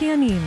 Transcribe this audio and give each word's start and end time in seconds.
המשקיענים 0.00 0.42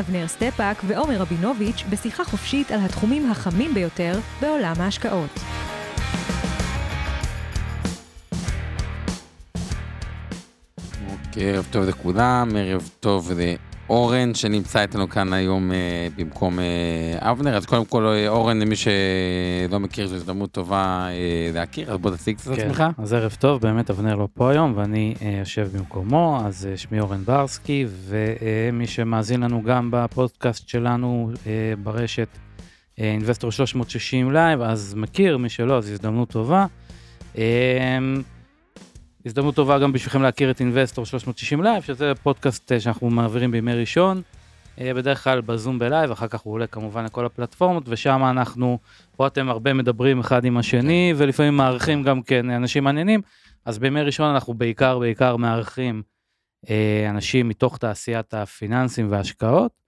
אבנר 0.00 0.28
סטפאק 0.28 0.82
ועומר 0.86 1.16
רבינוביץ' 1.16 1.84
בשיחה 1.90 2.24
חופשית 2.24 2.70
על 2.70 2.80
התחומים 2.80 3.30
החמים 3.30 3.74
ביותר 3.74 4.18
בעולם 4.40 4.74
ההשקעות. 4.78 5.30
אוקיי, 11.10 11.54
ערב 11.54 11.66
טוב 11.70 11.84
לכולם, 11.84 12.48
ערב 12.56 12.90
טוב 13.00 13.30
אורן 13.88 14.34
שנמצא 14.34 14.82
איתנו 14.82 15.08
כאן 15.08 15.32
היום 15.32 15.72
אה, 15.72 16.08
במקום 16.16 16.58
אה, 16.58 17.30
אבנר, 17.30 17.56
אז 17.56 17.66
קודם 17.66 17.84
כל 17.84 18.06
אה, 18.06 18.28
אורן 18.28 18.58
למי 18.58 18.74
שלא 18.76 19.80
מכיר 19.80 20.06
זו 20.06 20.14
הזדמנות 20.14 20.52
טובה 20.52 21.08
אה, 21.10 21.50
להכיר, 21.54 21.92
אז 21.92 21.98
בוא 21.98 22.10
תציג 22.10 22.36
קצת 22.36 22.54
כן, 22.54 22.60
עצמך. 22.62 22.84
אז 22.98 23.12
ערב 23.12 23.36
טוב, 23.38 23.60
באמת 23.60 23.90
אבנר 23.90 24.14
לא 24.14 24.28
פה 24.34 24.50
היום 24.50 24.72
ואני 24.76 25.14
אה, 25.22 25.36
יושב 25.38 25.68
במקומו, 25.72 26.40
אז 26.46 26.68
אה, 26.70 26.76
שמי 26.76 27.00
אורן 27.00 27.24
ברסקי, 27.24 27.86
ומי 27.88 28.86
שמאזין 28.86 29.40
לנו 29.40 29.62
גם 29.62 29.88
בפודקאסט 29.92 30.68
שלנו 30.68 31.30
אה, 31.46 31.52
ברשת 31.82 32.28
אה, 33.00 33.04
Investor 33.04 33.52
360 33.52 34.32
Live, 34.32 34.60
אז 34.60 34.94
מכיר, 34.96 35.38
מי 35.38 35.48
שלא, 35.48 35.78
אז 35.78 35.90
הזדמנות 35.90 36.28
טובה. 36.30 36.66
הזדמנות 39.28 39.54
טובה 39.54 39.78
גם 39.78 39.92
בשבילכם 39.92 40.22
להכיר 40.22 40.50
את 40.50 40.60
Investor 40.60 41.06
360 41.06 41.62
Live, 41.62 41.82
שזה 41.82 42.12
פודקאסט 42.22 42.72
אה, 42.72 42.80
שאנחנו 42.80 43.10
מעבירים 43.10 43.50
בימי 43.50 43.74
ראשון, 43.74 44.22
אה, 44.80 44.94
בדרך 44.94 45.24
כלל 45.24 45.40
בזום 45.40 45.78
בלייב, 45.78 46.10
אחר 46.10 46.28
כך 46.28 46.40
הוא 46.40 46.54
עולה 46.54 46.66
כמובן 46.66 47.04
לכל 47.04 47.26
הפלטפורמות, 47.26 47.82
ושם 47.86 48.24
אנחנו, 48.24 48.78
פה 49.16 49.26
אתם 49.26 49.48
הרבה 49.48 49.72
מדברים 49.72 50.20
אחד 50.20 50.44
עם 50.44 50.56
השני, 50.56 51.14
ולפעמים 51.16 51.56
מארחים 51.56 52.02
גם 52.02 52.22
כן 52.22 52.50
אנשים 52.50 52.84
מעניינים, 52.84 53.20
אז 53.64 53.78
בימי 53.78 54.02
ראשון 54.02 54.30
אנחנו 54.30 54.54
בעיקר 54.54 54.98
בעיקר 54.98 55.36
מארחים 55.36 56.02
אה, 56.70 57.06
אנשים 57.10 57.48
מתוך 57.48 57.78
תעשיית 57.78 58.34
הפיננסים 58.34 59.10
וההשקעות. 59.10 59.78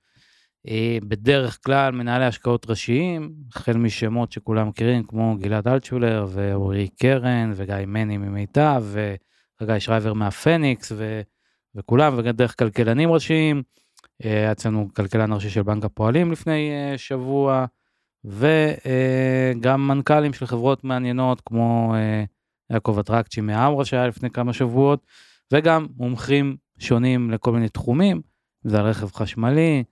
בדרך 1.02 1.58
כלל 1.64 1.92
מנהלי 1.92 2.24
השקעות 2.24 2.70
ראשיים, 2.70 3.32
החל 3.54 3.76
משמות 3.76 4.32
שכולם 4.32 4.68
מכירים, 4.68 5.02
כמו 5.02 5.36
גלעד 5.40 5.68
אלטשולר 5.68 6.26
ואורי 6.28 6.88
קרן 6.88 7.52
וגיא 7.54 7.74
מני 7.86 8.16
ממיטב 8.16 8.84
וחגי 9.60 9.80
שרייבר 9.80 10.12
מהפניקס 10.12 10.92
ו, 10.96 11.20
וכולם, 11.74 12.14
ודרך 12.16 12.58
כלכלנים 12.58 13.12
ראשיים. 13.12 13.62
אה, 14.24 14.30
היה 14.30 14.52
אצלנו 14.52 14.88
כלכלן 14.96 15.32
ראשי 15.32 15.50
של 15.50 15.62
בנק 15.62 15.84
הפועלים 15.84 16.32
לפני 16.32 16.70
אה, 16.70 16.98
שבוע, 16.98 17.66
וגם 18.24 19.88
מנכ"לים 19.88 20.32
של 20.32 20.46
חברות 20.46 20.84
מעניינות 20.84 21.40
כמו 21.40 21.94
אה, 21.94 22.24
יעקב 22.70 22.98
אטרקצ'י 22.98 23.40
מהאמרה 23.40 23.84
שהיה 23.84 24.06
לפני 24.06 24.30
כמה 24.30 24.52
שבועות, 24.52 25.06
וגם 25.52 25.86
מומחים 25.96 26.56
שונים 26.78 27.30
לכל 27.30 27.52
מיני 27.52 27.68
תחומים, 27.68 28.20
אם 28.66 28.70
זה 28.70 28.78
על 28.78 28.86
רכב 28.86 29.12
חשמלי, 29.12 29.84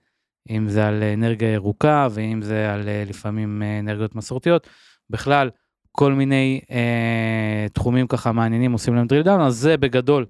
אם 0.49 0.69
זה 0.69 0.87
על 0.87 1.03
אנרגיה 1.03 1.53
ירוקה 1.53 2.07
ואם 2.11 2.41
זה 2.41 2.73
על 2.73 2.87
אה, 2.87 3.03
לפעמים 3.07 3.63
אה, 3.63 3.79
אנרגיות 3.79 4.15
מסורתיות, 4.15 4.67
בכלל 5.09 5.49
כל 5.91 6.13
מיני 6.13 6.61
אה, 6.71 7.65
תחומים 7.73 8.07
ככה 8.07 8.31
מעניינים 8.31 8.71
עושים 8.71 8.95
להם 8.95 9.07
drill 9.07 9.25
down, 9.25 9.41
אז 9.41 9.55
זה 9.55 9.77
בגדול 9.77 10.25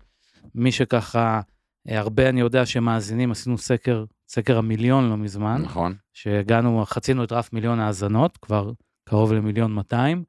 מי 0.55 0.71
שככה, 0.71 1.41
אה, 1.89 1.99
הרבה 1.99 2.29
אני 2.29 2.39
יודע 2.39 2.65
שמאזינים, 2.65 3.31
עשינו 3.31 3.57
סקר, 3.57 4.05
סקר 4.27 4.57
המיליון 4.57 5.09
לא 5.09 5.17
מזמן, 5.17 5.61
נכון. 5.61 5.95
שהגענו, 6.13 6.83
חצינו 6.85 7.23
את 7.23 7.31
רף 7.31 7.53
מיליון 7.53 7.79
האזנות, 7.79 8.37
כבר 8.37 8.71
קרוב 9.09 9.33
למיליון 9.33 9.73
200, 9.73 10.23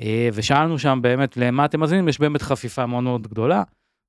אה, 0.00 0.28
ושאלנו 0.32 0.78
שם 0.78 0.98
באמת 1.02 1.36
למה 1.36 1.64
אתם 1.64 1.80
מאזינים, 1.80 2.08
יש 2.08 2.20
באמת 2.20 2.42
חפיפה 2.42 2.86
מאוד 2.86 3.02
מאוד 3.02 3.26
גדולה 3.26 3.62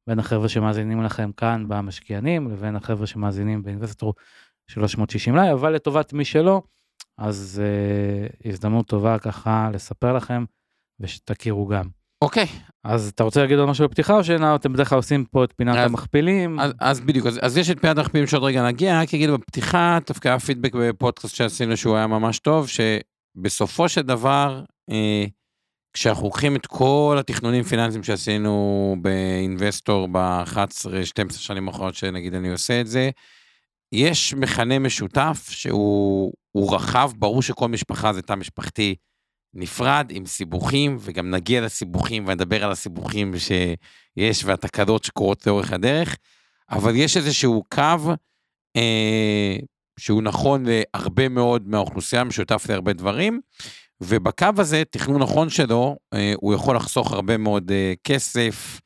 בין 0.07 0.19
החבר'ה 0.19 0.49
שמאזינים 0.49 1.03
לכם 1.03 1.31
כאן 1.37 1.65
במשקיענים 1.67 2.51
לבין 2.51 2.75
החבר'ה 2.75 3.07
שמאזינים 3.07 3.63
ב 3.63 3.69
Investor 3.69 4.13
360 4.67 5.35
Live, 5.35 5.57
אבל 5.57 5.73
לטובת 5.73 6.13
מי 6.13 6.25
שלא, 6.25 6.61
אז 7.17 7.61
אה, 7.63 8.49
הזדמנות 8.51 8.87
טובה 8.87 9.19
ככה 9.19 9.69
לספר 9.73 10.13
לכם 10.13 10.43
ושתכירו 10.99 11.67
גם. 11.67 11.87
אוקיי, 12.21 12.45
אז 12.83 13.11
אתה 13.15 13.23
רוצה 13.23 13.41
להגיד 13.41 13.57
עוד 13.59 13.69
משהו 13.69 13.87
בפתיחה 13.87 14.13
או 14.13 14.23
שאתם 14.23 14.73
בדרך 14.73 14.89
כלל 14.89 14.95
עושים 14.97 15.25
פה 15.25 15.43
את 15.43 15.53
פינת 15.57 15.75
אז- 15.77 15.85
המכפילים? 15.85 16.59
אז, 16.59 16.73
אז 16.79 16.99
בדיוק, 16.99 17.27
אז, 17.27 17.39
אז 17.41 17.57
יש 17.57 17.69
את 17.69 17.79
פינת 17.79 17.97
המכפילים 17.97 18.27
שעוד 18.27 18.43
רגע 18.43 18.67
נגיע, 18.67 19.01
רק 19.01 19.13
אגיד 19.13 19.29
בפתיחה, 19.29 19.97
דווקא 20.07 20.27
היה 20.27 20.39
פידבק 20.39 20.73
בפודקאסט 20.75 21.35
שעשינו 21.35 21.77
שהוא 21.77 21.95
היה 21.95 22.07
ממש 22.07 22.39
טוב, 22.39 22.67
שבסופו 22.67 23.89
של 23.89 24.01
דבר, 24.01 24.63
אה, 24.89 25.25
כשאנחנו 25.93 26.23
לוקחים 26.23 26.55
את 26.55 26.65
כל 26.65 27.17
התכנונים 27.19 27.63
פיננסיים 27.63 28.03
שעשינו 28.03 28.95
באינבסטור 29.01 30.07
ב-11-12 30.11 31.33
שנים 31.33 31.67
האחרונות 31.67 31.95
שנגיד 31.95 32.33
אני 32.33 32.51
עושה 32.51 32.81
את 32.81 32.87
זה, 32.87 33.09
יש 33.91 34.33
מכנה 34.33 34.79
משותף 34.79 35.47
שהוא 35.49 36.33
הוא 36.51 36.75
רחב, 36.75 37.11
ברור 37.15 37.41
שכל 37.41 37.67
משפחה 37.67 38.13
זה 38.13 38.21
תא 38.21 38.35
משפחתי 38.35 38.95
נפרד 39.53 40.07
עם 40.09 40.25
סיבוכים, 40.25 40.97
וגם 40.99 41.31
נגיע 41.31 41.61
לסיבוכים 41.61 42.27
ונדבר 42.27 42.63
על 42.63 42.71
הסיבוכים 42.71 43.33
שיש 43.37 44.45
והתקלות 44.45 45.03
שקורות 45.03 45.47
לאורך 45.47 45.71
הדרך, 45.73 46.17
אבל 46.69 46.95
יש 46.95 47.17
איזשהו 47.17 47.63
קו 47.73 48.13
אה, 48.75 49.57
שהוא 49.99 50.23
נכון 50.23 50.65
להרבה 50.67 51.29
מאוד 51.29 51.67
מהאוכלוסייה, 51.67 52.23
משותף 52.23 52.65
להרבה 52.69 52.93
דברים, 52.93 53.41
ובקו 54.01 54.47
הזה, 54.57 54.83
תכנון 54.89 55.21
נכון 55.21 55.49
שלו, 55.49 55.97
אה, 56.13 56.33
הוא 56.35 56.53
יכול 56.53 56.75
לחסוך 56.75 57.11
הרבה 57.11 57.37
מאוד 57.37 57.71
אה, 57.71 57.93
כסף, 58.03 58.81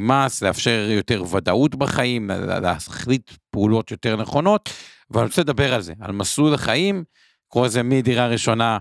מס, 0.00 0.42
לאפשר 0.42 0.86
יותר 0.90 1.24
ודאות 1.30 1.74
בחיים, 1.74 2.30
לה- 2.30 2.60
להחליט 2.60 3.30
פעולות 3.50 3.90
יותר 3.90 4.16
נכונות, 4.16 4.70
ואני 5.10 5.26
רוצה 5.26 5.42
לדבר 5.42 5.74
על 5.74 5.82
זה, 5.82 5.92
על 6.00 6.12
מסלול 6.12 6.54
החיים, 6.54 7.04
קורא 7.48 7.66
לזה 7.66 7.82
מדירה 7.82 8.26
ראשונה 8.28 8.78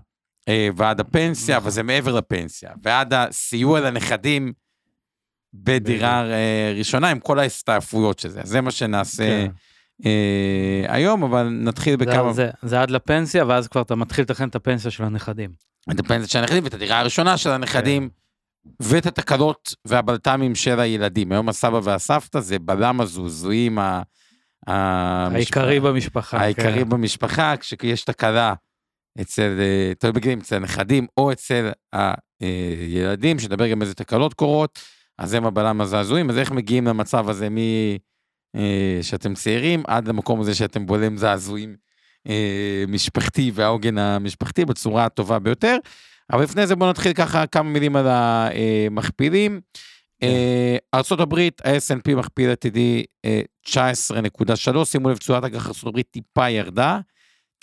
אה, 0.48 0.70
ועד 0.76 1.00
הפנסיה, 1.00 1.58
אבל 1.58 1.70
זה 1.70 1.84
מעבר 1.84 2.16
לפנסיה, 2.16 2.70
ועד 2.84 3.14
הסיוע 3.14 3.80
לנכדים 3.80 4.54
בדירה 5.54 6.26
אה, 6.32 6.74
ראשונה, 6.78 7.10
עם 7.10 7.20
כל 7.20 7.40
ההסתעפויות 7.40 8.20
של 8.20 8.30
זה. 8.30 8.42
זה 8.44 8.62
מה 8.62 8.72
שנעשה 8.72 9.24
כן. 9.24 9.52
אה, 10.06 10.86
היום, 10.88 11.24
אבל 11.24 11.48
נתחיל 11.50 12.00
זה, 12.00 12.06
בכמה... 12.06 12.34
זה, 12.34 12.50
זה 12.62 12.82
עד 12.82 12.92
לפנסיה 12.92 13.46
ואז 13.46 13.68
כבר 13.68 13.82
אתה 13.82 13.96
מתחיל 13.96 14.24
לתכנן 14.24 14.48
את 14.48 14.56
הפנסיה 14.56 14.92
של 14.92 15.04
הנכדים. 15.04 15.52
את 15.92 16.00
הפנסיה 16.00 16.28
של 16.28 16.40
הנכדים 16.40 16.64
ואת 16.64 16.74
הדירה 16.74 17.00
הראשונה 17.00 17.38
של 17.38 17.50
הנכדים, 17.50 18.10
ואת 18.80 19.06
התקלות 19.06 19.76
והבלת"מים 19.86 20.56
של 20.56 20.80
הילדים. 20.80 21.32
היום 21.32 21.50
הסבא 21.50 21.80
והסבתא 21.84 22.40
זה 22.40 22.60
בלם 22.60 23.02
הזוזויים 23.02 23.80
ה... 23.80 24.02
העיקרי 24.68 25.80
במשפחה. 25.80 26.38
העיקרי 26.38 26.84
כן. 26.84 26.90
במשפחה, 26.90 27.58
כשיש 27.58 28.04
תקלה 28.04 28.54
אצל, 29.22 29.58
אה, 29.60 29.94
תלוי 30.00 30.14
בגילים, 30.14 30.40
אצל 30.40 30.56
הנכדים 30.56 31.08
או 31.18 31.32
אצל 31.32 31.70
הילדים, 32.42 33.40
שנדבר 33.40 33.68
גם 33.68 33.82
איזה 33.82 33.94
תקלות 33.94 34.34
קורות, 34.34 34.80
אז 35.18 35.34
הם 35.34 35.46
הבלם 35.46 35.82
הזעזועים, 35.82 36.30
אז 36.30 36.38
איך 36.38 36.52
מגיעים 36.52 36.88
למצב 36.88 37.30
הזה 37.30 37.50
מ... 37.50 37.58
אה, 38.56 39.00
שאתם 39.02 39.34
צעירים 39.34 39.84
עד 39.88 40.08
למקום 40.08 40.42
הזה 40.42 40.56
שאתם 40.56 40.86
בולם 40.86 41.18
זעזועים 41.18 41.76
אה, 42.28 42.84
משפחתי 42.88 43.52
והעוגן 43.54 43.98
המשפחתי 43.98 44.66
בצורה 44.66 45.06
הטובה 45.06 45.40
ביותר. 45.40 45.78
אבל 46.32 46.44
לפני 46.44 46.68
זה 46.68 46.76
בואו 46.76 46.90
נתחיל 46.90 47.14
ככה 47.14 47.48
כמה 47.48 47.70
מילים 47.70 47.96
על 47.96 48.08
המכפילים. 48.08 49.62
אה, 50.24 50.78
ארה"ב, 50.94 51.40
ה-S&P 51.64 52.16
מכפיל 52.16 52.50
עתידי 52.50 53.04
אה, 53.26 53.42
19.3, 53.68 54.86
שימו 54.86 55.10
לב, 55.10 55.18
תשואת 55.18 55.44
אג"ח 55.44 55.68
ארה"ב 55.68 56.02
טיפה 56.02 56.50
ירדה, 56.50 57.00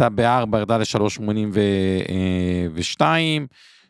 הייתה 0.01 0.15
ב-4 0.15 0.59
ירדה 0.59 0.79
ל-3.82, 0.79 3.01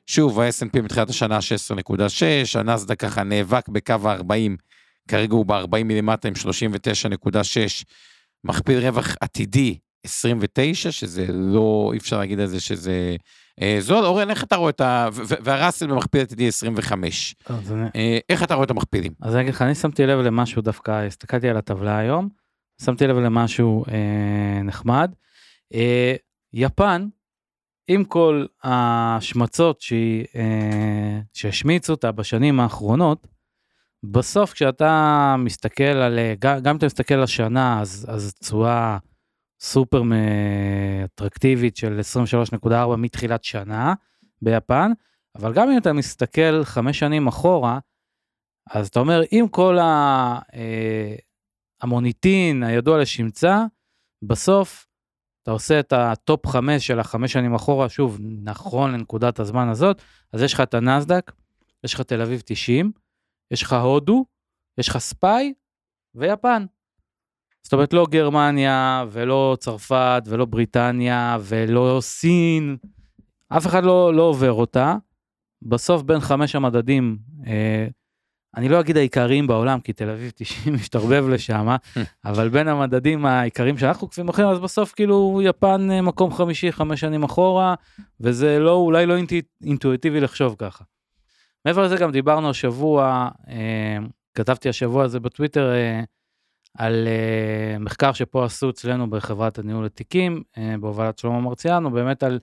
שוב, 0.07 0.41
ה-S&P 0.41 0.83
מתחילת 0.83 1.11
השנה 1.11 1.39
16.6, 1.39 2.59
הנסדק 2.59 3.01
ככה 3.01 3.23
נאבק 3.23 3.69
בקו 3.69 3.95
ה-40, 4.05 4.57
כרגע 5.09 5.35
הוא 5.35 5.47
ב-40 5.47 5.85
מלמטה 5.85 6.29
עם 6.29 6.35
39.6, 6.35 7.85
מכפיל 8.45 8.79
רווח 8.79 9.17
עתידי 9.21 9.79
29, 10.05 10.93
שזה 10.93 11.27
לא, 11.29 11.91
אי 11.93 11.99
אפשר 11.99 12.19
להגיד 12.19 12.41
על 12.41 12.47
זה 12.47 12.61
שזה 12.61 12.91
אה, 12.91 13.17
זול. 13.81 14.05
אורן, 14.05 14.31
איך 14.31 14.45
אתה 14.45 14.57
רואה 14.57 14.71
את 14.71 14.81
ה... 14.81 15.09
והראסל 15.15 15.87
במכפיל 15.87 16.21
עתידי 16.21 16.49
25. 16.49 17.35
אז 17.47 17.73
אני- 17.73 17.89
אה, 17.97 18.19
איך 18.29 18.43
אתה 18.43 18.55
רואה 18.55 18.65
את 18.65 18.71
המכפילים? 18.71 19.13
אז 19.21 19.35
אני 19.35 19.43
אגיד 19.43 19.55
לך, 19.55 19.63
אני 19.63 19.75
שמתי 19.75 20.07
לב 20.07 20.19
למשהו 20.19 20.63
דווקא, 20.63 20.91
הסתכלתי 21.07 21.49
על 21.49 21.57
הטבלה 21.57 21.99
היום, 21.99 22.29
שמתי 22.83 23.07
לב 23.07 23.17
למשהו 23.17 23.85
אה, 23.89 24.63
נחמד. 24.65 25.13
אה, 25.75 26.15
יפן, 26.53 27.07
עם 27.89 28.05
כל 28.05 28.47
ההשמצות 28.63 29.81
שהיא, 29.81 30.25
אה, 30.37 31.21
שהשמיצו 31.35 31.93
אותה 31.93 32.13
בשנים 32.13 32.61
האחרונות, 32.61 33.27
בסוף 34.05 34.53
כשאתה 34.53 35.35
מסתכל 35.39 35.83
על, 35.85 36.19
אה, 36.19 36.35
גם 36.39 36.71
אם 36.71 36.77
אתה 36.77 36.87
מסתכל 36.87 37.15
על 37.15 37.23
השנה, 37.23 37.81
אז, 37.81 38.07
אז 38.09 38.35
תשואה 38.35 38.99
סופר 39.63 40.03
אטרקטיבית 41.05 41.77
של 41.77 42.01
23.4 42.65 42.97
מתחילת 42.99 43.45
שנה 43.45 43.95
ביפן, 44.43 44.93
אבל 45.37 45.53
גם 45.55 45.71
אם 45.71 45.79
אתה 45.79 45.93
מסתכל 45.93 46.65
חמש 46.65 46.99
שנים 46.99 47.27
אחורה, 47.27 47.79
אז 48.71 48.89
אתה 48.89 49.01
אומר, 49.01 49.21
עם 49.31 49.49
כל 49.49 49.79
ה, 49.79 50.39
אה, 50.55 51.15
המוניטין 51.83 52.63
הידוע 52.63 53.01
לשמצה, 53.01 53.65
בסוף 54.23 54.87
אתה 55.43 55.51
עושה 55.51 55.81
את 55.81 55.93
ה 55.93 56.06
top 56.06 56.47
חמש 56.47 56.87
של 56.87 57.01
החמש 57.01 57.33
שנים 57.33 57.55
אחורה, 57.55 57.89
שוב, 57.89 58.19
נכון 58.21 58.93
לנקודת 58.93 59.39
הזמן 59.39 59.69
הזאת, 59.69 60.03
אז 60.33 60.43
יש 60.43 60.55
לך 60.55 60.61
את 60.61 60.75
הנסדק, 60.75 61.33
יש 61.85 61.95
לך 61.95 62.01
תל 62.01 62.23
אביב 62.23 62.43
90, 62.45 62.93
יש 63.51 63.63
לך 63.63 63.73
הודו, 63.73 64.25
יש 64.79 64.89
לך 64.89 64.99
ספאי 64.99 65.55
ויפן. 66.15 66.65
זאת 67.63 67.73
אומרת, 67.73 67.93
לא 67.93 68.07
גרמניה, 68.11 69.05
ולא 69.11 69.57
צרפת, 69.61 70.23
ולא 70.27 70.45
בריטניה, 70.45 71.37
ולא 71.41 71.99
סין, 72.01 72.77
אף 73.49 73.67
אחד 73.67 73.85
לא, 73.85 74.15
לא 74.15 74.23
עובר 74.23 74.53
אותה. 74.53 74.97
בסוף 75.63 76.03
בין 76.03 76.21
חמש 76.21 76.55
המדדים, 76.55 77.19
אה, 77.47 77.87
אני 78.57 78.69
לא 78.69 78.81
אגיד 78.81 78.97
העיקריים 78.97 79.47
בעולם, 79.47 79.81
כי 79.81 79.93
תל 79.93 80.11
אביב 80.11 80.33
90 80.37 80.75
משתרבב 80.75 81.29
לשם, 81.29 81.69
אבל 82.25 82.49
בין 82.49 82.69
המדדים 82.69 83.27
העיקריים 83.27 83.79
שאנחנו 83.79 84.05
עוקבים 84.05 84.29
אחריהם, 84.29 84.51
אז 84.51 84.61
בסוף 84.61 84.93
כאילו 84.93 85.41
יפן 85.45 85.89
אה, 85.91 86.03
מקום 86.03 86.33
חמישי 86.33 86.73
חמש 86.73 87.01
שנים 87.01 87.23
אחורה, 87.23 87.75
וזה 88.21 88.59
לא, 88.59 88.75
אולי 88.75 89.07
לא 89.07 89.17
אינטו, 89.17 89.37
אינטואיטיבי 89.65 90.21
לחשוב 90.21 90.57
ככה. 90.59 90.85
מעבר 91.65 91.83
לזה 91.83 91.97
גם 91.97 92.11
דיברנו 92.11 92.51
השבוע, 92.51 93.29
אה, 93.49 93.99
כתבתי 94.35 94.69
השבוע 94.69 95.05
הזה 95.05 95.21
בטוויטר, 95.21 95.73
אה, 95.73 96.01
על 96.79 97.09
uh, 97.09 97.79
מחקר 97.79 98.13
שפה 98.13 98.45
עשו 98.45 98.71
אצלנו 98.71 99.11
בחברת 99.11 99.59
הניהול 99.59 99.87
התיקים, 99.87 100.43
uh, 100.57 100.61
בהובלת 100.81 101.19
שלמה 101.19 101.41
מרציאנו, 101.41 101.91
באמת 101.91 102.23
על, 102.23 102.39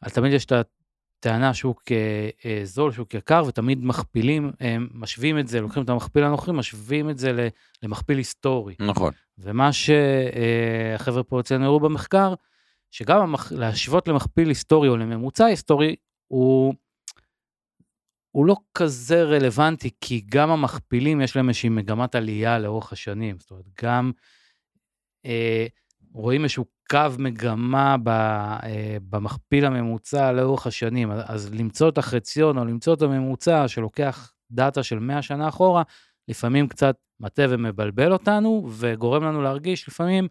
על 0.00 0.10
תמיד 0.10 0.32
יש 0.32 0.44
את 0.44 0.52
הטענה 0.52 1.54
שוק 1.54 1.82
uh, 1.82 2.44
זול, 2.64 2.92
שוק 2.92 3.14
יקר, 3.14 3.42
ותמיד 3.46 3.84
מכפילים, 3.84 4.50
uh, 4.54 4.62
משווים 4.94 5.38
את 5.38 5.48
זה, 5.48 5.60
לוקחים 5.60 5.82
את 5.82 5.88
המכפיל 5.88 6.24
הנוכחי, 6.24 6.52
משווים 6.52 7.10
את 7.10 7.18
זה 7.18 7.48
למכפיל 7.82 8.18
היסטורי. 8.18 8.74
נכון. 8.80 9.12
ומה 9.38 9.70
שהחבר'ה 9.72 11.22
פה 11.22 11.40
אצלנו 11.40 11.64
הראו 11.64 11.80
במחקר, 11.80 12.34
שגם 12.90 13.20
המח... 13.20 13.52
להשוות 13.52 14.08
למכפיל 14.08 14.48
היסטורי 14.48 14.88
או 14.88 14.96
לממוצע 14.96 15.44
היסטורי, 15.44 15.96
הוא... 16.28 16.74
הוא 18.36 18.46
לא 18.46 18.56
כזה 18.74 19.22
רלוונטי, 19.22 19.90
כי 20.00 20.24
גם 20.28 20.50
המכפילים 20.50 21.20
יש 21.20 21.36
להם 21.36 21.48
איזושהי 21.48 21.68
מגמת 21.68 22.14
עלייה 22.14 22.58
לאורך 22.58 22.92
השנים. 22.92 23.38
זאת 23.38 23.50
אומרת, 23.50 23.64
גם 23.82 24.12
אה, 25.26 25.66
רואים 26.12 26.42
איזשהו 26.44 26.64
קו 26.90 26.98
מגמה 27.18 27.96
ב, 28.02 28.08
אה, 28.08 28.96
במכפיל 29.08 29.64
הממוצע 29.64 30.32
לאורך 30.32 30.66
השנים. 30.66 31.10
אז 31.10 31.54
למצוא 31.54 31.88
את 31.88 31.98
החציון 31.98 32.58
או 32.58 32.64
למצוא 32.64 32.94
את 32.94 33.02
הממוצע 33.02 33.68
שלוקח 33.68 34.32
דאטה 34.50 34.82
של 34.82 34.98
100 34.98 35.22
שנה 35.22 35.48
אחורה, 35.48 35.82
לפעמים 36.28 36.68
קצת 36.68 36.96
מטה 37.20 37.42
ומבלבל 37.48 38.12
אותנו, 38.12 38.68
וגורם 38.72 39.24
לנו 39.24 39.42
להרגיש 39.42 39.88
לפעמים 39.88 40.28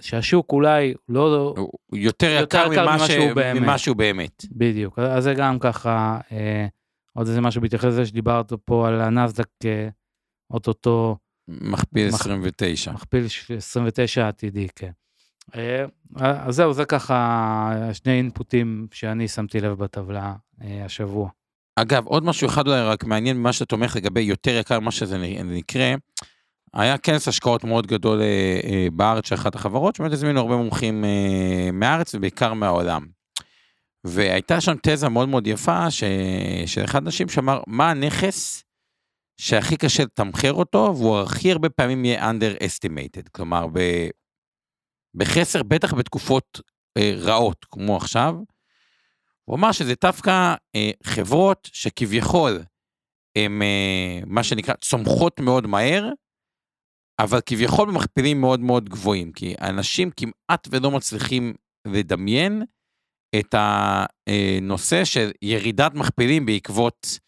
שהשוק 0.00 0.52
אולי 0.52 0.94
לא... 1.08 1.54
יותר 1.92 2.26
יקר, 2.26 2.40
יותר 2.40 2.72
יקר 2.72 2.82
ממה, 2.82 2.98
ש... 2.98 3.10
ממה 3.54 3.78
שהוא 3.78 3.96
באמת. 3.96 4.44
בדיוק, 4.52 4.98
אז 4.98 5.24
זה 5.24 5.34
גם 5.34 5.58
ככה... 5.58 6.20
אה, 6.32 6.66
עוד 7.18 7.26
איזה 7.28 7.40
משהו 7.40 7.60
בהתייחס 7.60 7.84
לזה 7.84 8.06
שדיברת 8.06 8.52
פה 8.64 8.88
על 8.88 9.00
הנסדק 9.00 9.48
אוטוטו. 10.50 11.16
מכפיל 11.48 12.08
29. 12.08 12.92
מכפיל 12.92 13.26
29 13.56 14.28
עתידי, 14.28 14.68
כן. 14.76 14.90
אה, 15.56 15.84
אז 16.16 16.54
זהו, 16.54 16.72
זה 16.72 16.84
ככה 16.84 17.90
שני 17.92 18.12
אינפוטים 18.12 18.86
שאני 18.92 19.28
שמתי 19.28 19.60
לב 19.60 19.72
בטבלה 19.78 20.34
אה, 20.62 20.84
השבוע. 20.84 21.28
אגב, 21.76 22.06
עוד 22.06 22.24
משהו 22.24 22.48
אחד 22.48 22.66
אולי 22.66 22.82
רק 22.82 23.04
מעניין 23.04 23.36
ממה 23.36 23.52
שאתה 23.52 23.64
תומך 23.64 23.96
לגבי 23.96 24.20
יותר 24.20 24.50
יקר 24.50 24.80
ממה 24.80 24.90
שזה 24.90 25.18
נקרא, 25.44 25.96
היה 26.74 26.98
כנס 26.98 27.28
השקעות 27.28 27.64
מאוד 27.64 27.86
גדול 27.86 28.20
אה, 28.22 28.88
בארץ 28.92 29.28
של 29.28 29.34
אחת 29.34 29.54
החברות, 29.54 29.96
שבאמת 29.96 30.12
הזמינו 30.12 30.40
הרבה 30.40 30.56
מומחים 30.56 31.04
מהארץ 31.72 32.14
ובעיקר 32.14 32.54
מהעולם. 32.54 33.17
והייתה 34.08 34.60
שם 34.60 34.74
תזה 34.82 35.08
מאוד 35.08 35.28
מאוד 35.28 35.46
יפה 35.46 35.90
ש... 35.90 36.04
אחד 36.84 36.98
האנשים 36.98 37.28
שאמר, 37.28 37.60
מה 37.66 37.90
הנכס 37.90 38.64
שהכי 39.40 39.76
קשה 39.76 40.02
לתמחר 40.02 40.52
אותו, 40.52 40.94
והוא 40.96 41.20
הכי 41.20 41.52
הרבה 41.52 41.68
פעמים 41.68 42.04
יהיה 42.04 42.30
underestimated, 42.30 43.28
כלומר, 43.32 43.66
ב... 43.72 43.80
בחסר, 45.14 45.62
בטח 45.62 45.94
בתקופות 45.94 46.60
אה, 46.98 47.12
רעות, 47.16 47.66
כמו 47.70 47.96
עכשיו. 47.96 48.34
הוא 49.44 49.56
אמר 49.56 49.72
שזה 49.72 49.94
דווקא 50.02 50.54
אה, 50.76 50.90
חברות 51.04 51.68
שכביכול 51.72 52.62
הן 53.36 53.62
אה, 53.62 54.20
מה 54.26 54.42
שנקרא 54.42 54.74
צומחות 54.74 55.40
מאוד 55.40 55.66
מהר, 55.66 56.08
אבל 57.18 57.40
כביכול 57.46 57.88
במכפילים 57.88 58.40
מאוד 58.40 58.60
מאוד 58.60 58.88
גבוהים, 58.88 59.32
כי 59.32 59.54
אנשים 59.60 60.10
כמעט 60.10 60.68
ולא 60.70 60.90
מצליחים 60.90 61.54
לדמיין 61.86 62.62
את 63.36 63.54
הנושא 63.58 65.04
של 65.04 65.30
ירידת 65.42 65.94
מכפילים 65.94 66.46
בעקבות 66.46 67.18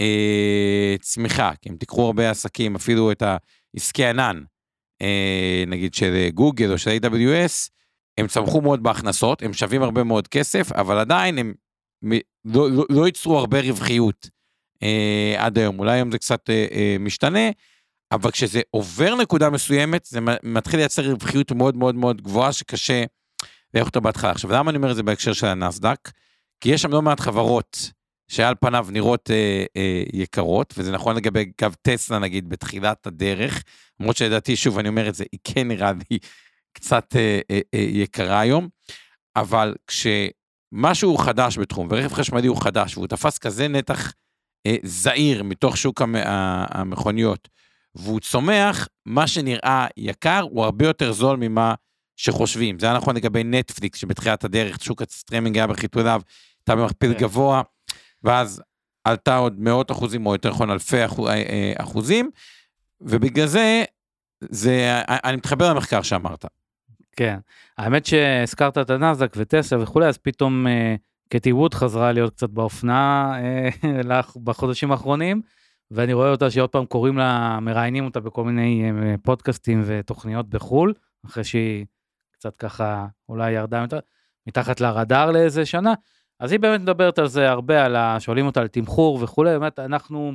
אה, 0.00 0.96
צמיחה, 1.00 1.52
כי 1.62 1.70
אם 1.70 1.76
תיקחו 1.76 2.06
הרבה 2.06 2.30
עסקים, 2.30 2.74
אפילו 2.74 3.12
את 3.12 3.22
העסקי 3.22 4.04
ענן, 4.04 4.42
אה, 5.02 5.64
נגיד 5.66 5.94
של 5.94 6.28
גוגל 6.34 6.72
או 6.72 6.78
של 6.78 6.90
AWS, 6.90 7.68
הם 8.18 8.26
צמחו 8.26 8.60
מאוד 8.60 8.82
בהכנסות, 8.82 9.42
הם 9.42 9.52
שווים 9.52 9.82
הרבה 9.82 10.04
מאוד 10.04 10.28
כסף, 10.28 10.72
אבל 10.72 10.98
עדיין 10.98 11.38
הם 11.38 11.54
לא, 12.44 12.70
לא, 12.70 12.84
לא 12.90 13.06
ייצרו 13.06 13.38
הרבה 13.38 13.60
רווחיות 13.60 14.28
אה, 14.82 15.34
עד 15.38 15.58
היום. 15.58 15.78
אולי 15.78 15.92
היום 15.92 16.10
זה 16.10 16.18
קצת 16.18 16.50
אה, 16.50 16.66
אה, 16.72 16.96
משתנה, 17.00 17.50
אבל 18.12 18.30
כשזה 18.30 18.60
עובר 18.70 19.14
נקודה 19.14 19.50
מסוימת, 19.50 20.04
זה 20.04 20.20
מתחיל 20.42 20.80
לייצר 20.80 21.10
רווחיות 21.10 21.52
מאוד 21.52 21.76
מאוד 21.76 21.94
מאוד 21.94 22.22
גבוהה 22.22 22.52
שקשה 22.52 23.04
ואיך 23.74 23.86
אותו 23.86 24.00
בהתחלה. 24.00 24.30
עכשיו, 24.30 24.52
למה 24.52 24.70
אני 24.70 24.76
אומר 24.76 24.90
את 24.90 24.96
זה 24.96 25.02
בהקשר 25.02 25.32
של 25.32 25.46
הנסדק? 25.46 26.10
כי 26.60 26.68
יש 26.68 26.82
שם 26.82 26.90
לא 26.90 27.02
מעט 27.02 27.20
חברות 27.20 27.92
שעל 28.28 28.54
פניו 28.60 28.86
נראות 28.90 29.30
אה, 29.30 29.64
אה, 29.76 30.02
יקרות, 30.12 30.74
וזה 30.76 30.92
נכון 30.92 31.16
לגבי 31.16 31.52
קו 31.58 31.68
טסלה 31.82 32.18
נגיד 32.18 32.48
בתחילת 32.48 33.06
הדרך, 33.06 33.62
למרות 34.00 34.16
שלדעתי, 34.16 34.56
שוב, 34.56 34.78
אני 34.78 34.88
אומר 34.88 35.08
את 35.08 35.14
זה, 35.14 35.24
היא 35.32 35.40
כן 35.44 35.68
נראה 35.68 35.92
לי 35.92 36.18
קצת 36.72 37.16
אה, 37.16 37.40
אה, 37.50 37.60
אה, 37.74 37.80
יקרה 37.80 38.40
היום, 38.40 38.68
אבל 39.36 39.74
כשמשהו 39.86 41.16
חדש 41.16 41.58
בתחום, 41.58 41.88
ורכב 41.90 42.12
חשמלי 42.14 42.46
הוא 42.46 42.62
חדש, 42.62 42.96
והוא 42.96 43.06
תפס 43.06 43.38
כזה 43.38 43.68
נתח 43.68 44.12
אה, 44.66 44.76
זעיר 44.82 45.42
מתוך 45.42 45.76
שוק 45.76 46.02
המ, 46.02 46.14
המכוניות, 46.68 47.48
והוא 47.94 48.20
צומח, 48.20 48.88
מה 49.06 49.26
שנראה 49.26 49.86
יקר 49.96 50.40
הוא 50.50 50.64
הרבה 50.64 50.86
יותר 50.86 51.12
זול 51.12 51.36
ממה 51.36 51.74
שחושבים. 52.16 52.78
זה 52.78 52.86
היה 52.86 52.96
נכון 52.96 53.16
לגבי 53.16 53.44
נטפליקס, 53.44 53.98
שבתחילת 53.98 54.44
הדרך 54.44 54.84
שוק 54.84 55.02
הסטרימינג 55.02 55.56
היה 55.56 55.66
בחיתוליו, 55.66 56.22
הייתה 56.60 56.82
במכפיל 56.82 57.12
כן. 57.12 57.18
גבוה, 57.18 57.62
ואז 58.22 58.62
עלתה 59.04 59.36
עוד 59.36 59.60
מאות 59.60 59.90
אחוזים, 59.90 60.26
או 60.26 60.32
יותר 60.32 60.50
נכון 60.50 60.70
אלפי 60.70 61.04
אחוז, 61.04 61.28
אה, 61.28 61.34
אה, 61.34 61.72
אחוזים, 61.76 62.30
ובגלל 63.00 63.46
זה, 63.46 63.84
זה, 64.40 65.02
אני 65.08 65.36
מתחבר 65.36 65.70
למחקר 65.70 66.02
שאמרת. 66.02 66.44
כן, 67.16 67.38
האמת 67.78 68.06
שהזכרת 68.06 68.78
את 68.78 68.90
הנאזק 68.90 69.32
וטסלה 69.36 69.82
וכולי, 69.82 70.06
אז 70.06 70.18
פתאום 70.18 70.66
אה, 70.66 70.94
קטי 71.28 71.52
ווד 71.52 71.74
חזרה 71.74 72.12
להיות 72.12 72.32
קצת 72.32 72.50
באופנה 72.50 73.32
אה, 73.84 74.20
בחודשים 74.44 74.92
האחרונים, 74.92 75.42
ואני 75.90 76.12
רואה 76.12 76.30
אותה 76.30 76.50
שעוד 76.50 76.70
פעם 76.70 76.86
קוראים 76.86 77.18
לה, 77.18 77.58
מראיינים 77.60 78.04
אותה 78.04 78.20
בכל 78.20 78.44
מיני 78.44 78.90
אה, 78.90 79.14
פודקאסטים 79.22 79.82
ותוכניות 79.86 80.48
בחו"ל, 80.50 80.94
אחרי 81.26 81.44
שהיא 81.44 81.86
קצת 82.42 82.56
ככה 82.56 83.06
אולי 83.28 83.52
ירדה 83.52 83.84
מתחת 84.46 84.80
לרדאר 84.80 85.30
לאיזה 85.30 85.66
שנה. 85.66 85.94
אז 86.40 86.52
היא 86.52 86.60
באמת 86.60 86.80
מדברת 86.80 87.18
על 87.18 87.26
זה 87.26 87.50
הרבה, 87.50 87.84
על 87.84 87.96
ה... 87.96 88.20
שואלים 88.20 88.46
אותה 88.46 88.60
על 88.60 88.68
תמחור 88.68 89.18
וכולי, 89.22 89.58
באמת 89.58 89.78
אנחנו, 89.78 90.32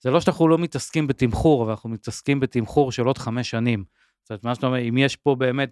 זה 0.00 0.10
לא 0.10 0.20
שאנחנו 0.20 0.48
לא 0.48 0.58
מתעסקים 0.58 1.06
בתמחור, 1.06 1.62
אבל 1.62 1.70
אנחנו 1.70 1.90
מתעסקים 1.90 2.40
בתמחור 2.40 2.92
של 2.92 3.02
עוד 3.02 3.18
חמש 3.18 3.50
שנים. 3.50 3.84
זאת 4.22 4.30
אומרת, 4.30 4.44
מה 4.44 4.54
שאתה 4.54 4.66
אומר, 4.66 4.78
אם 4.88 4.98
יש 4.98 5.16
פה 5.16 5.34
באמת, 5.34 5.70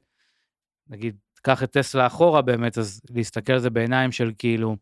נגיד, 0.88 1.16
קח 1.42 1.62
את 1.62 1.72
טסלה 1.72 2.06
אחורה 2.06 2.42
באמת, 2.42 2.78
אז 2.78 3.00
להסתכל 3.10 3.52
על 3.52 3.58
זה 3.58 3.70
בעיניים 3.70 4.12
של 4.12 4.32
כאילו, 4.38 4.76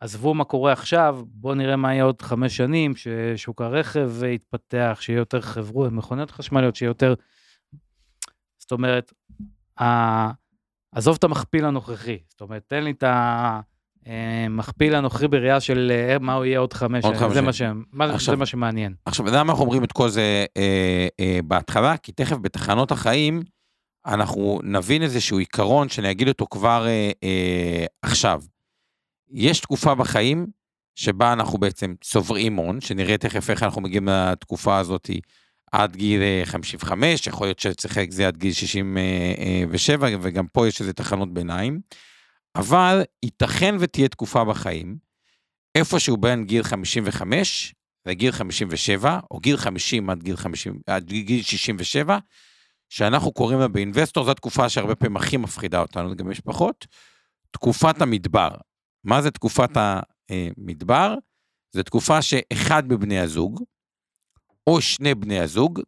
עזבו 0.00 0.34
מה 0.34 0.44
קורה 0.44 0.72
עכשיו, 0.72 1.18
בואו 1.26 1.54
נראה 1.54 1.76
מה 1.76 1.92
יהיה 1.94 2.04
עוד 2.04 2.22
חמש 2.22 2.56
שנים, 2.56 2.92
ששוק 2.96 3.60
הרכב 3.62 4.12
יתפתח, 4.24 4.98
שיהיה 5.00 5.18
יותר 5.18 5.40
חברו, 5.40 5.90
מכוניות 5.90 6.30
חשמליות, 6.30 6.76
שיהיה 6.76 6.90
יותר 6.90 7.14
זאת 8.70 8.72
אומרת. 8.72 9.12
עזוב 10.94 11.16
את 11.18 11.24
המכפיל 11.24 11.64
הנוכחי, 11.64 12.18
זאת 12.28 12.40
אומרת, 12.40 12.62
תן 12.66 12.84
לי 12.84 12.90
את 12.90 13.04
המכפיל 14.06 14.94
הנוכחי 14.94 15.28
בראייה 15.28 15.60
של 15.60 15.92
אה, 15.94 16.18
מה 16.18 16.34
הוא 16.34 16.44
יהיה 16.44 16.58
עוד 16.58 16.72
חמש 16.72 17.04
עוד 17.04 17.14
שנים, 17.14 17.26
חמש 17.28 17.34
זה, 17.34 17.42
מה 17.42 17.52
ש... 17.52 17.62
מה... 17.92 18.04
עכשיו- 18.04 18.34
זה 18.34 18.38
מה 18.38 18.46
שמעניין. 18.46 18.94
עכשיו, 19.04 19.26
למה 19.26 19.52
אנחנו 19.52 19.64
אומרים 19.64 19.84
את 19.84 19.92
כל 19.92 20.08
זה 20.08 20.44
אה, 20.56 21.08
אה, 21.20 21.38
בהתחלה? 21.44 21.96
כי 21.96 22.12
תכף 22.12 22.36
בתחנות 22.36 22.92
החיים, 22.92 23.42
אנחנו 24.06 24.60
נבין 24.62 25.02
איזשהו 25.02 25.38
עיקרון 25.38 25.88
שאני 25.88 26.10
אגיד 26.10 26.28
אותו 26.28 26.46
כבר 26.50 26.86
אה, 26.86 27.10
אה, 27.24 27.84
עכשיו. 28.02 28.42
יש 29.30 29.60
תקופה 29.60 29.94
בחיים 29.94 30.46
שבה 30.94 31.32
אנחנו 31.32 31.58
בעצם 31.58 31.94
צוברים 32.00 32.56
הון, 32.56 32.80
שנראה 32.80 33.18
תכף 33.18 33.50
איך 33.50 33.62
אנחנו 33.62 33.80
מגיעים 33.80 34.08
לתקופה 34.08 34.78
הזאת 34.78 35.10
עד 35.72 35.96
גיל 35.96 36.22
אה, 36.22 36.42
55, 36.44 37.26
יכול 37.26 37.46
להיות 37.46 37.58
שצריך 37.58 37.98
זה 38.10 38.26
עד 38.26 38.36
גיל 38.36 38.52
67, 38.52 40.08
וגם 40.22 40.46
פה 40.46 40.68
יש 40.68 40.80
איזה 40.80 40.92
תחנות 40.92 41.34
ביניים. 41.34 41.80
אבל 42.56 43.02
ייתכן 43.22 43.74
ותהיה 43.80 44.08
תקופה 44.08 44.44
בחיים, 44.44 44.96
איפשהו 45.74 46.16
בין 46.16 46.44
גיל 46.44 46.62
55 46.62 47.74
לגיל 48.06 48.32
57, 48.32 49.20
או 49.30 49.38
גיל 49.38 49.56
50 49.56 50.10
עד 50.10 50.22
גיל, 50.22 50.36
50, 50.36 50.80
עד 50.86 51.04
גיל 51.04 51.42
67, 51.42 52.18
שאנחנו 52.88 53.32
קוראים 53.32 53.60
לה 53.60 53.68
באינבסטור, 53.68 54.24
זו 54.24 54.30
התקופה 54.30 54.68
שהרבה 54.68 54.94
פעמים 54.94 55.16
הכי 55.16 55.36
מפחידה 55.36 55.80
אותנו, 55.80 56.16
גם 56.16 56.30
משפחות, 56.30 56.86
תקופת 57.50 58.02
המדבר. 58.02 58.50
מה 59.04 59.22
זה 59.22 59.30
תקופת 59.30 59.70
המדבר? 59.76 61.14
זו 61.72 61.82
תקופה 61.82 62.22
שאחד 62.22 62.92
מבני 62.92 63.18
הזוג, 63.18 63.64
או 64.70 64.80
שני 64.80 65.14
בני 65.14 65.40
הזוג, 65.40 65.80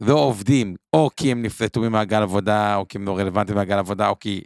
לא 0.00 0.14
עובדים, 0.14 0.76
או 0.92 1.10
כי 1.16 1.32
הם 1.32 1.42
נפלטו 1.42 1.80
ממעגל 1.80 2.22
עבודה, 2.22 2.76
או 2.76 2.88
כי 2.88 2.98
הם 2.98 3.06
לא 3.06 3.18
רלוונטיים 3.18 3.58
למעגל 3.58 3.78
עבודה, 3.78 4.08
או 4.08 4.18
כי 4.18 4.40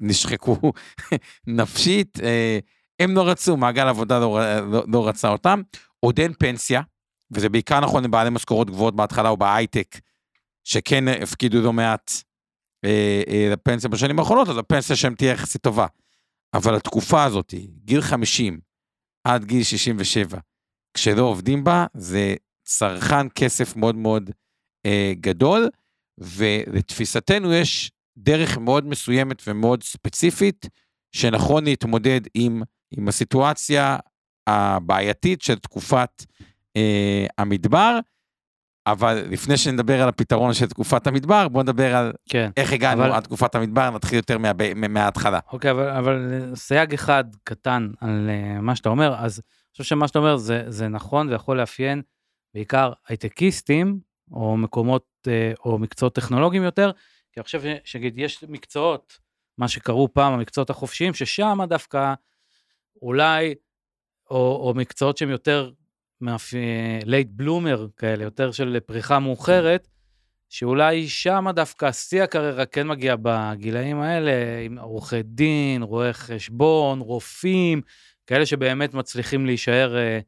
נשחקו 0.00 0.72
נפשית, 1.46 2.20
אה, 2.22 2.58
הם 3.00 3.14
לא 3.14 3.28
רצו, 3.28 3.56
מעגל 3.56 3.88
עבודה 3.88 4.18
לא, 4.18 4.40
לא, 4.72 4.84
לא 4.92 5.08
רצה 5.08 5.28
אותם, 5.28 5.62
עוד 6.00 6.20
אין 6.20 6.32
פנסיה, 6.38 6.82
וזה 7.30 7.48
בעיקר 7.48 7.80
נכון 7.80 8.04
לבעלי 8.04 8.30
משכורות 8.30 8.70
גבוהות 8.70 8.96
בהתחלה 8.96 9.28
או 9.28 9.36
בהייטק, 9.36 9.98
שכן 10.64 11.08
הפקידו 11.08 11.60
לא 11.60 11.72
מעט 11.72 12.10
אה, 12.84 13.22
אה, 13.28 13.48
לפנסיה 13.52 13.90
בשנים 13.90 14.18
האחרונות, 14.18 14.48
אז 14.48 14.58
הפנסיה 14.58 14.96
שלהם 14.96 15.14
תהיה 15.14 15.32
יחסית 15.32 15.62
טובה. 15.62 15.86
אבל 16.54 16.76
התקופה 16.76 17.24
הזאת, 17.24 17.54
גיל 17.84 18.00
50 18.00 18.60
עד 19.24 19.44
גיל 19.44 19.62
67, 19.62 20.38
כשלא 20.94 21.22
עובדים 21.22 21.64
בה, 21.64 21.86
זה 21.94 22.34
צרכן 22.68 23.28
כסף 23.34 23.76
מאוד 23.76 23.94
מאוד 23.94 24.30
אה, 24.86 25.12
גדול, 25.20 25.68
ולתפיסתנו 26.18 27.52
יש 27.52 27.90
דרך 28.18 28.58
מאוד 28.58 28.86
מסוימת 28.86 29.42
ומאוד 29.46 29.82
ספציפית, 29.82 30.68
שנכון 31.12 31.64
להתמודד 31.64 32.20
עם, 32.34 32.62
עם 32.90 33.08
הסיטואציה 33.08 33.96
הבעייתית 34.46 35.42
של 35.42 35.58
תקופת 35.58 36.24
אה, 36.76 37.26
המדבר, 37.38 37.98
אבל 38.86 39.24
לפני 39.30 39.56
שנדבר 39.56 40.02
על 40.02 40.08
הפתרון 40.08 40.54
של 40.54 40.66
תקופת 40.66 41.06
המדבר, 41.06 41.48
בואו 41.48 41.62
נדבר 41.62 41.96
על 41.96 42.12
כן. 42.28 42.50
איך 42.56 42.72
הגענו 42.72 43.02
אבל- 43.04 43.12
עד 43.12 43.22
תקופת 43.22 43.54
המדבר, 43.54 43.90
נתחיל 43.90 44.16
יותר 44.16 44.38
מה, 44.38 44.52
מה, 44.76 44.88
מההתחלה. 44.88 45.38
אוקיי, 45.52 45.70
אבל, 45.70 45.88
אבל 45.88 46.50
סייג 46.54 46.94
אחד 46.94 47.24
קטן 47.44 47.90
על 48.00 48.30
uh, 48.30 48.60
מה 48.60 48.76
שאתה 48.76 48.88
אומר, 48.88 49.14
אז 49.18 49.38
אני 49.38 49.72
חושב 49.72 49.84
שמה 49.84 50.08
שאתה 50.08 50.18
אומר 50.18 50.36
זה, 50.36 50.64
זה 50.68 50.88
נכון 50.88 51.28
ויכול 51.28 51.60
לאפיין 51.60 52.02
בעיקר 52.54 52.92
הייטקיסטים, 53.08 54.00
או 54.30 54.56
מקומות, 54.56 55.06
אה, 55.26 55.60
או 55.64 55.78
מקצועות 55.78 56.14
טכנולוגיים 56.14 56.62
יותר, 56.62 56.90
כי 57.32 57.40
אני 57.40 57.44
חושב 57.44 57.62
שנגיד 57.84 58.18
יש 58.18 58.44
מקצועות, 58.48 59.18
מה 59.58 59.68
שקראו 59.68 60.12
פעם 60.12 60.32
המקצועות 60.32 60.70
החופשיים, 60.70 61.14
ששם 61.14 61.58
דווקא 61.68 62.14
אולי, 63.02 63.54
או, 64.30 64.36
או 64.36 64.74
מקצועות 64.74 65.18
שהם 65.18 65.30
יותר 65.30 65.70
late 67.04 67.28
bloomer 67.30 67.86
כאלה, 67.96 68.24
יותר 68.24 68.52
של 68.52 68.80
פריחה 68.86 69.18
מאוחרת, 69.18 69.88
שאולי 70.48 71.08
שם 71.08 71.46
דווקא 71.54 71.92
שיא 71.92 72.22
הקריירה 72.22 72.66
כן 72.66 72.86
מגיע 72.86 73.16
בגילאים 73.22 74.00
האלה, 74.00 74.32
עם 74.64 74.78
עורכי 74.78 75.22
דין, 75.22 75.82
רואי 75.82 76.12
חשבון, 76.12 77.00
רופאים, 77.00 77.82
כאלה 78.26 78.46
שבאמת 78.46 78.94
מצליחים 78.94 79.46
להישאר 79.46 79.96
אה, 79.96 80.00
אה, 80.02 80.20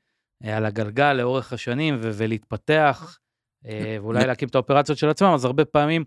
על 0.44 0.66
הגלגל 0.66 1.12
לאורך 1.12 1.52
השנים 1.52 1.98
ו- 2.02 2.10
ולהתפתח, 2.14 3.18
אה, 3.66 3.96
ואולי 4.00 4.26
להקים 4.26 4.48
את 4.48 4.54
האופרציות 4.54 4.98
של 4.98 5.08
עצמם, 5.08 5.28
אז 5.34 5.44
הרבה 5.44 5.64
פעמים, 5.64 6.04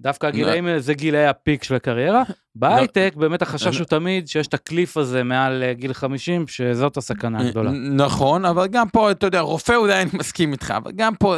דווקא 0.00 0.26
הגילאים 0.26 0.66
האלה 0.66 0.80
זה 0.80 0.94
גילאי 0.94 1.26
הפיק 1.26 1.62
של 1.64 1.74
הקריירה. 1.74 2.22
בהייטק 2.54 3.12
באמת 3.16 3.42
החשש 3.42 3.78
הוא 3.78 3.86
תמיד 3.86 4.28
שיש 4.28 4.46
את 4.46 4.54
הקליף 4.54 4.96
הזה 4.96 5.24
מעל 5.24 5.62
אה, 5.62 5.72
גיל 5.72 5.92
50, 5.92 6.46
שזאת 6.48 6.96
הסכנה 6.96 7.40
הגדולה. 7.40 7.70
נכון, 7.70 8.44
אבל 8.44 8.66
גם 8.66 8.88
פה, 8.88 9.10
אתה 9.10 9.26
יודע, 9.26 9.40
רופא 9.40 9.72
אולי 9.72 10.02
אני 10.02 10.10
מסכים 10.14 10.52
איתך, 10.52 10.74
אבל 10.76 10.92
גם 10.92 11.14
פה 11.14 11.36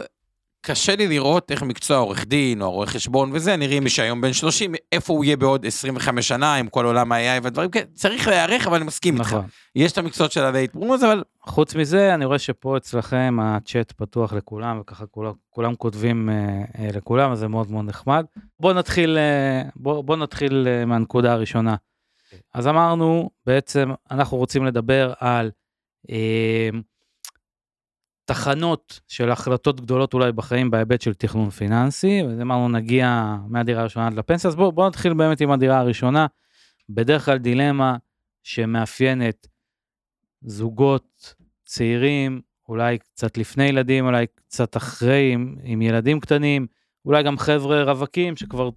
קשה 0.62 0.96
לי 0.96 1.08
לראות 1.08 1.50
איך 1.50 1.62
מקצוע 1.62 1.96
עורך 1.96 2.26
דין 2.26 2.62
או 2.62 2.70
רואה 2.70 2.86
חשבון 2.86 3.30
וזה, 3.32 3.56
נראה 3.56 3.80
מי 3.80 3.90
שהיום 3.90 4.20
בן 4.20 4.32
30, 4.32 4.74
איפה 4.92 5.12
הוא 5.12 5.24
יהיה 5.24 5.36
בעוד 5.36 5.66
25 5.66 6.28
שנה 6.28 6.54
עם 6.54 6.68
כל 6.68 6.84
עולם 6.84 7.12
ה-AI 7.12 7.42
והדברים 7.42 7.70
כאלה, 7.70 7.84
צריך 7.94 8.28
להיערך, 8.28 8.66
אבל 8.66 8.76
אני 8.76 8.84
מסכים 8.84 9.14
איתך. 9.14 9.26
נכון. 9.26 9.44
יש 9.76 9.92
את 9.92 9.98
המקצועות 9.98 10.32
של 10.32 10.44
הלייט 10.44 10.74
ברומוס, 10.74 11.02
אבל 11.02 11.22
חוץ 11.42 11.74
מזה, 11.74 12.14
אני 12.14 12.24
רואה 12.24 12.38
שפה 12.38 12.76
אצלכם 12.76 13.36
הצ'אט 13.42 13.92
פתוח 13.92 14.32
לכולם, 14.32 14.80
וככה 14.80 15.06
כולם, 15.06 15.32
כולם 15.50 15.74
כותבים 15.74 16.30
אה, 16.30 16.34
אה, 16.78 16.88
לכולם, 16.94 17.32
אז 17.32 17.38
זה 17.38 17.48
מאוד 17.48 17.70
מאוד 17.70 17.84
נחמד. 17.84 18.24
בואו 18.60 18.72
נתחיל, 18.72 19.18
אה, 19.18 19.62
בוא, 19.76 20.04
בוא 20.04 20.16
נתחיל 20.16 20.68
אה, 20.68 20.84
מהנקודה 20.84 21.32
הראשונה. 21.32 21.76
אז 22.54 22.68
אמרנו, 22.68 23.30
בעצם 23.46 23.90
אנחנו 24.10 24.36
רוצים 24.36 24.64
לדבר 24.64 25.12
על 25.18 25.50
אה, 26.10 26.68
תחנות 28.30 29.00
של 29.08 29.30
החלטות 29.30 29.80
גדולות 29.80 30.14
אולי 30.14 30.32
בחיים 30.32 30.70
בהיבט 30.70 31.00
של 31.00 31.14
תכנון 31.14 31.50
פיננסי, 31.50 32.22
אז 32.22 32.40
אמרנו 32.40 32.68
נגיע 32.68 33.37
מהדירה 33.49 33.80
הראשונה 33.80 34.06
עד 34.06 34.14
לפנסיה, 34.14 34.49
אז 34.49 34.56
בואו 34.56 34.72
בוא 34.72 34.88
נתחיל 34.88 35.14
באמת 35.14 35.40
עם 35.40 35.50
הדירה 35.50 35.78
הראשונה. 35.78 36.26
בדרך 36.88 37.25
כלל 37.25 37.38
דילמה 37.38 37.96
שמאפיינת 38.42 39.46
זוגות 40.42 41.34
צעירים, 41.64 42.40
אולי 42.68 42.99
קצת 42.99 43.38
לפני 43.38 43.64
ילדים, 43.64 44.06
אולי 44.06 44.26
קצת 44.34 44.76
אחרי 44.76 45.32
עם, 45.32 45.56
עם 45.62 45.82
ילדים 45.82 46.20
קטנים, 46.20 46.66
אולי 47.04 47.22
גם 47.22 47.38
חבר'ה 47.38 47.82
רווקים 47.82 48.37
שכבר 48.37 48.70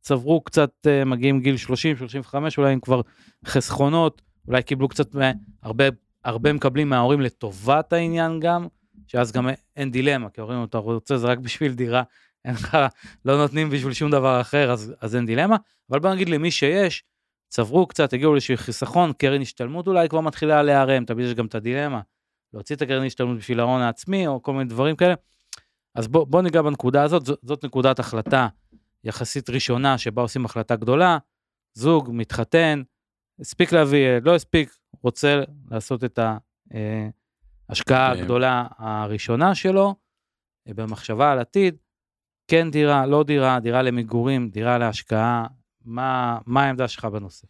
צברו 0.00 0.40
קצת, 0.40 0.70
אה, 0.86 1.04
מגיעים 1.04 1.40
גיל 1.40 1.56
30, 1.56 1.96
35, 1.96 2.58
אולי 2.58 2.72
הם 2.72 2.80
כבר 2.80 3.00
חסכונות, 3.46 4.22
אולי 4.48 4.62
קיבלו 4.62 4.88
קצת, 4.88 5.14
מה- 5.14 5.32
הרבה, 5.62 5.84
הרבה 6.24 6.52
מקבלים 6.52 6.88
מההורים 6.88 7.20
לטובת 7.20 7.92
העניין 7.92 8.40
גם, 8.40 8.66
שאז 9.06 9.32
גם 9.32 9.48
אין 9.76 9.90
דילמה, 9.90 10.30
כי 10.30 10.40
ההורים, 10.40 10.64
אתה 10.64 10.78
רוצה 10.78 11.18
זה 11.18 11.26
רק 11.26 11.38
בשביל 11.38 11.74
דירה, 11.74 12.02
אין 12.44 12.54
לך, 12.54 12.78
לא 13.24 13.36
נותנים 13.36 13.70
בשביל 13.70 13.92
שום 13.92 14.10
דבר 14.10 14.40
אחר, 14.40 14.72
אז, 14.72 14.94
אז 15.00 15.16
אין 15.16 15.26
דילמה. 15.26 15.56
אבל 15.90 15.98
בוא 15.98 16.10
נגיד 16.10 16.28
למי 16.28 16.50
שיש, 16.50 17.04
צברו 17.48 17.86
קצת, 17.86 18.12
הגיעו 18.12 18.32
לאיזשהו 18.32 18.56
חיסכון, 18.56 19.12
קרן 19.12 19.40
השתלמות 19.40 19.86
אולי 19.86 20.08
כבר 20.08 20.20
מתחילה 20.20 20.62
להיערם, 20.62 21.04
תמיד 21.04 21.26
יש 21.26 21.34
גם 21.34 21.46
את 21.46 21.54
הדילמה, 21.54 22.00
להוציא 22.54 22.76
את 22.76 22.82
הקרן 22.82 23.06
השתלמות 23.06 23.38
בשביל 23.38 23.60
ההון 23.60 23.80
העצמי, 23.80 24.26
או 24.26 24.42
כל 24.42 24.52
מיני 24.52 24.64
דברים 24.64 24.96
כאלה. 24.96 25.14
אז 25.94 26.08
בוא, 26.08 26.26
בוא 26.26 26.42
ניגע 26.42 26.62
בנקודה 26.62 27.02
הזאת, 27.02 27.26
זאת, 27.26 27.38
זאת 27.42 27.64
נקודת 27.64 27.98
החלטה 27.98 28.48
יחסית 29.04 29.50
ראשונה, 29.50 29.98
שבה 29.98 30.22
עושים 30.22 30.44
החלטה 30.44 30.76
גדולה, 30.76 31.18
זוג 31.74 32.10
מתחתן, 32.12 32.82
הספיק 33.40 33.72
להביא, 33.72 34.08
לא 34.22 34.34
הספיק, 34.34 34.76
רוצה 35.02 35.40
לעשות 35.70 36.04
את 36.04 36.18
ההשקעה 37.68 38.14
כן. 38.14 38.22
הגדולה 38.22 38.66
הראשונה 38.78 39.54
שלו, 39.54 39.94
אה, 40.68 40.74
במחשבה 40.74 41.32
על 41.32 41.38
עתיד, 41.38 41.76
כן 42.50 42.70
דירה, 42.70 43.06
לא 43.06 43.22
דירה, 43.22 43.60
דירה 43.60 43.82
למגורים, 43.82 44.48
דירה 44.48 44.78
להשקעה, 44.78 45.46
מה, 45.84 46.38
מה 46.46 46.62
העמדה 46.62 46.88
שלך 46.88 47.04
בנושא? 47.04 47.46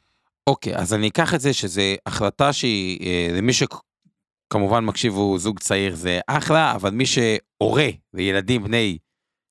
אוקיי, 0.47 0.77
אז 0.77 0.95
אני 0.95 1.09
אקח 1.09 1.35
את 1.35 1.41
זה 1.41 1.53
שזו 1.53 1.83
החלטה 2.07 2.53
שהיא, 2.53 3.07
אה, 3.07 3.39
למי 3.39 3.53
שכמובן 3.53 4.85
מקשיב 4.85 5.15
הוא 5.15 5.39
זוג 5.39 5.59
צעיר 5.59 5.95
זה 5.95 6.21
אחלה, 6.27 6.75
אבל 6.75 6.91
מי 6.91 7.05
שהורה 7.07 7.89
וילדים 8.15 8.65
בני 8.65 8.99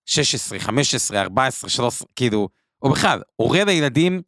16, 0.05 0.59
15, 0.59 1.21
14, 1.21 1.69
13, 1.69 2.07
כאילו, 2.15 2.49
או 2.81 2.89
בכלל, 2.91 3.21
הורה 3.35 3.63
לילדים, 3.63 4.21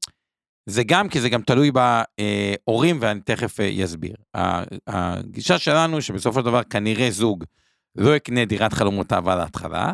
זה 0.70 0.84
גם 0.84 1.10
כי 1.10 1.22
זה 1.22 1.30
גם 1.30 1.42
תלוי 1.42 1.72
בהורים, 1.72 2.98
ואני 3.02 3.20
תכף 3.20 3.60
אה, 3.60 3.84
אסביר. 3.84 4.16
ה- 4.38 4.64
הגישה 4.88 5.60
שלנו 5.60 6.02
שבסופו 6.02 6.40
של 6.40 6.46
דבר 6.46 6.64
כנראה 6.64 7.12
זוג 7.12 7.44
לא 7.96 8.16
יקנה 8.16 8.46
דירת 8.46 8.74
חלומותיו 8.74 9.30
על 9.30 9.40
ההתחלה, 9.40 9.94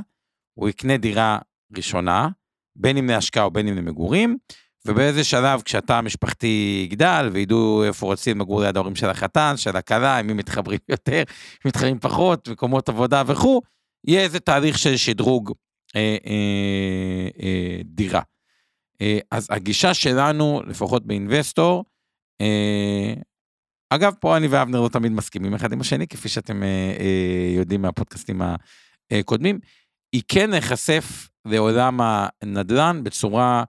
הוא 0.53 0.69
יקנה 0.69 0.97
דירה 0.97 1.37
ראשונה, 1.77 2.27
בין 2.75 2.97
אם 2.97 3.09
להשקעה 3.09 3.43
או 3.43 3.51
בין 3.51 3.67
אם 3.67 3.77
למגורים, 3.77 4.37
ובאיזה 4.87 5.23
שלב 5.23 5.61
כשהתא 5.61 5.93
המשפחתי 5.93 6.81
יגדל 6.85 7.29
וידעו 7.33 7.83
איפה 7.83 8.05
רוצים 8.05 8.39
לגור 8.39 8.61
ליד 8.61 8.77
ההורים 8.77 8.95
של 8.95 9.09
החתן, 9.09 9.53
של 9.57 9.77
הכלה, 9.77 10.17
עם 10.17 10.27
מי 10.27 10.33
מתחברים 10.33 10.79
יותר, 10.89 11.23
מי 11.65 11.69
מתחברים 11.69 11.99
פחות, 11.99 12.49
מקומות 12.49 12.89
עבודה 12.89 13.23
וכו', 13.27 13.61
יהיה 14.07 14.21
איזה 14.21 14.39
תהליך 14.39 14.77
של 14.77 14.97
שדרוג 14.97 15.53
אה, 15.95 16.17
אה, 16.25 17.27
אה, 17.43 17.81
דירה. 17.85 18.21
אה, 19.01 19.19
אז 19.31 19.47
הגישה 19.51 19.93
שלנו, 19.93 20.61
לפחות 20.67 21.05
באינבסטור, 21.05 21.85
אה, 22.41 23.13
אגב, 23.89 24.13
פה 24.19 24.37
אני 24.37 24.47
ואבנר 24.47 24.81
לא 24.81 24.89
תמיד 24.89 25.11
מסכימים 25.11 25.53
אחד 25.53 25.73
עם 25.73 25.81
השני, 25.81 26.07
כפי 26.07 26.29
שאתם 26.29 26.63
אה, 26.63 27.51
יודעים 27.55 27.81
מהפודקאסטים 27.81 28.41
הקודמים, 29.11 29.59
היא 30.13 30.21
כן 30.27 30.49
להיחשף 30.49 31.29
לעולם 31.45 31.99
הנדל"ן 32.01 33.01
בצורה 33.03 33.63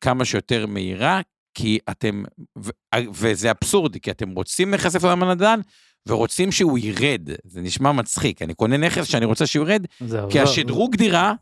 כמה 0.00 0.24
שיותר 0.24 0.66
מהירה, 0.66 1.20
כי 1.54 1.78
אתם, 1.90 2.24
ו, 2.58 2.70
וזה 3.14 3.50
אבסורדי, 3.50 4.00
כי 4.00 4.10
אתם 4.10 4.30
רוצים 4.30 4.70
להיחשף 4.70 5.02
לעולם 5.02 5.22
הנדל"ן, 5.22 5.60
ורוצים 6.08 6.52
שהוא 6.52 6.78
ירד. 6.78 7.28
זה 7.44 7.60
נשמע 7.60 7.92
מצחיק, 7.92 8.42
אני 8.42 8.54
קונה 8.54 8.76
נכס 8.76 9.06
שאני 9.06 9.24
רוצה 9.24 9.46
שהוא 9.46 9.68
ירד, 9.68 9.86
כי 10.30 10.40
השדרוג 10.40 10.96
דירה, 10.96 11.34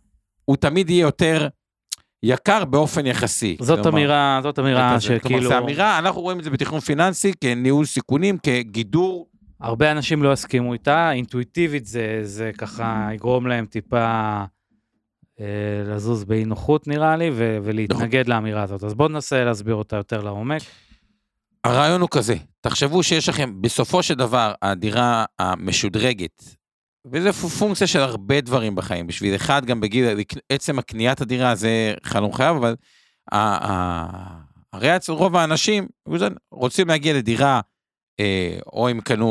הוא 0.45 0.57
תמיד 0.57 0.91
יהיה 0.91 1.01
יותר 1.01 1.49
יקר 2.25 2.65
באופן 2.65 3.07
יחסי. 3.07 3.57
זאת 3.61 3.81
כלומר, 3.83 3.99
אמירה, 3.99 4.41
זאת 4.43 4.59
אמירה 4.59 4.97
כזה. 4.97 5.07
כלומר, 5.09 5.21
שכאילו, 5.21 5.51
זו 5.51 5.59
אמירה, 5.59 5.99
אנחנו 5.99 6.21
רואים 6.21 6.39
את 6.39 6.45
זה 6.45 6.51
בתכנון 6.51 6.81
פיננסי 6.81 7.33
כניהול 7.41 7.85
סיכונים, 7.85 8.39
כגידור. 8.39 9.29
הרבה 9.61 9.93
אנשים 9.93 10.23
לא 10.23 10.33
יסכימו 10.33 10.73
איתה, 10.73 11.13
אינטואיטיבית 11.13 11.87
זה, 11.87 12.21
זה 12.23 12.51
ככה 12.59 13.09
יגרום 13.15 13.47
להם 13.47 13.67
טיפה 13.67 14.05
אה, 15.41 15.47
לזוז 15.87 16.25
באי 16.25 16.45
נוחות 16.45 16.89
נראה 16.89 17.17
לי, 17.17 17.31
ו- 17.33 17.59
ולהתנגד 17.63 18.29
לאמירה 18.29 18.63
הזאת. 18.63 18.85
אז 18.85 18.95
בואו 18.95 19.09
ננסה 19.09 19.45
להסביר 19.45 19.75
אותה 19.75 19.97
יותר 19.97 20.21
לעומק. 20.21 20.63
הרעיון 21.65 22.01
הוא 22.01 22.09
כזה, 22.13 22.35
תחשבו 22.61 23.03
שיש 23.03 23.29
לכם, 23.29 23.63
בסופו 23.63 24.03
של 24.03 24.15
דבר, 24.15 24.53
הדירה 24.63 25.25
המשודרגת, 25.39 26.45
וזה 27.13 27.33
פונקציה 27.33 27.87
של 27.87 28.01
הרבה 28.01 28.41
דברים 28.41 28.75
בחיים, 28.75 29.07
בשביל 29.07 29.35
אחד, 29.35 29.65
גם 29.65 29.81
בגיל, 29.81 30.07
עצם 30.49 30.79
הקניית 30.79 31.21
הדירה 31.21 31.55
זה 31.55 31.95
חלום 32.03 32.33
חייו, 32.33 32.57
אבל 32.57 32.75
הרי 34.73 34.97
אצל 34.97 35.13
רוב 35.13 35.37
האנשים 35.37 35.89
רוצים 36.51 36.89
להגיע 36.89 37.15
לדירה, 37.15 37.61
אה, 38.21 38.59
או 38.73 38.91
אם 38.91 39.01
קנו, 39.01 39.27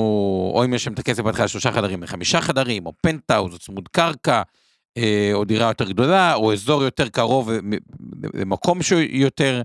או 0.55 0.65
אם 0.65 0.73
יש 0.73 0.87
להם 0.87 0.93
את 0.93 0.99
הכסף 0.99 1.23
בהתחלה 1.23 1.47
שלושה 1.47 1.71
חדרים 1.71 2.03
לחמישה 2.03 2.41
חדרים, 2.41 2.85
או 2.85 2.93
פנטהאוז, 3.01 3.53
או 3.53 3.59
צמוד 3.59 3.87
קרקע, 3.87 4.41
אה, 4.97 5.29
או 5.33 5.45
דירה 5.45 5.67
יותר 5.67 5.89
גדולה, 5.89 6.33
או 6.35 6.53
אזור 6.53 6.83
יותר 6.83 7.09
קרוב 7.09 7.49
למקום 8.33 8.81
שיותר 8.81 9.61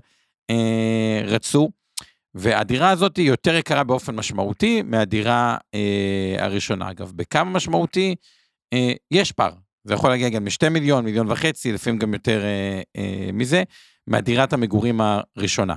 אה, 0.49 1.21
רצו. 1.25 1.69
והדירה 2.33 2.89
הזאת 2.89 3.17
היא 3.17 3.27
יותר 3.27 3.55
יקרה 3.55 3.83
באופן 3.83 4.15
משמעותי 4.15 4.81
מהדירה 4.81 5.57
אה, 5.73 6.35
הראשונה. 6.39 6.91
אגב, 6.91 7.11
בכמה 7.15 7.51
משמעותי? 7.51 8.15
אה, 8.73 8.93
יש 9.11 9.31
פער. 9.31 9.53
זה 9.83 9.93
יכול 9.93 10.09
להגיע 10.09 10.29
גם 10.29 10.45
משתי 10.45 10.69
מיליון, 10.69 11.05
מיליון 11.05 11.31
וחצי, 11.31 11.71
לפעמים 11.71 11.99
גם 11.99 12.13
יותר 12.13 12.43
אה, 12.43 12.81
אה, 12.97 13.29
מזה, 13.33 13.63
מהדירת 14.07 14.53
המגורים 14.53 15.01
הראשונה. 15.01 15.75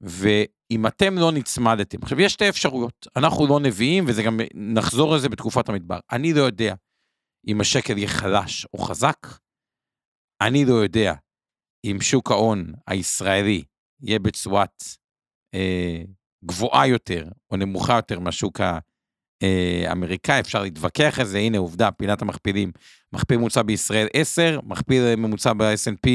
ואם 0.00 0.86
אתם 0.86 1.18
לא 1.18 1.32
נצמדתם, 1.32 1.98
עכשיו 2.02 2.20
יש 2.20 2.32
שתי 2.32 2.48
אפשרויות, 2.48 3.06
אנחנו 3.16 3.46
לא 3.46 3.60
נביאים, 3.60 4.04
וזה 4.08 4.22
גם, 4.22 4.40
נחזור 4.54 5.14
לזה 5.14 5.28
בתקופת 5.28 5.68
המדבר. 5.68 5.98
אני 6.12 6.34
לא 6.34 6.42
יודע 6.42 6.74
אם 7.48 7.60
השקל 7.60 7.98
יהיה 7.98 8.08
חלש 8.08 8.66
או 8.74 8.78
חזק, 8.78 9.26
אני 10.42 10.64
לא 10.64 10.74
יודע 10.74 11.14
אם 11.84 12.00
שוק 12.00 12.30
ההון 12.30 12.72
הישראלי 12.86 13.64
יהיה 14.02 14.18
בצורת 14.18 14.84
גבוהה 16.44 16.86
יותר 16.86 17.24
או 17.50 17.56
נמוכה 17.56 17.96
יותר 17.96 18.20
מהשוק 18.20 18.60
האמריקאי, 19.42 20.40
אפשר 20.40 20.62
להתווכח 20.62 21.18
על 21.18 21.26
זה, 21.26 21.38
הנה 21.38 21.58
עובדה, 21.58 21.90
פינת 21.90 22.22
המכפילים, 22.22 22.72
מכפיל 23.12 23.38
ממוצע 23.38 23.62
בישראל 23.62 24.06
10, 24.12 24.60
מכפיל 24.62 25.16
ממוצע 25.16 25.52
ב-S&P 25.52 26.08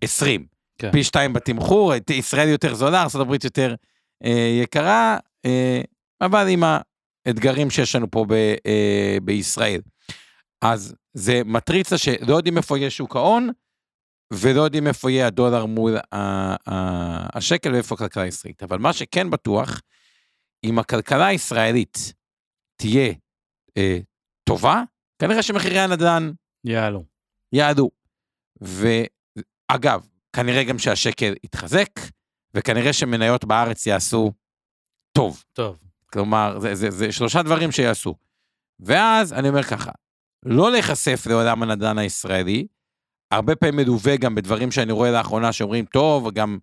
20. 0.00 0.46
כן. 0.78 0.92
פי 0.92 1.04
2 1.04 1.32
בתמחור, 1.32 1.92
ישראל 2.10 2.48
יותר 2.48 2.74
זולה, 2.74 3.02
ארה"ב 3.02 3.44
יותר 3.44 3.74
אה, 4.24 4.60
יקרה, 4.62 5.18
אה, 5.44 5.80
אבל 6.20 6.48
עם 6.48 6.62
האתגרים 7.26 7.70
שיש 7.70 7.94
לנו 7.94 8.10
פה 8.10 8.24
ב, 8.28 8.32
אה, 8.66 9.16
בישראל. 9.22 9.80
אז 10.62 10.94
זה 11.14 11.42
מטריצה 11.44 11.98
שלא 11.98 12.36
יודעים 12.36 12.56
איפה 12.56 12.78
יהיה 12.78 12.90
שוק 12.90 13.16
ההון, 13.16 13.48
ולא 14.40 14.62
יודעים 14.62 14.86
איפה 14.86 15.10
יהיה 15.10 15.26
הדולר 15.26 15.66
מול 15.66 15.96
השקל 17.34 17.72
ואיפה 17.72 17.94
הכלכלה 17.94 18.22
הישראלית. 18.22 18.62
אבל 18.62 18.78
מה 18.78 18.92
שכן 18.92 19.30
בטוח, 19.30 19.80
אם 20.64 20.78
הכלכלה 20.78 21.26
הישראלית 21.26 22.12
תהיה 22.76 23.12
אה, 23.76 23.98
טובה, 24.44 24.82
כנראה 25.18 25.42
שמחירי 25.42 25.78
הנדל"ן 25.78 26.32
יעלו. 26.64 27.04
יעלו. 27.52 27.90
ואגב, 28.60 30.06
כנראה 30.32 30.64
גם 30.64 30.78
שהשקל 30.78 31.34
יתחזק, 31.44 31.90
וכנראה 32.54 32.92
שמניות 32.92 33.44
בארץ 33.44 33.86
יעשו 33.86 34.32
טוב. 35.12 35.44
טוב. 35.52 35.78
כלומר, 36.06 36.58
זה, 36.60 36.74
זה, 36.74 36.90
זה 36.90 37.12
שלושה 37.12 37.42
דברים 37.42 37.72
שיעשו. 37.72 38.14
ואז 38.80 39.32
אני 39.32 39.48
אומר 39.48 39.62
ככה, 39.62 39.90
לא 40.44 40.72
להיחשף 40.72 41.26
לעולם 41.26 41.62
הנדל"ן 41.62 41.98
הישראלי, 41.98 42.66
הרבה 43.30 43.56
פעמים 43.56 43.76
מלווה 43.76 44.16
גם 44.16 44.34
בדברים 44.34 44.70
שאני 44.70 44.92
רואה 44.92 45.10
לאחרונה 45.10 45.52
שאומרים, 45.52 45.84
טוב, 45.84 46.30
גם 46.30 46.58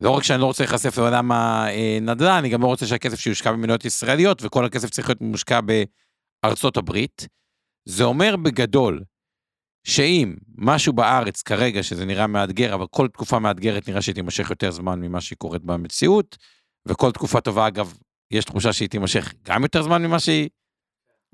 לא 0.00 0.10
רק 0.10 0.22
שאני 0.22 0.40
לא 0.40 0.46
רוצה 0.46 0.64
להיחשף 0.64 0.98
לעולם 0.98 1.32
הנדל"ן, 1.32 2.36
אני 2.38 2.48
גם 2.48 2.62
לא 2.62 2.66
רוצה 2.66 2.86
שהכסף 2.86 3.20
שיושקע 3.20 3.52
במניות 3.52 3.84
ישראליות, 3.84 4.42
וכל 4.42 4.64
הכסף 4.64 4.90
צריך 4.90 5.08
להיות 5.08 5.20
מושקע 5.20 5.60
בארצות 6.42 6.76
הברית. 6.76 7.28
זה 7.88 8.04
אומר 8.04 8.36
בגדול, 8.36 9.02
שאם 9.86 10.34
משהו 10.58 10.92
בארץ 10.92 11.42
כרגע, 11.42 11.82
שזה 11.82 12.04
נראה 12.04 12.26
מאתגר, 12.26 12.74
אבל 12.74 12.86
כל 12.90 13.08
תקופה 13.08 13.38
מאתגרת 13.38 13.88
נראה 13.88 14.02
שהיא 14.02 14.14
תימשך 14.14 14.50
יותר 14.50 14.70
זמן 14.70 15.00
ממה 15.00 15.20
שהיא 15.20 15.36
קורית 15.36 15.62
במציאות, 15.62 16.36
וכל 16.88 17.12
תקופה 17.12 17.40
טובה, 17.40 17.68
אגב, 17.68 17.98
יש 18.30 18.44
תחושה 18.44 18.72
שהיא 18.72 18.88
תימשך 18.88 19.34
גם 19.42 19.62
יותר 19.62 19.82
זמן 19.82 20.02
ממה 20.02 20.20
שהיא 20.20 20.48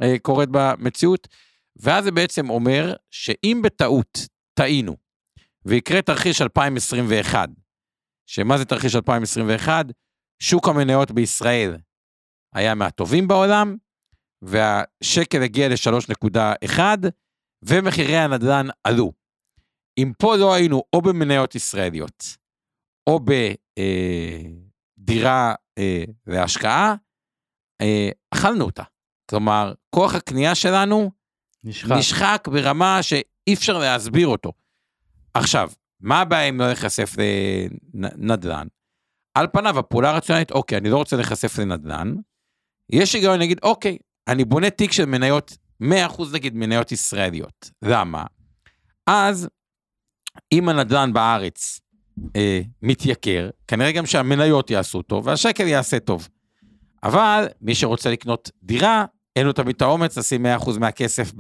אה, 0.03 0.19
קורית 0.19 0.49
במציאות, 0.53 1.29
ואז 1.77 2.05
זה 2.05 2.11
בעצם 2.11 2.51
אומר 2.51 2.95
שאם 3.11 3.61
בטעות 3.65 4.27
טעינו, 4.55 4.97
ויקרה 5.65 6.03
תרחיש 6.03 6.43
2021, 6.43 7.49
שמה 8.27 8.59
זה 8.59 8.65
תרחיש 8.65 8.95
2021? 8.95 9.87
שוק 10.43 10.69
המניות 10.69 11.11
בישראל 11.11 11.77
היה 12.55 12.75
מהטובים 12.75 13.29
בעולם, 13.29 13.77
והשקל 14.43 15.43
הגיע 15.43 15.69
ל-3.1, 15.69 16.79
ומחירי 17.63 18.17
הנדל"ן 18.17 18.67
עלו. 18.85 19.13
אם 19.99 20.13
פה 20.19 20.37
לא 20.37 20.55
היינו 20.55 20.83
או 20.93 21.03
במניות 21.03 21.55
ישראליות, 21.55 22.37
או 23.07 23.21
בדירה 24.99 25.55
אה, 25.79 26.05
להשקעה, 26.27 26.95
אה, 27.81 28.11
אכלנו 28.35 28.65
אותה. 28.65 28.83
כלומר, 29.31 29.75
כוח 29.95 30.15
הקנייה 30.15 30.55
שלנו 30.55 31.11
נשחק. 31.65 31.91
נשחק 31.99 32.49
ברמה 32.53 33.03
שאי 33.47 33.55
אפשר 33.55 33.79
להסביר 33.79 34.27
אותו. 34.27 34.53
עכשיו, 35.35 35.71
מה 36.01 36.21
הבעיה 36.21 36.49
אם 36.49 36.61
לא 36.61 36.67
להיחשף 36.67 37.15
לנדל"ן? 37.95 38.67
על 39.35 39.47
פניו, 39.53 39.79
הפעולה 39.79 40.11
הרציונלית, 40.11 40.51
אוקיי, 40.51 40.79
אני 40.79 40.91
לא 40.91 40.97
רוצה 40.97 41.17
להיחשף 41.17 41.59
לנדל"ן, 41.59 42.15
יש 42.93 43.15
היגיון 43.15 43.39
להגיד, 43.39 43.61
אוקיי, 43.63 43.99
אני 44.29 44.45
בונה 44.45 44.71
תיק 44.71 44.93
של 44.93 45.05
מניות, 45.05 45.57
100% 45.83 45.87
נגיד 46.33 46.55
מניות 46.55 46.93
ישראליות. 46.93 47.71
למה? 47.83 48.25
אז, 49.07 49.49
אם 50.53 50.69
הנדל"ן 50.69 51.13
בארץ 51.13 51.81
אה, 52.37 52.61
מתייקר, 52.83 53.51
כנראה 53.69 53.93
גם 53.93 54.07
שהמניות 54.07 54.71
יעשו 54.71 55.03
טוב 55.03 55.27
והשקל 55.27 55.67
יעשה 55.67 55.99
טוב. 56.01 56.29
אבל 57.03 57.47
מי 57.61 57.75
שרוצה 57.75 58.11
לקנות 58.11 58.51
דירה, 58.63 59.05
אין 59.37 59.47
לו 59.47 59.53
תמיד 59.53 59.77
את 59.77 59.83
האומץ 59.83 60.19
לשים 60.19 60.47
100% 60.47 60.79
מהכסף 60.79 61.33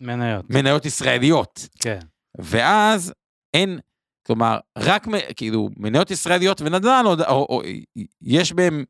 מניות. 0.00 0.44
במניות 0.48 0.84
ישראליות. 0.84 1.68
כן. 1.78 1.98
ואז 2.38 3.12
אין, 3.54 3.78
כלומר, 4.26 4.58
רק 4.78 5.06
כאילו 5.36 5.68
מניות 5.76 6.10
ישראליות 6.10 6.60
ונדל"ן, 6.60 7.02
או, 7.06 7.12
או, 7.12 7.46
או, 7.48 7.62
יש 8.22 8.52
בהם 8.52 8.84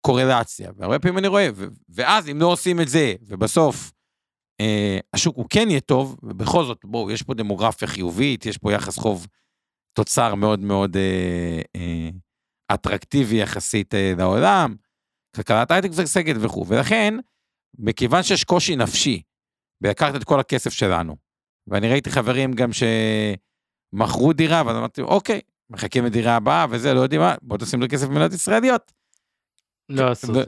קורלציה, 0.00 0.70
והרבה 0.76 0.98
פעמים 0.98 1.18
אני 1.18 1.28
רואה, 1.28 1.48
ו, 1.54 1.66
ואז 1.88 2.28
אם 2.28 2.40
לא 2.40 2.46
עושים 2.46 2.80
את 2.80 2.88
זה, 2.88 3.14
ובסוף 3.22 3.92
אה, 4.60 4.98
השוק 5.14 5.36
הוא 5.36 5.46
כן 5.50 5.70
יהיה 5.70 5.80
טוב, 5.80 6.16
ובכל 6.22 6.64
זאת, 6.64 6.80
בואו, 6.84 7.10
יש 7.10 7.22
פה 7.22 7.34
דמוגרפיה 7.34 7.88
חיובית, 7.88 8.46
יש 8.46 8.58
פה 8.58 8.72
יחס 8.72 8.98
חוב 8.98 9.26
תוצר 9.92 10.34
מאוד 10.34 10.60
מאוד 10.60 10.96
אה, 10.96 11.60
אה, 11.76 12.08
אטרקטיבי 12.74 13.36
יחסית 13.36 13.94
אה, 13.94 14.12
לעולם, 14.18 14.76
כלכלת 15.36 15.70
הייטק 15.70 15.88
משגשגת 15.90 16.36
וכו', 16.40 16.66
ולכן, 16.68 17.14
מכיוון 17.78 18.22
שיש 18.22 18.44
קושי 18.44 18.76
נפשי 18.76 19.22
בלקחת 19.80 20.14
את 20.14 20.24
כל 20.24 20.40
הכסף 20.40 20.72
שלנו, 20.72 21.16
ואני 21.66 21.88
ראיתי 21.88 22.10
חברים 22.10 22.52
גם 22.52 22.70
שמכרו 22.72 24.32
דירה, 24.32 24.62
ואז 24.66 24.76
אמרתי, 24.76 25.00
אוקיי, 25.00 25.40
מחכים 25.70 26.04
לדירה 26.04 26.36
הבאה 26.36 26.66
וזה, 26.70 26.94
לא 26.94 27.00
יודעים 27.00 27.20
מה, 27.20 27.34
בוא 27.42 27.58
תשים 27.58 27.80
לו 27.80 27.86
כסף 27.90 28.06
במדינות 28.06 28.32
ישראליות. 28.32 28.92
לא 29.88 30.10
עשו 30.10 30.28
את 30.28 30.34
זה. 30.34 30.42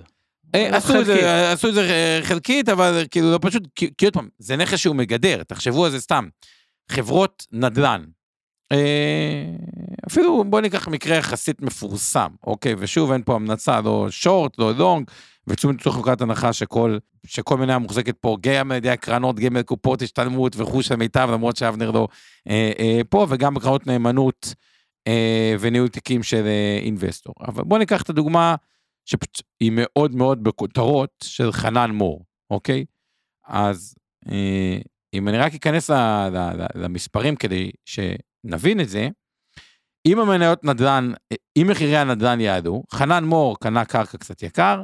אה, 0.55 0.77
עשו 0.77 1.01
את 1.01 1.07
זה. 1.07 1.53
עשו 1.53 1.69
את 1.69 1.75
זה 1.75 2.21
חלקית, 2.23 2.69
אבל 2.69 3.05
כאילו 3.11 3.33
לא 3.33 3.39
פשוט, 3.43 3.63
כי 3.75 4.05
עוד 4.05 4.15
פעם, 4.15 4.29
זה 4.39 4.57
נכס 4.57 4.79
שהוא 4.79 4.97
מגדר, 4.97 5.43
תחשבו 5.43 5.85
על 5.85 5.91
זה 5.91 6.01
סתם. 6.01 6.29
חברות 6.91 7.47
נדל"ן, 7.53 8.05
אפילו 10.07 10.45
בוא 10.45 10.61
ניקח 10.61 10.89
מקרה 10.89 11.17
יחסית 11.17 11.63
מפורסם, 11.63 12.29
אוקיי? 12.47 12.75
ושוב, 12.79 13.13
אין 13.13 13.23
פה 13.25 13.35
המלצה, 13.35 13.81
לא 13.81 14.07
שורט, 14.11 14.59
לא 14.59 14.75
לונג, 14.75 15.11
ותשומת 15.47 15.75
מתוך 15.75 15.99
נקודת 15.99 16.21
הנחה 16.21 16.53
שכל, 16.53 16.99
שכל 17.27 17.57
מניה 17.57 17.79
מוחזקת 17.79 18.17
פה 18.21 18.37
גם 18.41 18.71
על 18.71 18.77
ידי 18.77 18.91
הקרנות, 18.91 19.37
גם 19.41 19.57
על 19.57 19.63
קופות 19.63 20.03
השתלמות 20.03 20.57
וכו' 20.57 20.83
של 20.83 20.97
מיטב, 20.97 21.29
למרות 21.33 21.57
שאבנר 21.57 21.91
לא 21.91 22.09
אה, 22.49 22.73
אה, 22.79 23.01
פה, 23.09 23.27
וגם 23.29 23.55
בקרנות 23.55 23.87
נאמנות 23.87 24.55
אה, 25.07 25.55
וניהול 25.61 25.89
תיקים 25.89 26.23
של 26.23 26.47
אה, 26.47 26.79
אינבסטור. 26.83 27.35
אבל 27.41 27.65
בוא 27.65 27.79
ניקח 27.79 28.03
את 28.03 28.11
הדוגמה 28.11 28.55
שהיא 29.05 29.73
מאוד 29.75 30.15
מאוד 30.15 30.43
בכותרות 30.43 31.11
של 31.23 31.53
חנן 31.53 31.91
מור, 31.91 32.25
אוקיי? 32.51 32.85
אז 33.47 33.95
אה, 34.29 34.79
אם 35.15 35.29
אני 35.29 35.39
רק 35.39 35.55
אכנס 35.55 35.91
למספרים 36.75 37.37
כדי 37.37 37.71
שנבין 38.47 38.81
את 38.81 38.89
זה, 38.89 39.09
אם 40.07 40.19
המניות 40.19 40.65
נדל"ן, 40.65 41.13
אם 41.57 41.67
מחירי 41.71 41.97
הנדל"ן 41.97 42.41
יעדו, 42.41 42.83
חנן 42.93 43.25
מור 43.25 43.59
קנה 43.61 43.85
קרקע 43.85 44.19
קצת 44.19 44.43
יקר, 44.43 44.83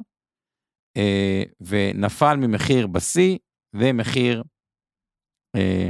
אה, 0.96 1.42
ונפל 1.60 2.36
ממחיר 2.36 2.86
בשיא 2.86 3.38
למחיר, 3.74 4.42
אה, 5.56 5.88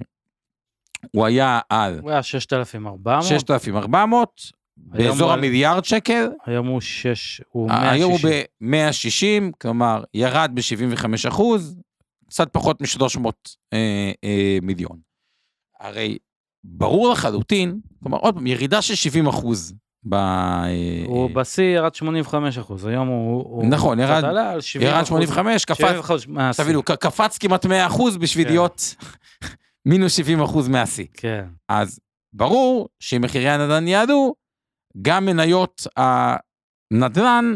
הוא 1.12 1.26
היה 1.26 1.60
על... 1.68 1.98
הוא 1.98 2.10
היה 2.10 2.22
6,400. 2.22 3.24
6,400, 3.24 4.40
באזור 4.76 5.32
המיליארד 5.32 5.84
שקל. 5.84 6.28
היום 6.46 6.66
הוא 6.66 6.80
6, 6.80 7.40
הוא 7.48 7.68
160. 7.68 7.92
היום 7.92 8.12
הוא 8.12 8.20
ב-160, 8.22 9.52
כלומר, 9.60 10.04
ירד 10.14 10.50
ב-75 10.54 11.28
אחוז, 11.28 11.76
קצת 12.28 12.48
פחות 12.52 12.80
מ-300 12.80 13.30
אה, 13.72 14.12
אה, 14.24 14.58
מיליון. 14.62 15.00
הרי 15.80 16.18
ברור 16.68 17.12
לחלוטין, 17.12 17.80
כלומר, 18.02 18.18
עוד 18.18 18.34
פעם, 18.34 18.46
ירידה 18.46 18.82
של 18.82 18.94
70 18.94 19.26
אחוז. 19.26 19.74
ב... 20.08 20.14
אה, 20.14 21.04
הוא 21.06 21.30
בשיא 21.30 21.64
ירד 21.64 21.94
85 21.94 22.58
אחוז, 22.58 22.86
היום 22.86 23.08
הוא... 23.08 23.64
נכון, 23.64 24.00
הוא 24.00 24.08
ירד, 24.08 24.24
על 24.24 24.60
70 24.60 24.88
ירד 24.88 25.04
85, 25.04 25.64
קפץ, 25.64 26.26
תבינו, 26.56 26.82
קפץ 26.82 27.38
כמעט 27.38 27.66
100 27.66 27.86
אחוז 27.86 28.16
בשביל 28.16 28.44
כן. 28.44 28.50
להיות 28.50 28.94
מינוס 29.88 30.16
70 30.16 30.40
אחוז 30.40 30.68
מהשיא. 30.68 31.06
כן. 31.12 31.46
אז 31.68 32.00
ברור 32.32 32.88
שאם 33.00 33.22
מחירי 33.22 33.48
הנדל"ן 33.48 33.88
יעדו, 33.88 34.34
גם 35.02 35.26
מניות 35.26 35.86
הנדל"ן 35.96 37.54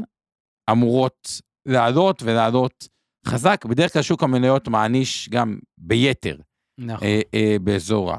אמורות 0.71 1.41
לעלות 1.67 2.23
ולעלות 2.23 2.89
חזק. 3.27 3.65
בדרך 3.65 3.93
כלל 3.93 4.03
שוק 4.03 4.23
המניות 4.23 4.69
מעניש 4.69 5.29
גם 5.29 5.59
ביתר 5.79 6.37
נכון. 6.79 7.09
אה, 7.09 7.21
אה, 7.35 7.57
באזור 7.61 8.13
ה... 8.13 8.17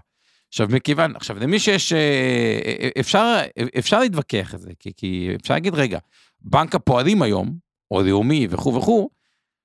עכשיו 0.52 0.68
מכיוון, 0.72 1.16
עכשיו 1.16 1.40
למי 1.40 1.60
שיש, 1.60 1.94
אה, 1.94 2.60
אה, 2.66 2.90
אפשר, 3.00 3.40
אפשר 3.80 4.00
להתווכח 4.00 4.54
על 4.54 4.60
זה, 4.60 4.72
כי, 4.80 4.92
כי 4.98 5.30
אפשר 5.42 5.54
להגיד, 5.54 5.74
רגע, 5.74 6.00
בנק 6.42 6.76
הפועלים 6.76 7.22
היום, 7.22 7.58
או 7.92 8.02
לאומי 8.02 8.48
וכו' 8.50 8.76
וכו', 8.76 9.10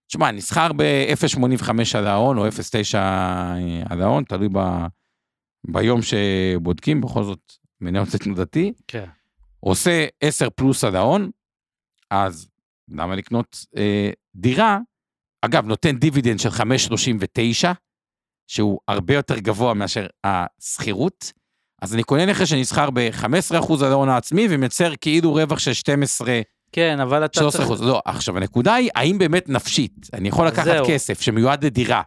תשמע, 0.08 0.30
נסחר 0.30 0.72
ב-0.85 0.72 1.70
על 1.94 2.06
ההון 2.06 2.38
או 2.38 2.48
0.9 2.48 2.98
על 3.90 4.02
ההון, 4.02 4.24
תלוי 4.24 4.48
ב, 4.52 4.58
ביום 5.64 6.00
שבודקים, 6.02 7.00
בכל 7.00 7.24
זאת 7.24 7.52
מניות 7.80 8.08
זה 8.08 8.18
תנודתי. 8.18 8.72
כן. 8.88 9.06
עושה 9.60 10.06
10 10.20 10.50
פלוס 10.50 10.84
על 10.84 10.96
ההון, 10.96 11.30
אז 12.10 12.48
למה 12.88 13.16
לקנות 13.16 13.66
אה, 13.76 14.10
דירה? 14.34 14.78
אגב, 15.42 15.66
נותן 15.66 15.96
דיבידנד 15.98 16.38
של 16.38 16.48
5.39, 16.48 17.68
שהוא 18.46 18.78
הרבה 18.88 19.14
יותר 19.14 19.38
גבוה 19.38 19.74
מאשר 19.74 20.06
השכירות. 20.24 21.32
אז 21.82 21.94
אני 21.94 22.02
קונה 22.02 22.26
נכס 22.26 22.48
שנסחר 22.48 22.90
ב-15% 22.90 23.84
על 23.84 23.92
ההון 23.92 24.08
העצמי 24.08 24.46
ומייצר 24.50 24.92
כאילו 25.00 25.34
רווח 25.34 25.58
של 25.58 25.72
12... 25.72 26.40
כן, 26.72 27.00
אבל 27.00 27.24
אתה... 27.24 27.40
13 27.40 27.64
אחוז. 27.64 27.82
לא, 27.82 28.02
עכשיו 28.04 28.36
הנקודה 28.36 28.74
היא, 28.74 28.90
האם 28.94 29.18
באמת 29.18 29.48
נפשית, 29.48 30.10
אני 30.12 30.28
יכול 30.28 30.46
לקחת 30.46 30.64
זהו. 30.64 30.86
כסף 30.88 31.20
שמיועד 31.20 31.64
לדירה, 31.64 32.02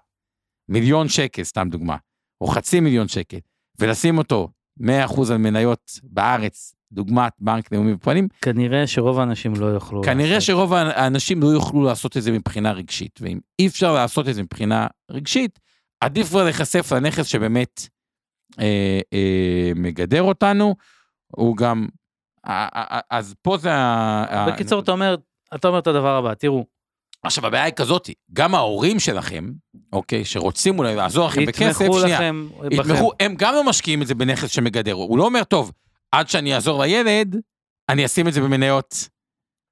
מיליון 0.69 1.10
שקל, 1.10 1.43
סתם 1.43 1.69
דוגמה, 1.71 1.95
או 2.41 2.47
חצי 2.47 2.80
מיליון 2.80 3.08
שקל, 3.08 3.38
ולשים 3.80 4.17
אותו 4.17 4.49
100% 4.82 4.86
על 5.32 5.38
מניות 5.38 5.91
בארץ, 6.04 6.73
דוגמת 6.91 7.34
בנק 7.39 7.71
לאומי 7.71 7.93
ופועלים. 7.93 8.28
כנראה 8.41 8.88
שרוב 8.88 9.19
האנשים 9.19 9.56
לא 9.56 9.65
יוכלו... 9.65 10.04
כנראה 10.04 10.34
לעשות. 10.34 10.47
שרוב 10.47 10.73
האנשים 10.73 11.41
לא 11.41 11.47
יוכלו 11.47 11.84
לעשות 11.84 12.17
את 12.17 12.23
זה 12.23 12.32
מבחינה 12.32 12.71
רגשית, 12.71 13.19
ואם 13.21 13.39
אי 13.60 13.67
אפשר 13.67 13.93
לעשות 13.93 14.30
את 14.30 14.36
זה 14.36 14.43
מבחינה 14.43 14.88
רגשית, 15.12 15.60
עדיף 16.02 16.28
כבר 16.28 16.44
להיחשף 16.44 16.92
לנכס 16.92 17.26
שבאמת 17.26 17.82
אה, 18.60 19.00
אה, 19.14 19.72
מגדר 19.76 20.22
אותנו, 20.22 20.76
הוא 21.28 21.58
גם, 21.58 21.88
אה, 22.48 22.68
אה, 22.76 23.00
אז 23.10 23.36
פה 23.42 23.58
זה 23.58 23.74
ה... 23.74 24.48
בקיצור, 24.52 24.80
אתה 24.80 24.92
אומר, 24.92 25.16
אתה 25.56 25.68
אומר 25.68 25.80
את 25.80 25.88
הדבר 25.88 26.16
הבא, 26.16 26.34
תראו. 26.34 26.66
עכשיו 27.24 27.46
הבעיה 27.48 27.64
היא 27.64 27.74
כזאתי, 27.74 28.14
גם 28.34 28.56
ההורים 28.56 29.00
שלכם, 29.00 29.52
אוקיי, 29.94 30.26
שרוצים 30.26 30.80
אולי 30.80 30.96
לעזור 30.96 31.28
לכם 31.28 31.46
בכסף, 31.46 31.86
שנייה, 32.02 32.32
יתמכו, 32.72 33.12
הם 33.20 33.36
גם 33.38 33.54
לא 33.54 33.64
משקיעים 33.64 34.02
את 34.02 34.08
זה 34.08 34.16
בנכס 34.16 34.50
שמגדר, 34.50 34.94
הוא 34.94 35.18
לא 35.18 35.26
אומר, 35.26 35.44
טוב, 35.44 35.72
עד 36.12 36.30
שאני 36.30 36.56
אעזור 36.56 36.82
לילד, 36.82 37.36
אני 37.90 38.06
אשים 38.06 38.28
את 38.28 38.34
זה 38.34 38.42
במניות 38.42 39.10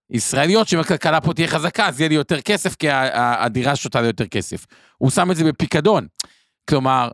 ישראליות, 0.10 0.68
שאם 0.68 0.80
הכלכלה 0.80 1.22
פה 1.22 1.34
תהיה 1.34 1.48
חזקה, 1.48 1.88
אז 1.88 2.00
יהיה 2.00 2.10
לי 2.10 2.16
יותר 2.16 2.42
כסף, 2.42 2.76
כי 2.76 2.88
הדירה 2.92 3.76
שותה 3.76 4.02
לי 4.02 4.08
יותר 4.08 4.28
כסף. 4.28 4.66
הוא 4.98 5.10
שם 5.10 5.32
את 5.32 5.36
זה 5.36 5.44
בפיקדון. 5.44 6.08
כלומר, 6.70 7.10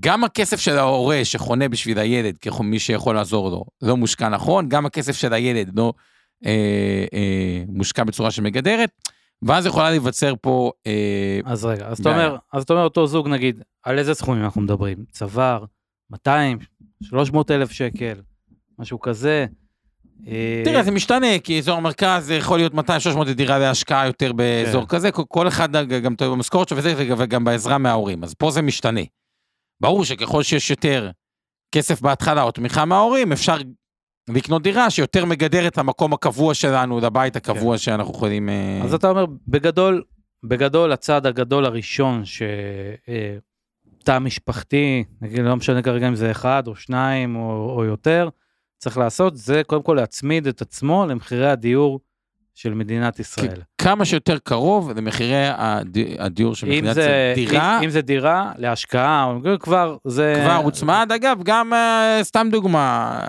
גם 0.00 0.24
הכסף 0.24 0.60
של 0.60 0.78
ההורה 0.78 1.20
שחונה 1.24 1.68
בשביל 1.68 1.98
הילד, 1.98 2.38
כמי 2.38 2.78
שיכול 2.78 3.14
לעזור 3.14 3.50
לו, 3.50 3.64
לא 3.82 3.96
מושקע 3.96 4.28
נכון, 4.28 4.68
גם 4.68 4.86
הכסף 4.86 5.16
של 5.16 5.32
הילד 5.32 5.78
לא 5.78 5.92
אה, 6.46 7.04
אה, 7.14 7.64
מושקע 7.68 8.04
בצורה 8.04 8.30
שמגדרת, 8.30 8.90
ואז 9.42 9.66
יכולה 9.66 9.90
להיווצר 9.90 10.34
פה... 10.40 10.72
אה, 10.86 11.40
אז 11.44 11.64
רגע, 11.64 11.86
אז 11.86 11.98
אתה, 12.00 12.10
אומר, 12.10 12.36
אז 12.52 12.62
אתה 12.62 12.72
אומר 12.72 12.84
אותו 12.84 13.06
זוג 13.06 13.28
נגיד, 13.28 13.62
על 13.82 13.98
איזה 13.98 14.14
סכומים 14.14 14.44
אנחנו 14.44 14.60
מדברים? 14.60 15.04
צוואר, 15.10 15.64
200, 16.10 16.58
300 17.02 17.50
אלף 17.50 17.70
שקל, 17.70 18.20
משהו 18.78 19.00
כזה. 19.00 19.46
אה, 20.28 20.62
תראה, 20.64 20.82
זה 20.82 20.90
משתנה, 20.90 21.38
כי 21.44 21.58
אזור 21.58 21.76
המרכז 21.76 22.30
יכול 22.30 22.58
להיות 22.58 22.72
200-300 22.74 22.78
דירה 23.34 23.58
להשקעה 23.58 24.06
יותר 24.06 24.32
באזור 24.32 24.82
כן. 24.82 24.96
כזה, 24.96 25.10
כל 25.12 25.48
אחד 25.48 25.68
גם 26.02 26.14
במשכורת 26.20 26.68
שלו 26.68 26.78
וזה, 26.78 26.94
וגם 27.18 27.44
בעזרה 27.44 27.78
מההורים, 27.78 28.24
אז 28.24 28.34
פה 28.34 28.50
זה 28.50 28.62
משתנה. 28.62 29.00
ברור 29.80 30.04
שככל 30.04 30.42
שיש 30.42 30.70
יותר 30.70 31.10
כסף 31.74 32.00
בהתחלה 32.00 32.42
או 32.42 32.50
תמיכה 32.50 32.84
מההורים, 32.84 33.32
אפשר 33.32 33.56
לקנות 34.28 34.62
דירה 34.62 34.90
שיותר 34.90 35.24
מגדר 35.24 35.66
את 35.66 35.78
המקום 35.78 36.12
הקבוע 36.12 36.54
שלנו, 36.54 36.98
את 36.98 37.04
הבית 37.04 37.36
הקבוע 37.36 37.74
כן. 37.74 37.78
שאנחנו 37.78 38.12
יכולים... 38.14 38.48
אה, 38.48 38.80
אז 38.84 38.94
אתה 38.94 39.08
אומר, 39.08 39.26
בגדול, 39.48 40.02
בגדול 40.44 40.92
הצעד 40.92 41.26
הגדול 41.26 41.64
הראשון 41.64 42.24
ש... 42.24 42.42
אה, 43.08 43.36
תא 44.04 44.18
משפחתי, 44.18 45.04
נגיד, 45.20 45.40
לא 45.40 45.56
משנה 45.56 45.82
כרגע 45.82 46.08
אם 46.08 46.14
זה 46.14 46.30
אחד 46.30 46.62
או 46.66 46.76
שניים 46.76 47.36
או, 47.36 47.74
או 47.76 47.84
יותר, 47.84 48.28
צריך 48.82 48.98
לעשות 48.98 49.36
זה 49.36 49.62
קודם 49.66 49.82
כל 49.82 49.94
להצמיד 49.94 50.46
את 50.46 50.60
עצמו 50.60 51.06
למחירי 51.08 51.50
הדיור 51.50 52.00
של 52.54 52.74
מדינת 52.74 53.18
ישראל. 53.18 53.60
כמה 53.78 54.04
שיותר 54.04 54.38
קרוב 54.38 54.90
למחירי 54.90 55.46
הדיור 56.18 56.54
של 56.54 56.66
מדינת 56.66 56.90
ישראל. 56.90 57.34
דירה... 57.34 57.78
אם, 57.78 57.84
אם 57.84 57.90
זה 57.90 58.02
דירה 58.02 58.52
להשקעה, 58.58 59.34
כבר 59.60 59.96
זה... 60.04 60.34
כבר 60.44 60.54
הוצמד, 60.54 61.10
אגב, 61.14 61.38
גם 61.42 61.72
uh, 61.72 62.24
סתם 62.24 62.48
דוגמה, 62.50 63.20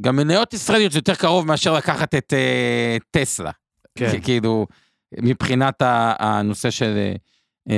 גם 0.00 0.16
מניות 0.16 0.54
ישראליות 0.54 0.92
זה 0.92 0.98
יותר 0.98 1.14
קרוב 1.14 1.46
מאשר 1.46 1.74
לקחת 1.74 2.14
את 2.14 2.32
uh, 2.32 3.04
טסלה. 3.10 3.50
כן. 3.94 4.20
כאילו, 4.22 4.66
מבחינת 5.20 5.82
הנושא 6.18 6.70
של... 6.70 7.12
Uh, 7.68 7.72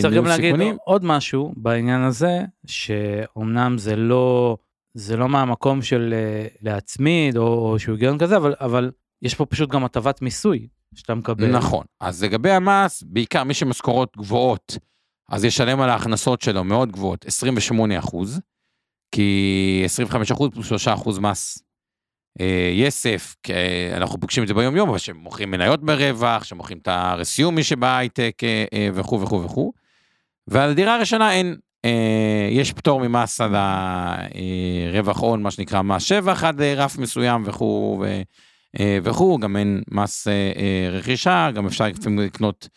צריך 0.00 0.14
גם 0.14 0.24
להגיד 0.24 0.54
עוד 0.84 1.04
משהו 1.04 1.52
בעניין 1.56 2.00
הזה, 2.00 2.40
שאומנם 2.66 3.78
זה 3.78 3.96
לא 3.96 4.56
זה 4.96 5.16
לא 5.16 5.28
מהמקום 5.28 5.82
של 5.82 6.14
אה, 6.16 6.46
להצמיד 6.62 7.36
או, 7.36 7.72
או 7.72 7.78
שהוא 7.78 7.92
היגיון 7.92 8.18
כזה, 8.18 8.36
אבל, 8.36 8.54
אבל 8.60 8.90
יש 9.22 9.34
פה 9.34 9.46
פשוט 9.46 9.70
גם 9.70 9.84
הטבת 9.84 10.22
מיסוי 10.22 10.68
שאתה 10.94 11.14
מקבל. 11.14 11.56
נכון. 11.56 11.84
אז 12.00 12.24
לגבי 12.24 12.50
המס, 12.50 13.02
בעיקר 13.02 13.44
מי 13.44 13.54
שמשכורות 13.54 14.16
גבוהות, 14.16 14.78
אז 15.28 15.44
ישלם 15.44 15.80
על 15.80 15.90
ההכנסות 15.90 16.40
שלו 16.40 16.64
מאוד 16.64 16.92
גבוהות, 16.92 17.26
28 17.26 17.98
אחוז, 17.98 18.40
כי 19.12 19.82
25 19.84 20.30
אחוז 20.30 20.50
פלוס 20.50 20.66
3 20.66 20.88
אחוז 20.88 21.18
מס 21.18 21.62
אה, 22.40 22.70
יסף, 22.74 23.36
אנחנו 23.96 24.20
פוגשים 24.20 24.42
את 24.42 24.48
זה 24.48 24.54
ביום 24.54 24.76
יום, 24.76 24.88
אבל 24.88 24.98
שמוכרים 24.98 25.50
מניות 25.50 25.84
ברווח, 25.84 26.44
שמוכרים 26.44 26.78
את 26.78 26.88
הרסיום 26.88 27.54
מי 27.54 27.62
שבהייטק 27.62 28.42
אה, 28.44 28.88
וכו' 28.94 29.20
וכו' 29.20 29.44
וכו'. 29.44 29.72
ועל 30.48 30.74
דירה 30.74 30.94
הראשונה 30.94 31.32
אין, 31.32 31.46
אה, 31.46 31.56
יש 32.50 32.72
פטור 32.72 33.08
ממס 33.08 33.40
על 33.40 33.54
הרווח 33.54 35.18
הון, 35.18 35.42
מה 35.42 35.50
שנקרא 35.50 35.82
מס 35.82 36.02
שבח 36.02 36.44
עד 36.44 36.62
רף 36.62 36.98
מסוים 36.98 37.42
וכו' 37.46 38.04
אה, 38.80 38.98
וכו', 39.02 39.38
גם 39.38 39.56
אין 39.56 39.82
מס 39.90 40.28
אה, 40.28 40.88
רכישה, 40.92 41.50
גם 41.54 41.66
אפשר 41.66 41.84
לפעמים 41.86 42.18
לקנות 42.18 42.68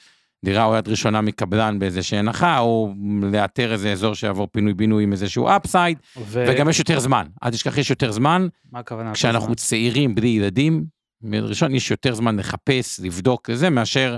דירה 0.46 0.66
או 0.66 0.76
יד 0.76 0.88
ראשונה 0.88 1.22
מקבלן 1.22 1.80
באיזושהי 1.80 2.18
הנחה, 2.18 2.60
או 2.60 2.94
לאתר 3.32 3.74
איזה 3.74 3.92
אזור 3.92 4.16
שיעבור 4.16 4.48
פינוי-בינוי 4.52 5.04
עם 5.04 5.12
איזשהו 5.12 5.48
אפסייד, 5.50 5.98
ו... 6.18 6.46
וגם 6.48 6.70
יש 6.70 6.80
יותר 6.80 7.00
זמן. 7.00 7.26
אל 7.44 7.50
תשכח, 7.50 7.78
יש 7.78 7.90
יותר 7.90 8.12
זמן. 8.12 8.48
מה 8.72 8.80
הכוונה? 8.80 9.14
כשאנחנו 9.14 9.56
צעירים 9.56 10.16
בלי 10.16 10.28
ילדים, 10.28 10.86
ראשון 11.34 11.76
יש 11.76 11.92
יותר 11.92 12.16
זמן 12.16 12.40
לחפש, 12.40 13.00
לבדוק 13.00 13.50
וזה, 13.54 13.70
מאשר 13.70 14.18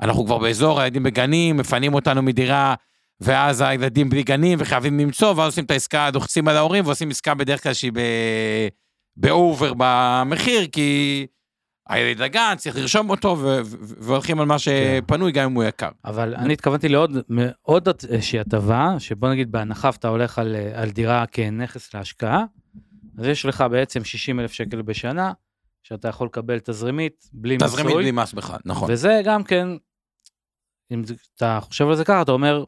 אנחנו 0.00 0.26
כבר 0.26 0.38
באזור, 0.38 0.80
הילדים 0.80 1.02
בגנים, 1.02 1.56
מפנים 1.56 1.94
אותנו 1.94 2.22
מדירה, 2.22 2.74
ואז 3.20 3.60
הילדים 3.60 4.10
בלי 4.10 4.22
גנים 4.22 4.58
וחייבים 4.60 4.98
למצוא, 4.98 5.28
ואז 5.28 5.46
עושים 5.46 5.64
את 5.64 5.70
העסקה, 5.70 6.10
דוחצים 6.12 6.48
על 6.48 6.56
ההורים, 6.56 6.86
ועושים 6.86 7.10
עסקה 7.10 7.34
בדרך 7.34 7.62
כלל 7.62 7.72
שהיא 7.72 7.92
באובר 9.16 9.72
במחיר, 9.76 10.66
כי 10.72 11.26
הילד 11.88 12.18
לגן, 12.18 12.54
צריך 12.56 12.76
לרשום 12.76 13.10
אותו, 13.10 13.28
ו- 13.28 13.60
ו- 13.64 13.94
והולכים 13.98 14.40
על 14.40 14.46
מה 14.46 14.58
שפנוי, 14.58 15.32
גם 15.32 15.44
אם 15.44 15.54
הוא 15.54 15.64
יקר. 15.64 15.88
אבל 16.04 16.34
אני 16.34 16.52
התכוונתי 16.52 16.88
לעוד 16.88 17.16
עוד 17.62 17.88
איזושהי 18.08 18.40
הטבה, 18.40 18.94
שבוא 18.98 19.28
נגיד 19.28 19.52
בהנחה 19.52 19.88
אתה 19.88 20.08
הולך 20.08 20.38
על, 20.38 20.56
על 20.74 20.90
דירה 20.90 21.26
כנכס 21.26 21.94
להשקעה, 21.94 22.44
אז 23.18 23.26
יש 23.26 23.44
לך 23.46 23.64
בעצם 23.70 24.04
60 24.04 24.40
אלף 24.40 24.52
שקל 24.52 24.82
בשנה, 24.82 25.32
שאתה 25.82 26.08
יכול 26.08 26.26
לקבל 26.26 26.58
תזרימית 26.58 27.30
בלי 27.32 27.54
מיסוי. 27.54 27.68
תזרימית 27.68 27.96
בלי 27.96 28.10
מס 28.10 28.32
בכלל, 28.32 28.58
נכון. 28.64 28.88
וזה 28.92 29.20
גם 29.24 29.44
כן, 29.44 29.68
אם 30.90 31.02
אתה 31.36 31.58
חושב 31.62 31.88
על 31.88 31.96
זה 31.96 32.04
ככה, 32.04 32.22
אתה 32.22 32.32
אומר, 32.32 32.64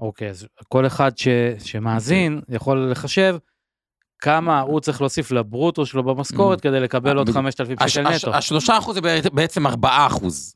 אוקיי, 0.00 0.30
אז 0.30 0.46
כל 0.68 0.86
אחד 0.86 1.18
ש, 1.18 1.28
שמאזין 1.58 2.40
יכול 2.48 2.90
לחשב 2.90 3.36
כמה 4.20 4.60
הוא 4.60 4.80
צריך 4.80 5.00
להוסיף 5.00 5.30
לברוטו 5.30 5.86
שלו 5.86 6.02
במשכורת 6.02 6.60
כדי 6.60 6.80
לקבל 6.80 7.16
עוד 7.18 7.30
5,000 7.30 7.78
שקל 7.86 8.10
נטו. 8.10 8.34
השלושה 8.34 8.78
אחוז 8.78 8.98
זה 9.22 9.30
בעצם 9.32 9.66
ארבעה 9.66 10.06
אחוז. 10.06 10.54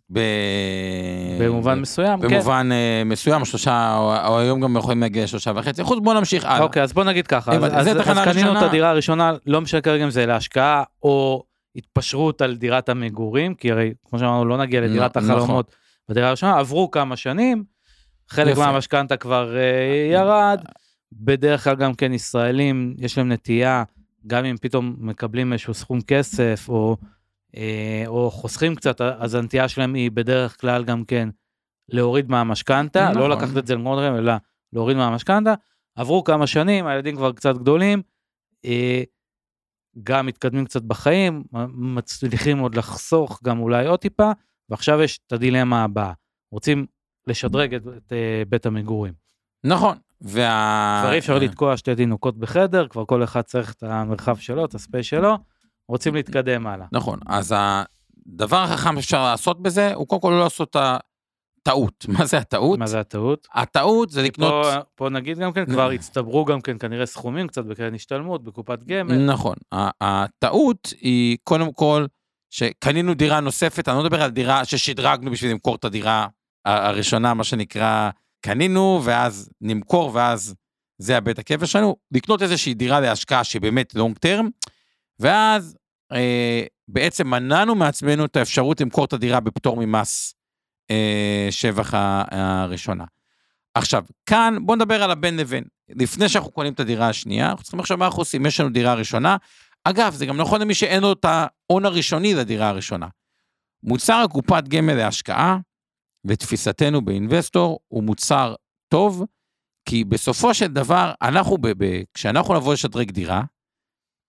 במובן 1.40 1.80
מסוים, 1.80 2.20
כן. 2.20 2.28
במובן 2.28 2.70
מסוים, 3.06 3.44
שלושה, 3.44 3.96
או 4.26 4.38
היום 4.38 4.60
גם 4.60 4.76
יכולים 4.76 5.00
להגיע 5.00 5.24
לשלושה 5.24 5.52
וחצי 5.56 5.82
אחוז, 5.82 5.98
בוא 6.02 6.14
נמשיך 6.14 6.44
הלאה. 6.44 6.62
אוקיי, 6.62 6.82
אז 6.82 6.92
בוא 6.92 7.04
נגיד 7.04 7.26
ככה, 7.26 7.52
אז 7.52 7.88
קנינו 8.24 8.58
את 8.58 8.62
הדירה 8.62 8.90
הראשונה, 8.90 9.32
לא 9.46 9.60
משנה 9.60 9.80
כרגע 9.80 10.04
אם 10.04 10.10
זה 10.10 10.26
להשקעה 10.26 10.82
או 11.02 11.44
התפשרות 11.76 12.42
על 12.42 12.56
דירת 12.56 12.88
המגורים, 12.88 13.54
כי 13.54 13.72
הרי 13.72 13.92
כמו 14.08 14.18
שאמרנו 14.18 14.44
לא 14.44 14.58
נגיע 14.58 14.80
לדירת 14.80 15.16
החלומות 15.16 15.74
בדירה 16.08 16.28
הראשונה, 16.28 16.58
עברו 16.58 16.90
כמה 16.90 17.16
שנים, 17.16 17.71
חלק 18.32 18.56
מהמשכנתה 18.56 19.16
כבר 19.16 19.56
ירד. 20.10 20.60
בדרך 21.12 21.64
כלל 21.64 21.76
גם 21.76 21.94
כן 21.94 22.12
ישראלים, 22.12 22.94
יש 22.98 23.18
להם 23.18 23.32
נטייה, 23.32 23.84
גם 24.26 24.44
אם 24.44 24.56
פתאום 24.60 24.96
מקבלים 24.98 25.52
איזשהו 25.52 25.74
סכום 25.74 26.00
כסף, 26.00 26.66
או, 26.68 26.96
אה, 27.56 28.04
או 28.06 28.30
חוסכים 28.30 28.74
קצת, 28.74 29.00
אז 29.00 29.34
הנטייה 29.34 29.68
שלהם 29.68 29.94
היא 29.94 30.10
בדרך 30.10 30.60
כלל 30.60 30.84
גם 30.84 31.04
כן 31.04 31.28
להוריד 31.88 32.30
מהמשכנתה, 32.30 33.08
נכון. 33.10 33.22
לא 33.22 33.30
לקחת 33.30 33.56
את 33.56 33.66
זה 33.66 33.74
למקומות 33.74 33.98
אחרים, 33.98 34.16
אלא 34.16 34.32
להוריד 34.72 34.96
מהמשכנתה. 34.96 35.54
עברו 35.94 36.24
כמה 36.24 36.46
שנים, 36.46 36.86
הילדים 36.86 37.16
כבר 37.16 37.32
קצת 37.32 37.56
גדולים, 37.56 38.02
אה, 38.64 39.02
גם 40.02 40.26
מתקדמים 40.26 40.64
קצת 40.64 40.82
בחיים, 40.82 41.44
מצליחים 41.68 42.58
עוד 42.58 42.74
לחסוך 42.74 43.40
גם 43.44 43.58
אולי 43.58 43.86
עוד 43.86 43.98
טיפה, 43.98 44.32
ועכשיו 44.68 45.02
יש 45.02 45.20
את 45.26 45.32
הדילמה 45.32 45.84
הבאה, 45.84 46.12
רוצים 46.52 46.86
לשדרג 47.26 47.74
את, 47.74 47.82
את 47.96 48.12
אה, 48.12 48.42
בית 48.48 48.66
המגורים. 48.66 49.12
נכון, 49.64 49.96
וה... 50.20 51.00
כבר 51.02 51.12
אי 51.12 51.18
אפשר 51.18 51.38
לתקוע 51.38 51.76
שתי 51.76 51.94
תינוקות 51.94 52.38
בחדר, 52.38 52.88
כבר 52.88 53.04
כל 53.04 53.24
אחד 53.24 53.40
צריך 53.40 53.72
את 53.72 53.82
המרחב 53.82 54.36
שלו, 54.36 54.64
את 54.64 54.74
הספייס 54.74 55.06
שלו, 55.06 55.38
רוצים 55.88 56.14
להתקדם 56.14 56.66
הלאה. 56.66 56.86
נכון, 56.92 57.18
אז 57.26 57.54
הדבר 57.56 58.56
החכם 58.56 59.00
שאפשר 59.00 59.22
לעשות 59.24 59.62
בזה, 59.62 59.94
הוא 59.94 60.08
קודם 60.08 60.22
כל 60.22 60.30
לא 60.30 60.40
לעשות 60.40 60.70
את 60.70 60.76
הטעות. 61.60 62.06
מה 62.18 62.26
זה 62.26 62.38
הטעות? 62.38 62.78
מה 62.78 62.86
זה 62.86 63.00
הטעות? 63.00 63.46
הטעות 63.54 64.10
זה 64.10 64.22
לקנות... 64.22 64.64
פה, 64.64 64.80
פה 64.94 65.08
נגיד 65.08 65.38
גם 65.38 65.52
כן, 65.52 65.66
כבר 65.66 65.90
הצטברו 65.90 66.44
גם 66.44 66.60
כן 66.60 66.78
כנראה 66.78 67.06
סכומים 67.06 67.48
קצת 67.48 67.64
בקרן 67.64 67.94
השתלמות, 67.94 68.44
בקופת 68.44 68.82
גמל. 68.82 69.32
נכון, 69.32 69.56
הטעות 70.00 70.92
היא 71.00 71.38
קודם 71.44 71.72
כל 71.72 72.06
שקנינו 72.50 73.14
דירה 73.14 73.40
נוספת, 73.40 73.88
אני 73.88 73.96
לא 73.96 74.02
מדבר 74.02 74.22
על 74.22 74.30
דירה 74.30 74.64
ששדרגנו 74.64 75.30
בשביל 75.30 75.50
למכור 75.50 75.74
את 75.74 75.84
הדירה 75.84 76.26
הראשונה, 76.64 77.34
מה 77.34 77.44
שנקרא 77.44 78.10
קנינו, 78.40 79.00
ואז 79.04 79.50
נמכור, 79.60 80.10
ואז 80.14 80.54
זה 80.98 81.16
הבית 81.16 81.38
הקבע 81.38 81.66
שלנו, 81.66 81.96
לקנות 82.12 82.42
איזושהי 82.42 82.74
דירה 82.74 83.00
להשקעה 83.00 83.44
שהיא 83.44 83.62
באמת 83.62 83.94
לונג 83.94 84.18
טרם, 84.18 84.48
ואז 85.20 85.76
אה, 86.12 86.64
בעצם 86.88 87.26
מנענו 87.26 87.74
מעצמנו 87.74 88.24
את 88.24 88.36
האפשרות 88.36 88.80
למכור 88.80 89.04
את 89.04 89.12
הדירה 89.12 89.40
בפטור 89.40 89.76
ממס 89.76 90.34
אה, 90.90 91.48
שבח 91.50 91.94
הראשונה. 92.30 93.04
עכשיו, 93.74 94.04
כאן 94.26 94.56
בואו 94.62 94.76
נדבר 94.76 95.02
על 95.02 95.10
הבין 95.10 95.36
לבין. 95.36 95.64
לפני 95.88 96.28
שאנחנו 96.28 96.50
קונים 96.50 96.72
את 96.72 96.80
הדירה 96.80 97.08
השנייה, 97.08 97.50
אנחנו 97.50 97.62
צריכים 97.62 97.80
לחשוב 97.80 97.98
מה 97.98 98.06
אנחנו 98.06 98.20
עושים, 98.20 98.46
יש 98.46 98.60
לנו 98.60 98.70
דירה 98.70 98.94
ראשונה. 98.94 99.36
אגב, 99.84 100.14
זה 100.14 100.26
גם 100.26 100.36
נכון 100.36 100.60
למי 100.60 100.74
שאין 100.74 101.02
לו 101.02 101.12
את 101.12 101.24
ההון 101.24 101.84
הראשוני 101.84 102.34
לדירה 102.34 102.68
הראשונה. 102.68 103.06
מוצר 103.82 104.14
הקופת 104.14 104.68
גמל 104.68 104.94
להשקעה, 104.94 105.58
לתפיסתנו 106.24 107.02
באינבסטור 107.04 107.80
הוא 107.88 108.02
מוצר 108.02 108.54
טוב, 108.88 109.24
כי 109.88 110.04
בסופו 110.04 110.54
של 110.54 110.66
דבר, 110.66 111.12
אנחנו, 111.22 111.58
ב- 111.58 111.84
ב- 111.84 112.02
כשאנחנו 112.14 112.54
נבוא 112.54 112.72
לשדרג 112.72 113.10
דירה, 113.10 113.42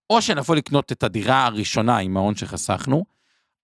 או 0.09 0.21
שנבוא 0.21 0.55
לקנות 0.55 0.91
את 0.91 1.03
הדירה 1.03 1.45
הראשונה 1.45 1.97
עם 1.97 2.17
ההון 2.17 2.35
שחסכנו, 2.35 3.05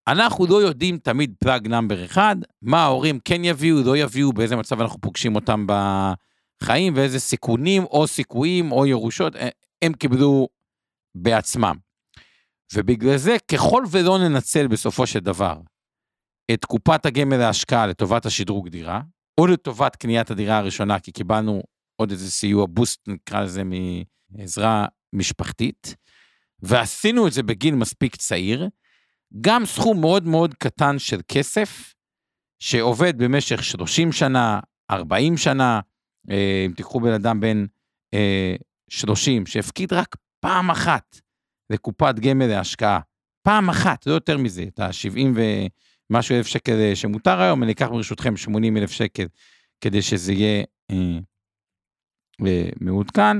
אנחנו 0.07 0.45
לא 0.45 0.61
יודעים 0.61 0.97
תמיד 0.97 1.33
פלאג 1.39 1.67
נאמבר 1.67 2.05
אחד, 2.05 2.35
מה 2.61 2.83
ההורים 2.83 3.19
כן 3.25 3.45
יביאו, 3.45 3.83
לא 3.83 3.97
יביאו, 3.97 4.33
באיזה 4.33 4.55
מצב 4.55 4.81
אנחנו 4.81 5.01
פוגשים 5.01 5.35
אותם 5.35 5.65
בחיים, 5.67 6.93
ואיזה 6.95 7.19
סיכונים 7.19 7.83
או 7.83 8.07
סיכויים 8.07 8.71
או 8.71 8.85
ירושות 8.85 9.35
אה, 9.35 9.49
הם 9.81 9.93
קיבלו 9.93 10.47
בעצמם. 11.15 11.75
ובגלל 12.73 13.17
זה, 13.17 13.35
ככל 13.51 13.83
ולא 13.91 14.17
ננצל 14.17 14.67
בסופו 14.67 15.07
של 15.07 15.19
דבר 15.19 15.59
את 16.53 16.65
קופת 16.65 17.05
הגמל 17.05 17.37
להשקעה 17.37 17.87
לטובת 17.87 18.25
השדרוג 18.25 18.69
דירה, 18.69 19.01
או 19.37 19.47
לטובת 19.47 19.95
קניית 19.95 20.31
הדירה 20.31 20.57
הראשונה, 20.57 20.99
כי 20.99 21.11
קיבלנו 21.11 21.61
עוד 21.95 22.11
איזה 22.11 22.31
סיוע 22.31 22.65
בוסט, 22.69 23.07
נקרא 23.07 23.41
לזה, 23.41 23.63
מעזרה 24.31 24.85
משפחתית, 25.13 25.95
ועשינו 26.59 27.27
את 27.27 27.33
זה 27.33 27.43
בגיל 27.43 27.75
מספיק 27.75 28.15
צעיר, 28.15 28.69
גם 29.41 29.65
סכום 29.65 30.01
מאוד 30.01 30.23
מאוד 30.23 30.53
קטן 30.53 30.99
של 30.99 31.19
כסף, 31.27 31.93
שעובד 32.59 33.17
במשך 33.17 33.63
30 33.63 34.11
שנה, 34.11 34.59
40 34.91 35.37
שנה, 35.37 35.79
אה, 36.29 36.63
אם 36.65 36.73
תיקחו 36.75 36.99
בן 36.99 37.13
אדם 37.13 37.39
בן 37.39 37.65
30, 38.89 39.41
אה, 39.41 39.51
שהפקיד 39.51 39.93
רק 39.93 40.15
פעם 40.39 40.69
אחת 40.69 41.19
לקופת 41.69 42.15
גמל 42.19 42.45
להשקעה, 42.45 42.99
פעם 43.43 43.69
אחת, 43.69 44.07
לא 44.07 44.13
יותר 44.13 44.37
מזה, 44.37 44.63
את 44.63 44.79
ה-70 44.79 45.19
ו... 45.35 45.41
משהו 46.09 46.35
אלף 46.35 46.47
שקל 46.47 46.79
אה, 46.79 46.95
שמותר 46.95 47.41
היום, 47.41 47.63
אני 47.63 47.71
אקח 47.71 47.87
ברשותכם 47.87 48.37
80 48.37 48.77
אלף 48.77 48.91
שקל 48.91 49.25
כדי 49.81 50.01
שזה 50.01 50.33
יהיה 50.33 50.63
אה, 50.91 51.19
אה, 52.47 52.69
מעודכן. 52.81 53.37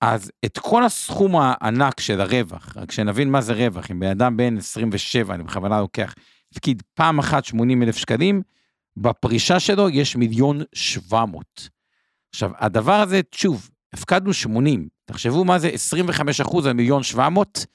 אז 0.00 0.30
את 0.44 0.58
כל 0.58 0.84
הסכום 0.84 1.36
הענק 1.36 2.00
של 2.00 2.20
הרווח, 2.20 2.76
רק 2.76 2.92
שנבין 2.92 3.30
מה 3.30 3.40
זה 3.40 3.52
רווח, 3.52 3.90
אם 3.90 4.00
בן 4.00 4.10
אדם 4.10 4.36
בן 4.36 4.56
27, 4.56 5.34
אני 5.34 5.42
בכוונה 5.42 5.80
לוקח, 5.80 6.14
הפקיד 6.52 6.82
פעם 6.94 7.18
אחת 7.18 7.44
80 7.44 7.82
אלף 7.82 7.96
שקלים, 7.96 8.42
בפרישה 8.96 9.60
שלו 9.60 9.88
יש 9.88 10.16
מיליון 10.16 10.60
700. 10.74 11.68
עכשיו, 12.34 12.50
הדבר 12.58 12.92
הזה, 12.94 13.20
שוב, 13.34 13.70
הפקדנו 13.92 14.32
80, 14.32 14.88
תחשבו 15.04 15.44
מה 15.44 15.58
זה 15.58 15.68
25 15.68 16.40
אחוז 16.40 16.66
על 16.66 16.72
מיליון 16.72 17.02
700, 17.02 17.66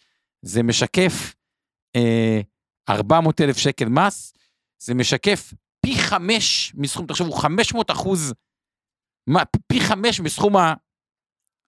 זה 0.42 0.64
משקף 0.64 1.34
אה, 1.96 2.42
400 2.90 3.42
אלף 3.42 3.58
שקל 3.58 3.90
מס, 3.90 4.34
זה 4.82 4.94
משקף 4.94 5.54
פי 5.86 5.96
חמש 5.98 6.74
מסכום, 6.76 7.06
תחשבו, 7.06 7.32
500 7.32 7.92
אחוז, 7.92 8.34
פי 9.68 9.80
חמש 9.80 10.20
מסכום 10.20 10.54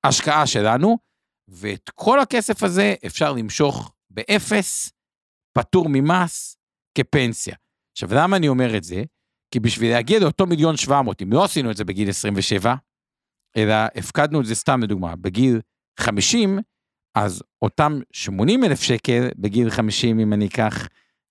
ההשקעה 0.03 0.47
שלנו, 0.47 0.97
ואת 1.47 1.89
כל 1.95 2.19
הכסף 2.19 2.63
הזה 2.63 2.95
אפשר 3.05 3.33
למשוך 3.33 3.93
באפס, 4.09 4.91
פטור 5.57 5.85
ממס, 5.89 6.57
כפנסיה. 6.97 7.55
עכשיו, 7.91 8.09
למה 8.13 8.37
אני 8.37 8.47
אומר 8.47 8.77
את 8.77 8.83
זה? 8.83 9.03
כי 9.53 9.59
בשביל 9.59 9.91
להגיע 9.91 10.19
לאותו 10.19 10.45
מיליון 10.45 10.77
700, 10.77 11.21
אם 11.21 11.33
לא 11.33 11.43
עשינו 11.43 11.71
את 11.71 11.77
זה 11.77 11.85
בגיל 11.85 12.09
27, 12.09 12.75
אלא 13.57 13.73
הפקדנו 13.95 14.41
את 14.41 14.45
זה 14.45 14.55
סתם 14.55 14.83
לדוגמה, 14.83 15.15
בגיל 15.15 15.61
50, 15.99 16.59
אז 17.15 17.43
אותם 17.61 17.99
80 18.13 18.63
אלף 18.63 18.81
שקל 18.81 19.29
בגיל 19.35 19.69
50, 19.69 20.19
אם 20.19 20.33
אני 20.33 20.47
אקח 20.47 20.87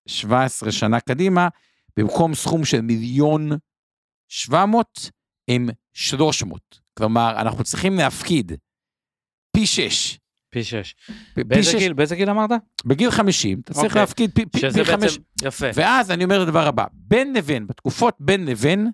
17 0.06 0.72
שנה 0.72 1.00
קדימה, 1.00 1.48
במקום 1.96 2.34
סכום 2.34 2.64
של 2.64 2.80
מיליון 2.80 3.50
700, 4.28 5.10
הם 5.50 5.68
300. 5.92 6.80
כלומר, 6.98 7.40
אנחנו 7.40 7.64
צריכים 7.64 7.96
להפקיד 7.96 8.52
פי 9.56 9.66
6 9.66 10.20
פי 10.50 10.64
שש. 10.64 10.94
פי 11.34 11.44
באיזה 11.44 11.70
שש- 11.70 11.78
גיל, 11.78 11.92
באיזה 11.92 12.16
גיל 12.16 12.30
אמרת? 12.30 12.50
בגיל 12.84 13.10
50, 13.10 13.60
אתה 13.60 13.74
צריך 13.74 13.84
אוקיי. 13.84 14.00
להפקיד 14.00 14.30
פי, 14.34 14.46
פי, 14.46 14.58
שזה 14.58 14.84
פי. 14.84 14.96
בעצם, 14.96 15.20
יפה. 15.42 15.66
ואז 15.74 16.10
אני 16.10 16.24
אומר 16.24 16.42
את 16.42 16.48
הדבר 16.48 16.66
הבא, 16.66 16.84
בין 16.92 17.32
לבין, 17.32 17.66
בתקופות 17.66 18.16
בין 18.20 18.46
לבין, 18.46 18.90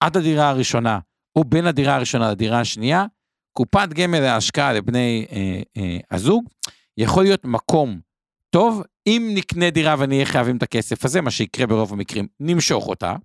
עד 0.00 0.16
הדירה 0.16 0.48
הראשונה, 0.48 0.98
או 1.36 1.44
בין 1.44 1.66
הדירה 1.66 1.94
הראשונה 1.94 2.30
לדירה 2.30 2.60
השנייה, 2.60 3.04
קופת 3.52 3.88
גמל 3.88 4.20
להשקעה 4.20 4.72
לבני 4.72 5.26
אה, 5.32 5.62
אה, 5.76 5.98
הזוג, 6.10 6.48
יכול 6.98 7.22
להיות 7.22 7.44
מקום 7.44 8.00
טוב, 8.50 8.82
אם 9.06 9.30
נקנה 9.34 9.70
דירה 9.70 9.94
ונהיה 9.98 10.26
חייבים 10.26 10.56
את 10.56 10.62
הכסף 10.62 11.04
הזה, 11.04 11.20
מה 11.20 11.30
שיקרה 11.30 11.66
ברוב 11.66 11.92
המקרים, 11.92 12.26
נמשוך 12.40 12.88
אותה, 12.88 13.16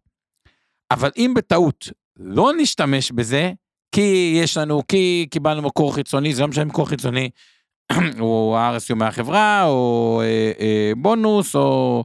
אבל 0.92 1.10
אם 1.18 1.34
בטעות 1.36 1.90
לא 2.18 2.52
נשתמש 2.58 3.12
בזה, 3.12 3.52
כי 3.96 4.38
יש 4.44 4.58
לנו, 4.58 4.82
כי 4.88 5.28
קיבלנו 5.32 5.62
מקור 5.62 5.96
חיצוני, 5.96 6.34
זה 6.34 6.42
לא 6.42 6.48
משנה 6.48 6.66
מקור 6.66 6.90
חיצוני, 6.90 7.30
או 8.20 8.58
RSU 8.76 8.96
מהחברה, 8.96 9.66
או 9.66 10.22
אה, 10.24 10.52
אה, 10.60 10.92
בונוס, 10.98 11.56
או 11.56 12.04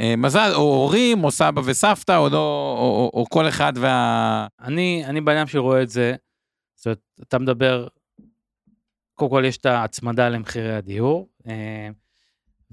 אה, 0.00 0.16
מזל, 0.16 0.50
או 0.54 0.60
הורים, 0.60 1.24
או 1.24 1.30
סבא 1.30 1.62
וסבתא, 1.64 2.16
או, 2.16 2.28
לא, 2.28 2.76
או, 2.78 3.10
או, 3.14 3.20
או 3.20 3.24
כל 3.30 3.48
אחד 3.48 3.72
וה... 3.76 4.46
אני, 4.60 5.02
אני 5.06 5.20
בעניין 5.20 5.46
שלי 5.46 5.60
רואה 5.60 5.82
את 5.82 5.88
זה, 5.88 6.14
זאת 6.76 6.86
אומרת, 6.86 7.00
אתה 7.28 7.38
מדבר, 7.38 7.88
קודם 9.14 9.30
כל 9.30 9.44
יש 9.46 9.56
את 9.56 9.66
ההצמדה 9.66 10.28
למחירי 10.28 10.74
הדיור, 10.74 11.28
אה, 11.46 11.88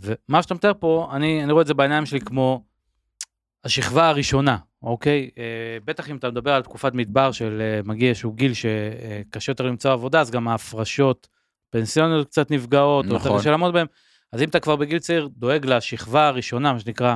ומה 0.02 0.44
שאתה 0.44 0.54
מתאר 0.54 0.72
פה, 0.80 1.10
אני, 1.14 1.44
אני 1.44 1.52
רואה 1.52 1.62
את 1.62 1.68
זה 1.68 1.74
בעיניים 1.74 2.06
שלי 2.06 2.20
כמו 2.22 2.64
השכבה 3.64 4.10
הראשונה, 4.10 4.58
אוקיי? 4.84 5.30
אה, 5.38 5.44
בטח 5.86 6.10
אם 6.10 6.18
אתה 6.18 6.30
מדבר 6.32 6.52
על 6.54 6.62
תקופת 6.62 6.94
מדבר 6.94 7.32
של 7.32 7.62
אה, 7.62 7.80
מגיע 7.86 8.10
איזשהו 8.10 8.32
גיל 8.32 8.52
שקשה 8.54 9.52
יותר 9.52 9.66
למצוא 9.66 9.92
עבודה, 9.92 10.22
אז 10.22 10.32
גם 10.32 10.48
ההפרשות 10.48 11.28
פנסיוניות 11.70 12.28
קצת 12.28 12.52
נפגעות, 12.52 13.06
או 13.06 13.14
יותר 13.14 13.26
נכון. 13.26 13.40
קשה 13.40 13.52
לעמוד 13.52 13.74
בהן. 13.74 13.88
אז 14.32 14.42
אם 14.42 14.50
אתה 14.50 14.60
כבר 14.60 14.76
בגיל 14.76 15.00
צעיר 15.00 15.30
דואג 15.38 15.66
לשכבה 15.66 16.28
הראשונה, 16.28 16.74
מה 16.74 16.80
שנקרא, 16.80 17.16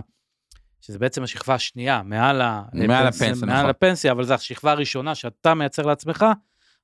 שזה 0.82 1.00
בעצם 1.00 1.24
השכבה 1.24 1.54
השנייה, 1.56 2.02
מעל, 2.04 2.41
מעל 2.74 3.08
הפנסיה- 3.08 3.28
הפנסיה, 3.28 3.48
מעל 3.48 3.58
נכון. 3.58 3.69
הפנסיה, 3.69 4.12
אבל 4.12 4.24
זו 4.24 4.34
השכבה 4.34 4.71
הראשונה 4.71 5.15
שאתה 5.15 5.54
מייצר 5.54 5.84
לעצמך, 5.84 6.26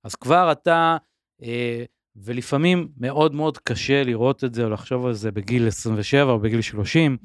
אז 0.03 0.15
כבר 0.15 0.51
אתה, 0.51 0.97
אה, 1.43 1.83
ולפעמים 2.15 2.87
מאוד 2.97 3.35
מאוד 3.35 3.57
קשה 3.57 4.03
לראות 4.03 4.43
את 4.43 4.53
זה 4.53 4.63
או 4.63 4.69
לחשוב 4.69 5.05
על 5.05 5.13
זה 5.13 5.31
בגיל 5.31 5.67
27 5.67 6.31
או 6.31 6.39
בגיל 6.39 6.61
30. 6.61 7.17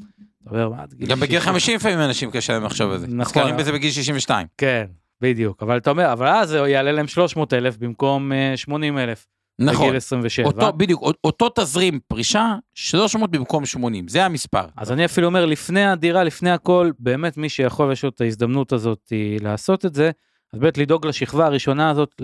אתה 0.42 0.51
אומר, 0.51 0.68
מה, 0.68 0.83
עד 0.83 0.94
גיל 0.94 1.09
גם 1.09 1.20
בגיל 1.20 1.40
60? 1.40 1.53
50 1.53 1.77
לפעמים 1.77 1.99
אנשים 1.99 2.31
קשה 2.31 2.53
להם 2.53 2.64
לחשוב 2.64 2.90
על 2.90 2.99
זה. 2.99 3.07
נכון. 3.07 3.20
נזכרים 3.20 3.57
בזה 3.57 3.72
בגיל 3.72 3.90
62. 3.90 4.46
כן, 4.59 4.87
בדיוק. 5.20 5.62
אבל 5.62 5.77
אתה 5.77 5.90
אומר, 5.90 6.12
אבל 6.12 6.29
אז 6.29 6.49
זה 6.49 6.59
יעלה 6.59 6.92
להם 6.92 7.09
300 7.09 7.53
אלף 7.53 7.77
במקום 7.77 8.33
אה, 8.33 8.57
80 8.57 8.99
אלף. 8.99 9.27
נכון. 9.59 9.87
בגיל 9.87 9.96
27. 9.96 10.46
אותו, 10.46 10.72
בדיוק, 10.72 11.03
אותו 11.25 11.49
תזרים 11.55 12.01
פרישה, 12.09 12.55
300 12.75 13.31
במקום 13.31 13.66
80, 13.66 14.09
זה 14.09 14.25
המספר. 14.25 14.64
אז 14.77 14.92
אני 14.92 15.05
אפילו 15.05 15.27
אומר, 15.27 15.46
לפני 15.46 15.85
הדירה, 15.85 16.25
לפני 16.25 16.51
הכל, 16.51 16.90
באמת 16.99 17.37
מי 17.37 17.49
שיכול 17.49 17.88
ויש 17.88 18.03
לו 18.03 18.09
את 18.09 18.20
ההזדמנות 18.20 18.72
הזאת 18.72 19.12
אה, 19.12 19.37
לעשות 19.40 19.85
את 19.87 19.94
זה, 19.94 20.11
אז 20.53 20.61
באמת 20.61 20.79
לדאוג 20.79 21.07
לשכבה 21.07 21.46
הראשונה 21.46 21.90
הזאת. 21.90 22.22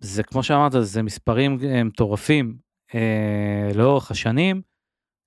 זה 0.00 0.22
כמו 0.22 0.42
שאמרת, 0.42 0.72
זה 0.80 1.02
מספרים 1.02 1.58
אה, 1.64 1.84
מטורפים 1.84 2.56
אה, 2.94 3.70
לאורך 3.74 4.10
השנים, 4.10 4.62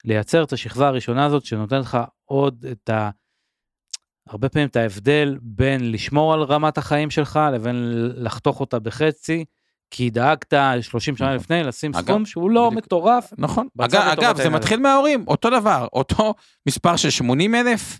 לייצר 0.05 0.43
את 0.43 0.53
השכבה 0.53 0.87
הראשונה 0.87 1.25
הזאת 1.25 1.45
שנותנת 1.45 1.81
לך 1.81 1.97
עוד 2.25 2.65
את 2.71 2.89
ה... 2.89 3.09
הרבה 4.27 4.49
פעמים 4.49 4.67
את 4.67 4.75
ההבדל 4.75 5.37
בין 5.41 5.91
לשמור 5.91 6.33
על 6.33 6.41
רמת 6.41 6.77
החיים 6.77 7.09
שלך 7.09 7.39
לבין 7.53 7.75
לחתוך 8.15 8.59
אותה 8.59 8.79
בחצי, 8.79 9.45
כי 9.91 10.09
דאגת 10.09 10.53
30 10.81 11.17
שנה 11.17 11.27
נכון. 11.27 11.35
לפני 11.35 11.63
לשים 11.63 11.91
אגב, 11.95 12.03
סכום 12.03 12.25
שהוא 12.25 12.51
לא 12.51 12.69
בדיוק. 12.69 12.85
מטורף. 12.85 13.33
נכון. 13.37 13.67
אגב, 13.79 14.01
אגב, 14.01 14.37
זה 14.37 14.49
מתחיל 14.49 14.79
מההורים, 14.79 15.25
אותו 15.27 15.49
דבר, 15.59 15.87
אותו 15.93 16.33
מספר 16.67 16.95
של 16.95 17.09
80 17.09 17.55
אלף, 17.55 17.99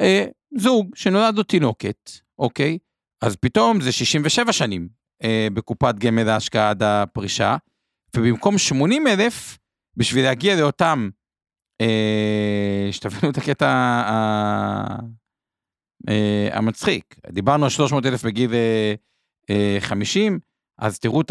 אה, 0.00 0.24
זוג 0.58 0.90
שנולד 0.94 1.36
לו 1.36 1.42
תינוקת, 1.42 2.10
אוקיי? 2.38 2.78
אז 3.22 3.36
פתאום 3.36 3.80
זה 3.80 3.92
67 3.92 4.52
שנים 4.52 4.88
אה, 5.24 5.46
בקופת 5.54 5.94
גמל 5.98 6.22
להשקעה 6.22 6.70
עד 6.70 6.82
הפרישה, 6.82 7.56
ובמקום 8.16 8.58
80 8.58 9.06
אלף, 9.06 9.58
בשביל 9.96 10.24
להגיע 10.24 10.56
לאותם, 10.60 11.10
אה, 11.80 12.88
שתבינו 12.90 13.30
את 13.32 13.36
הקטע 13.38 13.68
ה- 13.68 14.98
אה, 16.08 16.48
המצחיק, 16.52 17.14
דיברנו 17.32 17.64
על 17.64 17.70
300 17.70 18.06
אלף 18.06 18.24
בגיל 18.24 18.54
אה, 18.54 18.94
אה, 19.50 19.76
50, 19.80 20.38
אז 20.78 20.98
תראו 20.98 21.20
את 21.20 21.30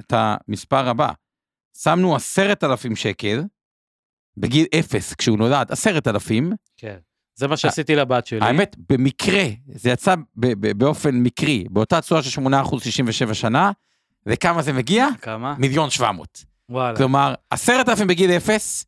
את 0.00 0.12
המספר 0.16 0.88
הבא. 0.88 1.12
שמנו 1.76 2.16
עשרת 2.16 2.64
אלפים 2.64 2.96
שקל, 2.96 3.42
בגיל 4.36 4.66
אפס, 4.78 5.14
כשהוא 5.14 5.38
נולד, 5.38 5.72
עשרת 5.72 6.08
אלפים, 6.08 6.52
כן. 6.76 6.98
זה 7.34 7.48
מה 7.48 7.56
שעשיתי 7.56 7.96
לבת 7.96 8.26
שלי. 8.26 8.40
האמת, 8.40 8.76
במקרה, 8.90 9.44
זה 9.66 9.90
יצא 9.90 10.14
באופן 10.76 11.14
מקרי, 11.14 11.64
באותה 11.70 12.00
תשואה 12.00 12.22
של 12.22 12.40
8% 12.40 12.80
67 12.80 13.34
שנה, 13.34 13.70
וכמה 14.26 14.62
זה 14.62 14.72
מגיע? 14.72 15.08
כמה? 15.20 15.54
מיליון 15.58 15.90
700. 15.90 16.44
וואלה. 16.68 16.96
כלומר, 16.96 17.34
עשרת 17.50 17.88
אלפים 17.88 18.06
בגיל 18.06 18.30
אפס, 18.30 18.86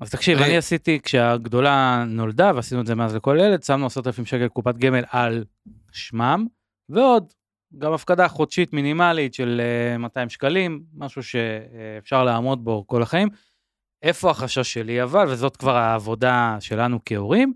אז 0.00 0.10
תקשיב. 0.10 0.38
אני 0.38 0.56
עשיתי, 0.56 1.00
כשהגדולה 1.02 2.04
נולדה, 2.06 2.52
ועשינו 2.54 2.80
את 2.80 2.86
זה 2.86 2.94
מאז 2.94 3.14
לכל 3.14 3.38
ילד, 3.40 3.62
שמנו 3.62 3.86
עשרת 3.86 4.06
אלפים 4.06 4.26
שקל 4.26 4.48
קופת 4.48 4.76
גמל 4.76 5.04
על 5.10 5.44
שמם, 5.92 6.46
ועוד, 6.88 7.32
גם 7.78 7.92
הפקדה 7.92 8.28
חודשית 8.28 8.72
מינימלית 8.72 9.34
של 9.34 9.60
אה, 9.92 9.98
200 9.98 10.28
שקלים, 10.28 10.82
משהו 10.94 11.22
שאפשר 11.22 12.24
לעמוד 12.24 12.64
בו 12.64 12.84
כל 12.86 13.02
החיים. 13.02 13.28
איפה 14.02 14.30
החשש 14.30 14.72
שלי 14.72 15.02
אבל, 15.02 15.28
וזאת 15.28 15.56
כבר 15.56 15.76
העבודה 15.76 16.56
שלנו 16.60 16.98
כהורים, 17.04 17.52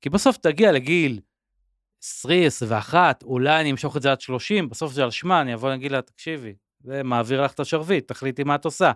כי 0.00 0.10
בסוף 0.10 0.36
תגיע 0.36 0.72
לגיל 0.72 1.20
20, 2.02 2.46
21, 2.46 3.22
אולי 3.22 3.60
אני 3.60 3.70
אמשוך 3.70 3.96
את 3.96 4.02
זה 4.02 4.12
עד 4.12 4.20
30, 4.20 4.68
בסוף 4.68 4.92
זה 4.92 5.04
על 5.04 5.10
שמה, 5.10 5.40
אני 5.40 5.54
אבוא 5.54 5.68
ואגיד 5.68 5.92
לה, 5.92 6.02
תקשיבי, 6.02 6.54
זה 6.80 7.02
מעביר 7.02 7.42
לך 7.44 7.52
את 7.52 7.60
השרביט, 7.60 8.08
תחליטי 8.08 8.44
מה 8.44 8.54
את 8.54 8.64
עושה. 8.64 8.92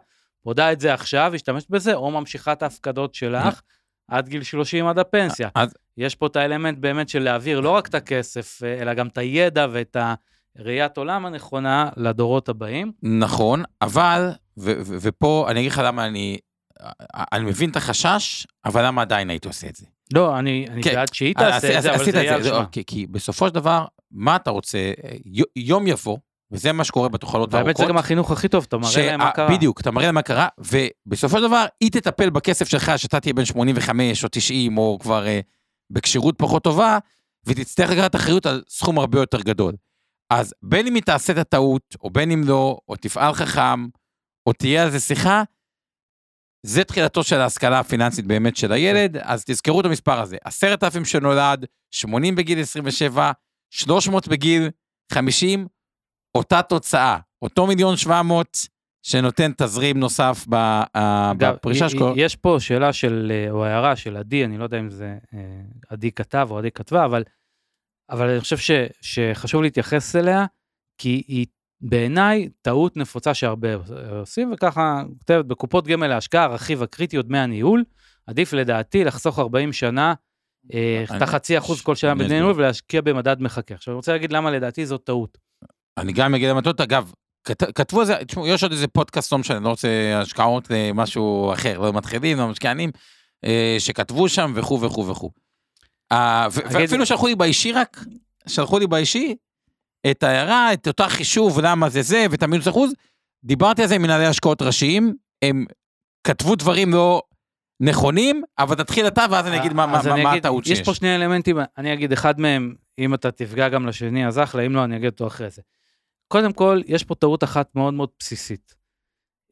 מודה 0.46 0.72
את 0.72 0.80
זה 0.80 0.94
עכשיו, 0.94 1.32
השתמשת 1.34 1.70
בזה, 1.70 1.94
או 1.94 2.10
ממשיכה 2.10 2.52
את 2.52 2.62
ההפקדות 2.62 3.14
שלך 3.14 3.60
עד 4.08 4.28
גיל 4.28 4.42
30 4.42 4.86
עד 4.86 4.98
הפנסיה. 4.98 5.48
אז- 5.54 5.74
יש 5.96 6.14
פה 6.14 6.26
את 6.26 6.36
האלמנט 6.36 6.78
באמת 6.78 7.08
של 7.08 7.22
להעביר 7.22 7.60
לא 7.60 7.70
רק 7.70 7.88
את 7.88 7.94
הכסף, 7.94 8.62
אלא 8.62 8.94
גם 8.94 9.06
את 9.06 9.18
הידע 9.18 9.66
ואת 9.72 9.96
הראיית 10.58 10.96
עולם 10.98 11.26
הנכונה 11.26 11.88
לדורות 11.96 12.48
הבאים. 12.48 12.92
נכון, 13.02 13.62
אבל, 13.82 14.28
ופה 15.02 15.46
אני 15.50 15.60
אגיד 15.60 15.72
לך 15.72 15.82
למה 15.84 16.06
אני, 16.06 16.38
אני 17.32 17.44
מבין 17.44 17.70
את 17.70 17.76
החשש, 17.76 18.46
אבל 18.64 18.86
למה 18.86 19.02
עדיין 19.02 19.30
הייתי 19.30 19.48
עושה 19.48 19.66
את 19.68 19.76
זה? 19.76 19.86
לא, 20.14 20.38
אני, 20.38 20.66
כן. 20.82 20.94
בעד 20.94 21.14
שהיא 21.14 21.34
אז- 21.36 21.44
תעשה 21.62 21.76
את 21.78 21.82
זה, 21.82 21.94
אבל 21.94 22.04
זה 22.04 22.18
יהיה 22.18 22.34
על 22.34 22.42
שמה. 22.44 22.52
לא, 22.58 22.64
כי- 22.86 23.06
בסופו 23.06 23.48
של 23.48 23.54
דבר, 23.54 23.84
מה 24.10 24.36
אתה 24.36 24.50
רוצה, 24.50 24.78
יום 25.56 25.86
יבוא, 25.86 26.18
וזה 26.50 26.72
מה 26.72 26.84
שקורה 26.84 27.08
בתוחלות 27.08 27.54
הארוכות. 27.54 27.64
והאמת 27.66 27.76
זה 27.76 27.92
גם 27.92 27.98
החינוך 27.98 28.30
הכי 28.30 28.48
טוב, 28.48 28.64
אתה 28.68 28.76
מראה 28.78 29.06
להם 29.06 29.20
מה 29.20 29.26
שה- 29.26 29.32
קרה. 29.32 29.48
בדיוק, 29.56 29.80
אתה 29.80 29.90
מראה 29.90 30.06
להם 30.06 30.14
מה 30.14 30.22
קרה, 30.22 30.48
ובסופו 30.58 31.36
של 31.36 31.42
דבר, 31.46 31.64
היא 31.80 31.90
תטפל 31.90 32.30
בכסף 32.30 32.68
שלך, 32.68 32.92
שאתה 32.96 33.20
תהיה 33.20 33.34
בן 33.34 33.44
85 33.44 34.24
או 34.24 34.28
90, 34.32 34.78
או 34.78 34.98
כבר 35.00 35.26
אה, 35.26 35.40
בכשירות 35.92 36.34
פחות 36.38 36.64
טובה, 36.64 36.98
ותצטרך 37.46 37.90
לקחת 37.90 38.16
אחריות 38.16 38.46
על 38.46 38.62
סכום 38.68 38.98
הרבה 38.98 39.18
יותר 39.20 39.40
גדול. 39.40 39.74
אז 40.30 40.54
בין 40.62 40.86
אם 40.86 40.94
היא 40.94 41.02
תעשה 41.02 41.32
את 41.32 41.38
הטעות, 41.38 41.96
או 42.02 42.10
בין 42.10 42.30
אם 42.30 42.42
לא, 42.46 42.78
או 42.88 42.96
תפעל 42.96 43.34
חכם, 43.34 43.86
או 44.46 44.52
תהיה 44.52 44.82
על 44.82 44.90
זה 44.90 45.00
שיחה, 45.00 45.42
זה 46.66 46.84
תחילתו 46.84 47.24
של 47.24 47.40
ההשכלה 47.40 47.78
הפיננסית 47.78 48.26
באמת 48.26 48.56
של 48.56 48.72
הילד, 48.72 49.16
אז 49.16 49.44
תזכרו 49.44 49.80
את 49.80 49.86
המספר 49.86 50.20
הזה, 50.20 50.36
עשרת 50.44 50.84
אלפים 50.84 51.04
שנולד, 51.04 51.66
80 51.90 52.34
בגיל 52.34 52.60
27, 52.60 53.32
300 53.70 54.28
בגיל 54.28 54.70
50, 55.12 55.66
אותה 56.34 56.62
תוצאה, 56.62 57.18
אותו 57.42 57.66
מיליון 57.66 57.96
700 57.96 58.58
שנותן 59.02 59.52
תזרים 59.56 59.98
נוסף 59.98 60.46
אה, 60.52 61.32
בפרישה 61.38 61.88
שלו. 61.88 62.12
יש 62.16 62.36
פה 62.36 62.56
שאלה 62.60 62.92
של, 62.92 63.32
אה, 63.34 63.50
או 63.50 63.64
הערה 63.64 63.96
של 63.96 64.16
עדי, 64.16 64.44
אני 64.44 64.58
לא 64.58 64.64
יודע 64.64 64.78
אם 64.78 64.90
זה 64.90 65.18
אה, 65.34 65.60
עדי 65.88 66.12
כתב 66.12 66.48
או 66.50 66.58
עדי 66.58 66.70
כתבה, 66.70 67.04
אבל, 67.04 67.24
אבל 68.10 68.30
אני 68.30 68.40
חושב 68.40 68.58
ש, 68.58 68.70
שחשוב 69.00 69.62
להתייחס 69.62 70.16
אליה, 70.16 70.46
כי 70.98 71.22
היא 71.28 71.46
בעיניי 71.82 72.48
טעות 72.62 72.96
נפוצה 72.96 73.34
שהרבה 73.34 73.68
עושים, 74.20 74.52
וככה 74.54 75.02
כותבת 75.18 75.44
בקופות 75.44 75.86
גמל 75.86 76.06
להשקעה, 76.06 76.44
הרכיב 76.44 76.82
הקריטי 76.82 77.16
הוא 77.16 77.24
דמי 77.24 77.38
הניהול, 77.38 77.84
עדיף 78.26 78.52
לדעתי 78.52 79.04
לחסוך 79.04 79.38
40 79.38 79.72
שנה, 79.72 80.14
אה, 80.74 81.04
את 81.16 81.22
החצי 81.22 81.58
אחוז 81.58 81.80
כל 81.80 81.94
שנה 81.94 82.14
בדמי. 82.14 82.28
ניהול 82.28 82.52
ולהשקיע 82.56 83.00
במדד 83.00 83.36
מחכה. 83.40 83.74
עכשיו 83.74 83.92
אני 83.92 83.96
רוצה 83.96 84.12
להגיד 84.12 84.32
למה 84.32 84.50
לדעתי 84.50 84.86
זאת 84.86 85.00
טעות. 85.04 85.38
אני 85.98 86.12
גם 86.12 86.34
אגיד 86.34 86.48
למטות, 86.50 86.80
אגב, 86.80 87.12
כת- 87.44 87.74
כתבו 87.78 88.00
על 88.00 88.06
זה, 88.06 88.16
תשמעו, 88.26 88.46
יש 88.46 88.62
עוד 88.62 88.72
איזה 88.72 88.88
פודקאסט, 88.88 89.32
לא 89.32 89.38
משנה, 89.38 89.60
לא 89.60 89.68
רוצה 89.68 89.88
השקעות 90.22 90.68
למשהו 90.70 91.52
אחר, 91.52 91.78
לא 91.78 91.92
מתחילים, 91.92 92.38
לא 92.38 92.48
משקיענים, 92.48 92.90
אה, 93.44 93.76
שכתבו 93.78 94.28
שם 94.28 94.52
וכו' 94.56 94.80
וכו' 94.80 95.08
וכו'. 95.08 95.30
אה, 96.12 96.46
ואפילו 96.52 97.06
שלחו 97.06 97.26
לי 97.26 97.34
באישי 97.34 97.72
רק, 97.72 98.04
שלחו 98.48 98.78
לי 98.78 98.86
באישי 98.86 99.34
את 100.10 100.22
ההערה, 100.22 100.72
את 100.72 100.88
אותה 100.88 101.08
חישוב, 101.08 101.60
למה 101.60 101.88
זה 101.88 102.02
זה, 102.02 102.26
ואת 102.30 102.42
המינוס 102.42 102.68
אחוז, 102.68 102.92
דיברתי 103.44 103.82
על 103.82 103.88
זה 103.88 103.94
עם 103.94 104.02
מנהלי 104.02 104.26
השקעות 104.26 104.62
ראשיים, 104.62 105.14
הם 105.42 105.64
כתבו 106.26 106.54
דברים 106.54 106.94
לא 106.94 107.22
נכונים, 107.80 108.42
אבל 108.58 108.74
תתחיל 108.74 109.06
אתה 109.06 109.24
ואז 109.30 109.46
אני 109.46 109.60
אגיד 109.60 109.72
מה, 109.72 109.86
מה, 109.86 110.00
אני 110.00 110.22
מה 110.22 110.30
אגיד, 110.30 110.46
הטעות 110.46 110.64
שיש. 110.64 110.78
יש 110.78 110.84
פה 110.84 110.94
שני 110.94 111.16
אלמנטים, 111.16 111.56
אני 111.78 111.92
אגיד 111.92 112.12
אחד 112.12 112.40
מהם, 112.40 112.74
אם 112.98 113.14
אתה 113.14 113.30
תפגע 113.30 113.68
גם 113.68 113.86
לשני, 113.86 114.26
אז 114.26 114.38
אחלה, 114.38 114.62
אם 114.62 114.72
לא, 114.72 114.84
אני 114.84 114.96
אגיד 114.96 115.10
אותו 115.10 115.26
אחרי 115.26 115.50
זה. 115.50 115.62
קודם 116.28 116.52
כל, 116.52 116.80
יש 116.86 117.04
פה 117.04 117.14
טעות 117.14 117.44
אחת 117.44 117.74
מאוד 117.74 117.94
מאוד 117.94 118.08
בסיסית, 118.18 118.74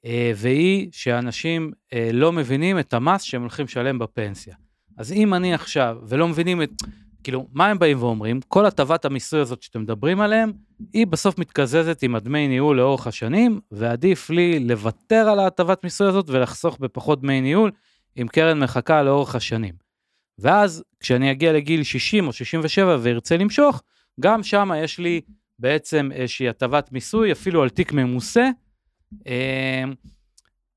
אה, 0.05 0.33
והיא 0.37 0.89
שאנשים 0.93 1.73
אה, 1.93 2.11
לא 2.13 2.33
מבינים 2.33 2.79
את 2.79 2.95
המס 2.95 3.23
שהם 3.23 3.41
הולכים 3.41 3.65
לשלם 3.65 3.99
בפנסיה. 3.99 4.55
אז 4.99 5.13
אם 5.13 5.35
אני 5.35 5.55
עכשיו, 5.55 5.99
ולא 6.07 6.29
מבינים 6.29 6.63
את, 6.63 6.71
כאילו, 7.25 7.47
מה 7.53 7.67
הם 7.67 7.79
באים 7.79 8.03
ואומרים? 8.03 8.41
כל 8.49 8.67
הטבת 8.67 9.05
המיסוי 9.05 9.41
הזאת 9.41 9.63
שאתם 9.63 9.83
מדברים 9.83 10.21
עליהם, 10.21 10.53
היא 10.93 11.07
בסוף 11.07 11.39
מתקזזת 11.39 12.03
עם 12.03 12.15
הדמי 12.15 12.49
ניהול 12.49 12.77
לאורך 12.77 13.07
השנים, 13.07 13.61
ועדיף 13.71 14.31
לי 14.31 14.59
לוותר 14.59 15.29
על 15.29 15.39
ההטבת 15.39 15.85
מיסוי 15.85 16.09
הזאת 16.09 16.31
ולחסוך 16.31 16.79
בפחות 16.79 17.21
דמי 17.21 17.41
ניהול, 17.41 17.71
עם 18.17 18.29
קרן 18.29 18.59
מחכה 18.59 19.03
לאורך 19.03 19.35
השנים. 19.35 19.75
ואז 20.39 20.85
כשאני 21.01 21.31
אגיע 21.31 21.53
לגיל 21.53 21.83
60 21.83 22.27
או 22.27 22.33
67 22.33 22.97
וארצה 23.01 23.37
למשוך, 23.37 23.83
גם 24.21 24.43
שם 24.43 24.71
יש 24.77 24.99
לי 24.99 25.21
בעצם 25.59 26.11
איזושהי 26.13 26.49
הטבת 26.49 26.93
מיסוי, 26.93 27.33
אפילו 27.33 27.63
על 27.63 27.69
תיק 27.69 27.93
ממוסה. 27.93 28.49
אה, 29.27 29.85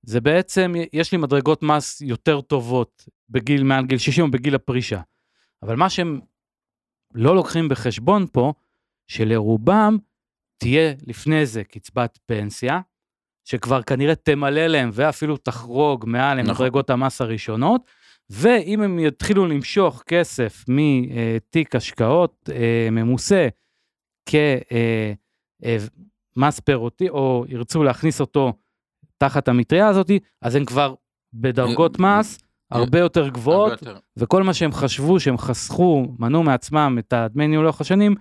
זה 0.03 0.21
בעצם, 0.21 0.73
יש 0.93 1.11
לי 1.11 1.17
מדרגות 1.17 1.63
מס 1.63 2.01
יותר 2.01 2.41
טובות 2.41 3.05
בגיל, 3.29 3.63
מעל 3.63 3.85
גיל 3.85 3.97
60 3.97 4.25
או 4.25 4.31
בגיל 4.31 4.55
הפרישה. 4.55 5.01
אבל 5.63 5.75
מה 5.75 5.89
שהם 5.89 6.19
לא 7.13 7.35
לוקחים 7.35 7.69
בחשבון 7.69 8.25
פה, 8.31 8.53
שלרובם 9.07 9.97
תהיה 10.57 10.93
לפני 11.07 11.45
זה 11.45 11.63
קצבת 11.63 12.19
פנסיה, 12.25 12.79
שכבר 13.45 13.81
כנראה 13.81 14.15
תמלא 14.15 14.67
להם 14.67 14.89
ואפילו 14.93 15.37
תחרוג 15.37 16.05
מעל 16.07 16.41
נכון. 16.41 16.55
מדרגות 16.55 16.89
המס 16.89 17.21
הראשונות, 17.21 17.81
ואם 18.29 18.81
הם 18.81 18.99
יתחילו 18.99 19.45
למשוך 19.45 20.03
כסף 20.05 20.65
מתיק 20.67 21.75
השקעות 21.75 22.49
אה, 22.53 22.87
ממוסה 22.91 23.47
כמס 26.35 26.59
פירותי, 26.59 27.09
או 27.09 27.45
ירצו 27.47 27.83
להכניס 27.83 28.21
אותו 28.21 28.53
תחת 29.17 29.47
המטריה 29.47 29.87
הזאת, 29.87 30.11
אז 30.41 30.55
הם 30.55 30.65
כבר 30.65 30.95
בדרגות 31.33 31.99
מס 31.99 32.37
הרבה 32.71 32.99
יותר 32.99 33.27
גבוהות, 33.27 33.71
הרבה 33.71 33.91
יותר. 33.91 33.99
וכל 34.17 34.43
מה 34.43 34.53
שהם 34.53 34.71
חשבו 34.71 35.19
שהם 35.19 35.37
חסכו, 35.37 36.05
מנעו 36.19 36.43
מעצמם 36.43 36.95
את 36.99 37.13
הדמי 37.13 37.47
ניהול 37.47 37.65
לאורך 37.65 37.81
השנים, 37.81 38.11
הם 38.11 38.17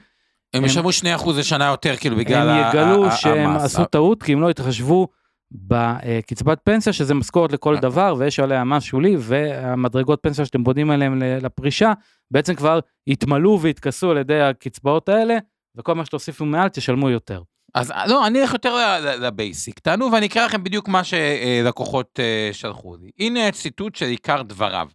הם- 0.54 0.64
ישלמו 0.64 0.92
2% 0.92 1.04
לשנה 1.38 1.64
יותר, 1.66 1.96
כאילו, 1.96 2.16
בגלל 2.16 2.48
הם 2.48 2.64
ה- 2.64 2.68
יגלו 2.70 3.10
שהם 3.10 3.50
המס. 3.50 3.62
עשו 3.62 3.84
טעות, 3.84 4.22
כי 4.22 4.32
הם 4.32 4.40
לא 4.40 4.50
התחשבו 4.50 5.08
בקצבת 5.52 6.58
פנסיה, 6.64 6.92
שזה 6.92 7.14
משכורת 7.14 7.52
לכל 7.52 7.70
נכון. 7.76 7.82
דבר, 7.90 8.14
ויש 8.18 8.40
עליה 8.40 8.64
מס 8.64 8.82
שולי, 8.82 9.16
והמדרגות 9.18 10.18
פנסיה 10.22 10.44
שאתם 10.44 10.64
בונים 10.64 10.90
עליהם 10.90 11.22
ל- 11.22 11.38
לפרישה, 11.46 11.92
בעצם 12.30 12.54
כבר 12.54 12.78
יתמלאו 13.06 13.60
ויתכסו 13.60 14.10
על 14.10 14.16
ידי 14.18 14.40
הקצבאות 14.40 15.08
האלה, 15.08 15.38
וכל 15.76 15.94
מה 15.94 16.04
שתוסיפו 16.04 16.44
מעל 16.44 16.68
תשלמו 16.68 17.10
יותר. 17.10 17.42
אז 17.74 17.92
לא, 18.06 18.26
אני 18.26 18.42
אלך 18.42 18.52
יותר 18.52 19.00
לבייסיק. 19.20 19.78
תענו 19.78 20.12
ואני 20.12 20.26
אקרא 20.26 20.44
לכם 20.46 20.64
בדיוק 20.64 20.88
מה 20.88 21.02
שלקוחות 21.04 22.20
אה, 22.20 22.50
שלחו 22.52 22.96
לי. 22.96 23.10
הנה 23.18 23.52
ציטוט 23.52 23.94
של 23.94 24.06
עיקר 24.06 24.42
דבריו. 24.42 24.88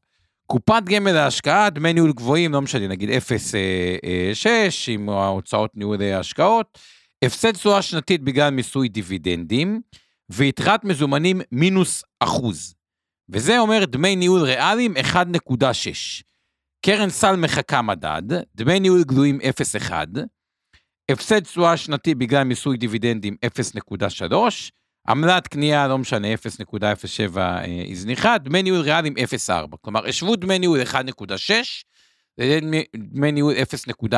קופת 0.47 0.83
גמל 0.83 1.11
להשקעה, 1.11 1.69
דמי 1.69 1.93
ניהול 1.93 2.13
גבוהים, 2.13 2.53
לא 2.53 2.61
משנה, 2.61 2.87
נגיד 2.87 3.09
0.6 3.09 3.13
עם 4.87 5.09
ההוצאות 5.09 5.71
ניהול 5.75 6.01
ההשקעות, 6.01 6.79
הפסד 7.23 7.51
תשואה 7.51 7.81
שנתית 7.81 8.23
בגלל 8.23 8.49
מיסוי 8.49 8.89
דיבידנדים, 8.89 9.81
ויתרת 10.29 10.83
מזומנים 10.83 11.41
מינוס 11.51 12.03
אחוז. 12.19 12.75
וזה 13.29 13.59
אומר 13.59 13.85
דמי 13.85 14.15
ניהול 14.15 14.41
ריאליים 14.41 14.93
1.6. 14.97 16.23
קרן 16.85 17.09
סל 17.09 17.35
מחכה 17.35 17.81
מדד, 17.81 18.23
דמי 18.55 18.79
ניהול 18.79 19.03
גלויים 19.03 19.39
0.1, 19.81 19.91
הפסד 21.11 21.39
תשואה 21.39 21.77
שנתי 21.77 22.15
בגלל 22.15 22.43
מיסוי 22.43 22.77
דיבידנדים 22.77 23.35
0.3, 24.29 24.35
עמלת 25.07 25.47
קנייה, 25.47 25.87
לא 25.87 25.97
משנה, 25.97 26.27
0.07 26.33 27.37
אה, 27.37 27.61
היא 27.61 27.97
זניחה, 27.97 28.37
דמי 28.37 28.63
ניהול 28.63 28.81
ריאליים 28.81 29.13
0.4. 29.17 29.77
כלומר, 29.81 30.07
השוו 30.07 30.35
דמי 30.35 30.59
ניהול 30.59 30.81
1.6 30.81 31.51
לדמי 32.37 33.31
ניהול 33.31 33.53
0.4. 34.11 34.17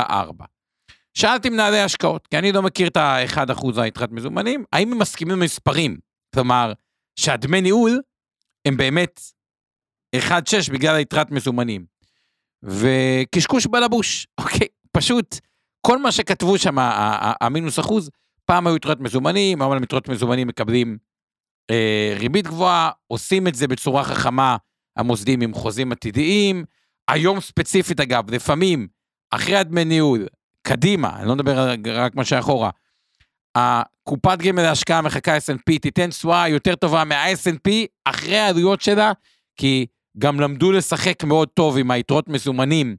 שאלתי 1.14 1.50
מנהלי 1.50 1.80
השקעות, 1.80 2.28
כי 2.28 2.38
אני 2.38 2.52
לא 2.52 2.62
מכיר 2.62 2.88
את 2.88 2.98
ה-1% 2.98 3.82
היתרת 3.82 4.12
מזומנים, 4.12 4.64
האם 4.74 4.92
הם 4.92 5.00
מסכימים 5.00 5.40
למספרים? 5.40 5.98
כלומר, 6.34 6.74
שהדמי 7.16 7.62
ניהול 7.62 8.02
הם 8.66 8.78
באמת 8.78 9.22
1.6 10.16 10.72
בגלל 10.72 10.96
היתרת 10.96 11.32
מזומנים. 11.32 11.86
וקשקוש 12.64 13.68
בלבוש, 13.68 14.28
אוקיי? 14.38 14.68
פשוט 14.92 15.36
כל 15.82 15.98
מה 15.98 16.12
שכתבו 16.12 16.58
שם, 16.58 16.76
המינוס 17.42 17.80
אחוז, 17.80 18.10
פעם 18.46 18.68
היו 18.68 18.76
יתרות 18.76 19.00
מזומנים, 19.00 19.62
היום 19.62 19.72
על 19.72 19.84
יתרות 19.84 20.10
מזומנים 20.10 20.48
מקבלים 20.48 20.98
אה, 21.72 22.14
ריבית 22.20 22.48
גבוהה, 22.48 22.92
עושים 23.08 23.48
את 23.48 23.56
זה 23.56 23.68
בצורה 23.68 24.04
חכמה, 24.04 24.58
המוסדים 24.98 25.42
עם 25.42 25.54
חוזים 25.54 25.92
עתידיים. 25.92 26.66
היום 27.08 27.40
ספציפית 27.40 28.00
אגב, 28.00 28.32
לפעמים, 28.32 28.88
אחרי 29.32 29.56
הדמי 29.56 29.86
ניהול, 29.86 30.28
קדימה, 30.68 31.20
אני 31.20 31.28
לא 31.28 31.36
מדבר 31.36 31.70
רק- 31.96 32.16
מה 32.16 32.26
שאחורה, 32.26 32.70
הקופת 33.56 34.38
גמל 34.40 34.62
להשקעה 34.62 35.02
מחכה 35.02 35.38
S&P 35.38 35.80
תיתן 35.82 36.10
תשואה 36.10 36.50
יותר 36.50 36.76
טובה 36.76 37.04
מה-S&P 37.04 37.72
אחרי 38.06 38.38
העלויות 38.38 38.82
שלה, 38.82 39.12
כי 39.56 39.86
גם 40.18 40.40
למדו 40.40 40.72
לשחק 40.72 41.24
מאוד 41.24 41.48
טוב 41.48 41.78
עם 41.78 41.92
היתרות 41.92 42.30
מזומנים 42.30 42.96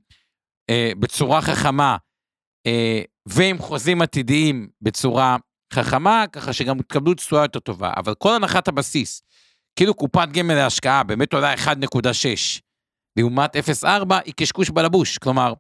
אה, 0.71 0.93
בצורה 0.99 1.43
חכמה, 1.43 1.97
ועם 3.27 3.59
חוזים 3.59 4.03
עתידיים 4.03 4.69
בצורה 4.83 5.37
חכמה, 5.73 6.25
ככה 6.33 6.53
שגם 6.53 6.79
תקבלו 6.83 7.15
תשואה 7.15 7.43
יותר 7.43 7.59
טובה. 7.59 7.93
אבל 7.97 8.15
כל 8.15 8.35
הנחת 8.35 8.69
הבסיס, 8.69 9.23
כאילו 9.77 9.95
קופת 9.95 10.29
גמל 10.33 10.55
להשקעה 10.55 11.03
באמת 11.03 11.33
עולה 11.33 11.55
1.6, 11.55 12.61
לעומת 13.17 13.57
0.4, 13.57 13.87
היא 14.25 14.35
קשקוש 14.37 14.71
בלבוש. 14.71 15.19
כלומר, 15.19 15.53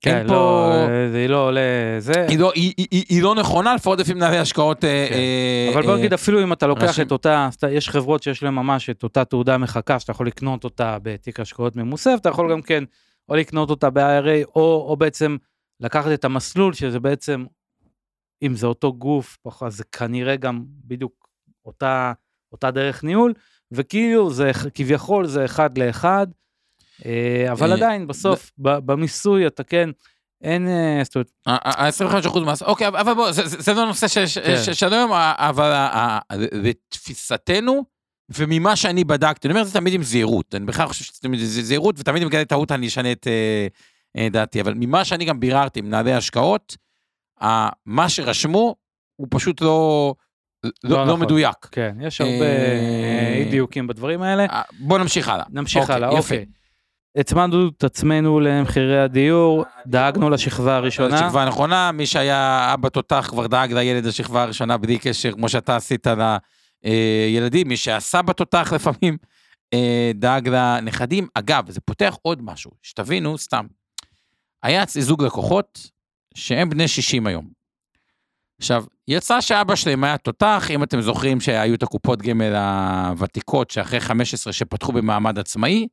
כן, 0.00 0.16
אין 0.18 0.26
פה... 0.26 0.32
לא, 0.34 0.72
אה, 0.72 1.10
זה 1.12 1.26
לא 1.28 1.46
עולה, 1.46 1.60
זה... 1.98 2.26
היא 2.28 2.38
לא, 2.38 2.52
היא, 2.54 2.72
היא, 2.76 2.86
היא, 2.90 3.04
היא 3.08 3.22
לא 3.22 3.34
נכונה, 3.34 3.74
לפחות 3.74 3.98
לפי 3.98 4.14
מנהלי 4.14 4.38
השקעות. 4.38 4.84
אה, 4.84 5.06
כן. 5.08 5.14
אה, 5.14 5.70
אבל 5.74 5.82
בוא 5.82 5.92
אה, 5.92 5.98
נגיד, 5.98 6.12
אפילו 6.12 6.42
אם 6.42 6.52
אתה 6.52 6.66
לוקח 6.66 6.82
אנשים- 6.82 7.06
את 7.06 7.12
אותה, 7.12 7.48
יש 7.70 7.88
חברות 7.88 8.22
שיש 8.22 8.42
להן 8.42 8.54
ממש 8.54 8.90
את 8.90 9.02
אותה 9.02 9.24
תעודה 9.24 9.58
מחכה, 9.58 9.98
שאתה 10.00 10.10
יכול 10.12 10.26
לקנות 10.26 10.64
אותה 10.64 10.98
בתיק 11.02 11.40
השקעות 11.40 11.76
ממוסף, 11.76 12.14
אתה 12.20 12.28
יכול 12.28 12.52
גם 12.52 12.62
כן, 12.62 12.84
או 13.28 13.34
לקנות 13.36 13.70
אותה 13.70 13.90
ב-IRA, 13.90 14.46
או, 14.56 14.86
או 14.88 14.96
בעצם 14.96 15.36
לקחת 15.80 16.10
את 16.14 16.24
המסלול, 16.24 16.72
שזה 16.72 17.00
בעצם, 17.00 17.44
אם 18.42 18.56
זה 18.56 18.66
אותו 18.66 18.92
גוף, 18.92 19.38
אז 19.62 19.76
זה 19.76 19.84
כנראה 19.84 20.36
גם 20.36 20.64
בדיוק 20.68 21.28
אותה, 21.64 22.12
אותה 22.52 22.70
דרך 22.70 23.04
ניהול, 23.04 23.32
וכאילו 23.72 24.30
זה 24.30 24.50
כביכול 24.74 25.26
זה 25.26 25.44
אחד 25.44 25.78
לאחד, 25.78 26.26
אה, 27.04 27.52
אבל 27.52 27.70
אה, 27.70 27.76
עדיין 27.76 28.06
בסוף 28.06 28.52
במיסוי 28.58 29.46
אתה 29.46 29.64
כן, 29.64 29.90
אין, 30.42 30.68
אה, 30.68 31.00
זאת 31.04 31.14
אומרת, 31.14 31.30
ה-25% 31.46 32.38
מס, 32.40 32.62
אוקיי, 32.62 32.88
אבל 32.88 33.14
בוא, 33.14 33.32
זה, 33.32 33.74
לא 33.74 33.86
נושא 33.86 34.06
כן. 34.08 34.74
של 34.74 34.92
היום, 34.92 35.12
אבל 35.12 35.72
ה- 35.72 35.98
ה- 35.98 36.20
לתפיסתנו, 36.52 37.84
וממה 38.38 38.76
שאני 38.76 39.04
בדקתי, 39.04 39.48
אני 39.48 39.52
אומר 39.52 39.62
את 39.62 39.66
זה 39.66 39.74
תמיד 39.74 39.94
עם 39.94 40.02
זהירות, 40.02 40.54
אני 40.54 40.66
בכלל 40.66 40.86
חושב 40.88 41.04
שזה 41.04 41.46
זה 41.46 41.62
זהירות, 41.62 41.94
ותמיד 41.98 42.22
אם 42.22 42.30
כזה 42.30 42.44
טעות 42.44 42.72
אני 42.72 42.86
אשנה 42.86 43.12
את 43.12 43.26
דעתי, 44.30 44.60
אבל 44.60 44.74
ממה 44.76 45.04
שאני 45.04 45.24
גם 45.24 45.40
ביררתי 45.40 45.80
עם 45.80 45.86
מנהלי 45.86 46.12
השקעות, 46.12 46.76
מה 47.86 48.08
שרשמו 48.08 48.74
הוא 49.16 49.28
פשוט 49.30 49.60
לא, 49.60 50.14
לא, 50.64 50.70
לא 50.84 50.96
לא 50.96 51.04
נכון. 51.04 51.20
מדויק. 51.20 51.56
כן, 51.72 51.96
יש 52.00 52.20
הרבה 52.20 52.30
אה, 52.30 53.34
אי 53.38 53.50
דיוקים 53.50 53.86
בדברים 53.86 54.22
האלה. 54.22 54.46
אה, 54.50 54.62
בוא 54.78 54.98
נמשיך 54.98 55.28
הלאה. 55.28 55.44
נמשיך 55.50 55.90
הלאה, 55.90 56.08
יפה. 56.08 56.18
אוקיי. 56.18 56.46
הצמדנו 57.16 57.68
את 57.68 57.84
עצמנו 57.84 58.40
למחירי 58.40 59.00
הדיור, 59.00 59.64
דאגנו 59.86 60.30
לשכבה 60.30 60.76
הראשונה. 60.76 61.14
השכבה 61.14 61.42
הנכונה, 61.42 61.92
מי 61.92 62.06
שהיה 62.06 62.70
אבא 62.74 62.88
תותח 62.88 63.26
כבר 63.30 63.46
דאג 63.46 63.72
לילד 63.72 64.06
השכבה 64.06 64.42
הראשונה 64.42 64.76
בלי 64.76 64.98
קשר, 64.98 65.32
כמו 65.32 65.48
שאתה 65.48 65.76
עשית 65.76 66.06
לילדים, 66.84 67.68
מי 67.68 67.76
שעשה 67.76 68.22
בתותח 68.22 68.72
לפעמים, 68.72 69.16
אה, 69.74 70.10
דאג 70.14 70.48
לנכדים. 70.48 71.28
אגב, 71.34 71.70
זה 71.70 71.80
פותח 71.80 72.16
עוד 72.22 72.42
משהו, 72.42 72.70
שתבינו, 72.82 73.38
סתם. 73.38 73.66
היה 74.64 74.82
אצלי 74.82 75.02
זוג 75.02 75.22
לקוחות 75.22 75.90
שהם 76.34 76.70
בני 76.70 76.88
60 76.88 77.26
היום. 77.26 77.48
עכשיו, 78.60 78.84
יצא 79.08 79.40
שאבא 79.40 79.76
שלהם 79.76 80.04
היה 80.04 80.18
תותח, 80.18 80.66
אם 80.70 80.82
אתם 80.82 81.00
זוכרים 81.00 81.40
שהיו 81.40 81.74
את 81.74 81.82
הקופות 81.82 82.22
גמל 82.22 82.54
הוותיקות, 82.54 83.70
שאחרי 83.70 84.00
15 84.00 84.52
שפתחו 84.52 84.92
במעמד 84.92 85.38
עצמאי, 85.38 85.88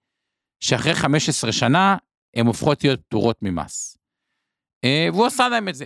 שאחרי 0.60 0.96
15 0.96 1.52
שנה 1.52 1.98
הן 2.36 2.46
הופכות 2.46 2.84
להיות 2.84 3.02
פטורות 3.02 3.38
ממס. 3.42 3.98
אה, 4.84 5.08
והוא 5.14 5.26
עשה 5.26 5.50
להם 5.50 5.70
את 5.70 5.76
זה. 5.76 5.86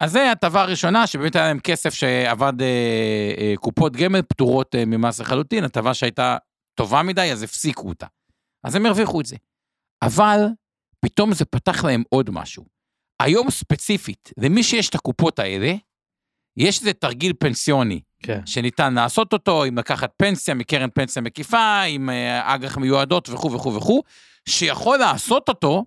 אז 0.00 0.12
זה 0.12 0.30
הטבה 0.30 0.62
הראשונה, 0.62 1.06
שבאמת 1.06 1.36
היה 1.36 1.44
להם 1.44 1.60
כסף 1.60 1.94
שעבד 1.94 2.62
אה, 2.62 3.34
אה, 3.38 3.54
קופות 3.56 3.96
גמל 3.96 4.22
פטורות 4.22 4.74
ממס 4.74 5.20
לחלוטין, 5.20 5.64
הטבה 5.64 5.94
שהייתה 5.94 6.36
טובה 6.74 7.02
מדי, 7.02 7.32
אז 7.32 7.42
הפסיקו 7.42 7.88
אותה. 7.88 8.06
אז 8.64 8.74
הם 8.74 8.86
הרוויחו 8.86 9.20
את 9.20 9.26
זה. 9.26 9.36
אבל 10.02 10.38
פתאום 11.04 11.34
זה 11.34 11.44
פתח 11.44 11.84
להם 11.84 12.02
עוד 12.08 12.30
משהו. 12.30 12.64
היום 13.20 13.50
ספציפית, 13.50 14.30
למי 14.38 14.62
שיש 14.62 14.88
את 14.88 14.94
הקופות 14.94 15.38
האלה, 15.38 15.74
יש 16.56 16.80
איזה 16.80 16.92
תרגיל 16.92 17.32
פנסיוני 17.38 18.00
כן. 18.22 18.46
שניתן 18.46 18.94
לעשות 18.94 19.32
אותו, 19.32 19.64
עם 19.64 19.78
לקחת 19.78 20.12
פנסיה 20.16 20.54
מקרן 20.54 20.90
פנסיה 20.94 21.22
מקיפה, 21.22 21.80
עם 21.80 22.10
אה, 22.10 22.54
אג"ח 22.54 22.76
מיועדות 22.76 23.28
וכו' 23.28 23.52
וכו' 23.52 23.74
וכו', 23.74 24.02
שיכול 24.48 24.98
לעשות 24.98 25.48
אותו 25.48 25.84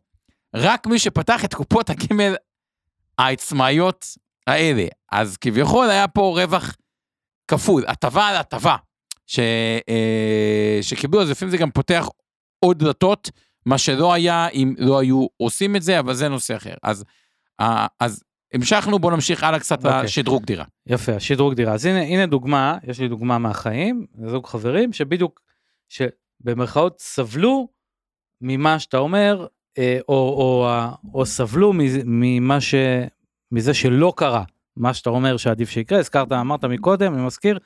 רק 0.56 0.88
מי 0.88 1.00
שפתח 1.00 1.46
את 1.46 1.54
קופות 1.54 1.90
הגמל 1.90 2.36
העצמאיות 3.18 4.06
האלה. 4.48 4.86
אז 5.12 5.38
כביכול 5.38 5.90
היה 5.90 6.08
פה 6.08 6.22
רווח 6.22 6.76
כפול, 7.48 7.84
הטבה 7.88 8.28
על 8.28 8.36
הטבה, 8.36 8.76
ש, 9.28 9.40
אה, 9.90 10.80
שקיבלו, 10.82 11.22
אז 11.22 11.30
לפעמים 11.30 11.52
זה 11.52 11.58
גם 11.58 11.72
פותח 11.72 12.08
עוד 12.60 12.80
דלתות, 12.80 13.32
מה 13.68 13.78
שלא 13.78 14.14
היה 14.14 14.48
אם 14.48 14.74
לא 14.78 15.00
היו 15.00 15.28
עושים 15.38 15.76
את 15.76 15.82
זה, 15.82 16.00
אבל 16.00 16.14
זה 16.14 16.30
נושא 16.30 16.56
אחר. 16.56 16.74
אז, 16.84 17.04
אז 18.00 18.24
המשכנו, 18.54 19.00
בואו 19.00 19.14
נמשיך 19.14 19.44
הלאה 19.44 19.60
קצת 19.60 19.86
אוקיי. 19.86 20.04
לשדרוג 20.04 20.46
דירה. 20.46 20.66
יפה, 20.88 21.16
השדרוג 21.16 21.54
דירה. 21.54 21.74
אז 21.74 21.86
הנה, 21.86 22.02
הנה 22.02 22.26
דוגמה, 22.26 22.78
יש 22.84 23.00
לי 23.00 23.08
דוגמה 23.08 23.38
מהחיים, 23.38 24.06
זוג 24.26 24.48
חברים 24.48 24.94
שבדיוק, 24.94 25.42
שבמרכאות 25.90 27.00
סבלו 27.00 27.68
ממה 28.42 28.80
שאתה 28.80 28.98
אומר, 28.98 29.48
אה, 29.78 30.00
או, 30.10 30.14
או, 30.14 30.68
או, 30.68 31.20
או 31.20 31.26
סבלו 31.26 31.74
ממה 32.06 32.62
ש... 32.62 32.76
מזה 33.52 33.74
שלא 33.74 34.14
קרה, 34.16 34.44
מה 34.76 34.94
שאתה 34.94 35.10
אומר 35.10 35.38
שעדיף 35.38 35.70
שיקרה, 35.70 36.00
הזכרת, 36.00 36.32
אמרת 36.32 36.66
מקודם, 36.66 37.14
אני 37.14 37.26
מזכיר, 37.26 37.60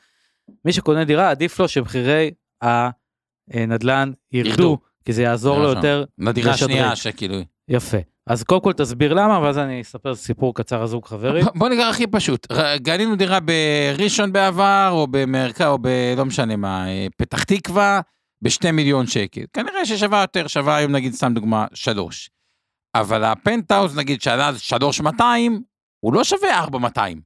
מי 0.66 0.74
שקונה 0.74 1.06
דירה 1.06 1.30
עדיף 1.30 1.60
לו 1.60 1.68
שמחירי 1.68 2.32
הנדל"ן 2.62 4.12
ירדו, 4.32 4.50
ירדו. 4.50 4.78
כי 5.06 5.14
זה 5.14 5.24
יעזור 5.24 5.58
לו 5.58 5.64
נכון. 5.64 5.76
יותר 5.76 6.06
לדירה. 6.18 6.54
השנייה 6.54 6.96
שכאילו... 6.96 7.38
יפה. 7.68 7.98
אז 8.28 8.44
קודם 8.44 8.62
כל 8.62 8.74
תסביר 8.74 9.14
למה, 9.14 9.40
ואז 9.40 9.58
אני 9.58 9.82
אספר 9.82 10.16
סיפור 10.16 10.56
קצר 10.56 10.82
הזוג 10.82 11.06
חברים. 11.06 11.46
בוא 11.56 11.70
ניקח 11.70 11.88
הכי 11.90 12.08
פשוט, 12.08 12.48
קנינו 12.86 13.16
דירה 13.16 13.40
בראשון 13.40 14.34
בעבר, 14.34 14.90
או 14.92 15.08
במרכז, 15.08 15.66
או 15.66 15.78
ב... 15.82 15.88
לא 16.18 16.26
משנה 16.26 16.56
מה, 16.56 16.88
אה, 16.88 17.08
פתח 17.18 17.44
תקווה, 17.44 18.02
בשתי 18.42 18.72
מיליון 18.72 19.08
שקל. 19.08 19.42
כנראה 19.54 19.86
ששווה 19.86 20.22
יותר, 20.22 20.48
שווה 20.48 20.76
היום 20.76 20.92
נגיד, 20.92 21.14
סתם 21.14 21.34
דוגמה, 21.34 21.66
שלוש. 21.74 22.30
אבל 22.96 23.24
הפנטהאוז 23.24 23.98
נגיד 23.98 24.22
שעלה 24.22 24.48
אז 24.48 24.62
שלוש 24.62 25.02
מאתיים, 25.02 25.64
הוא 26.00 26.14
לא 26.14 26.24
שווה 26.24 26.60
ארבע 26.60 26.80
מאתיים. 26.80 27.22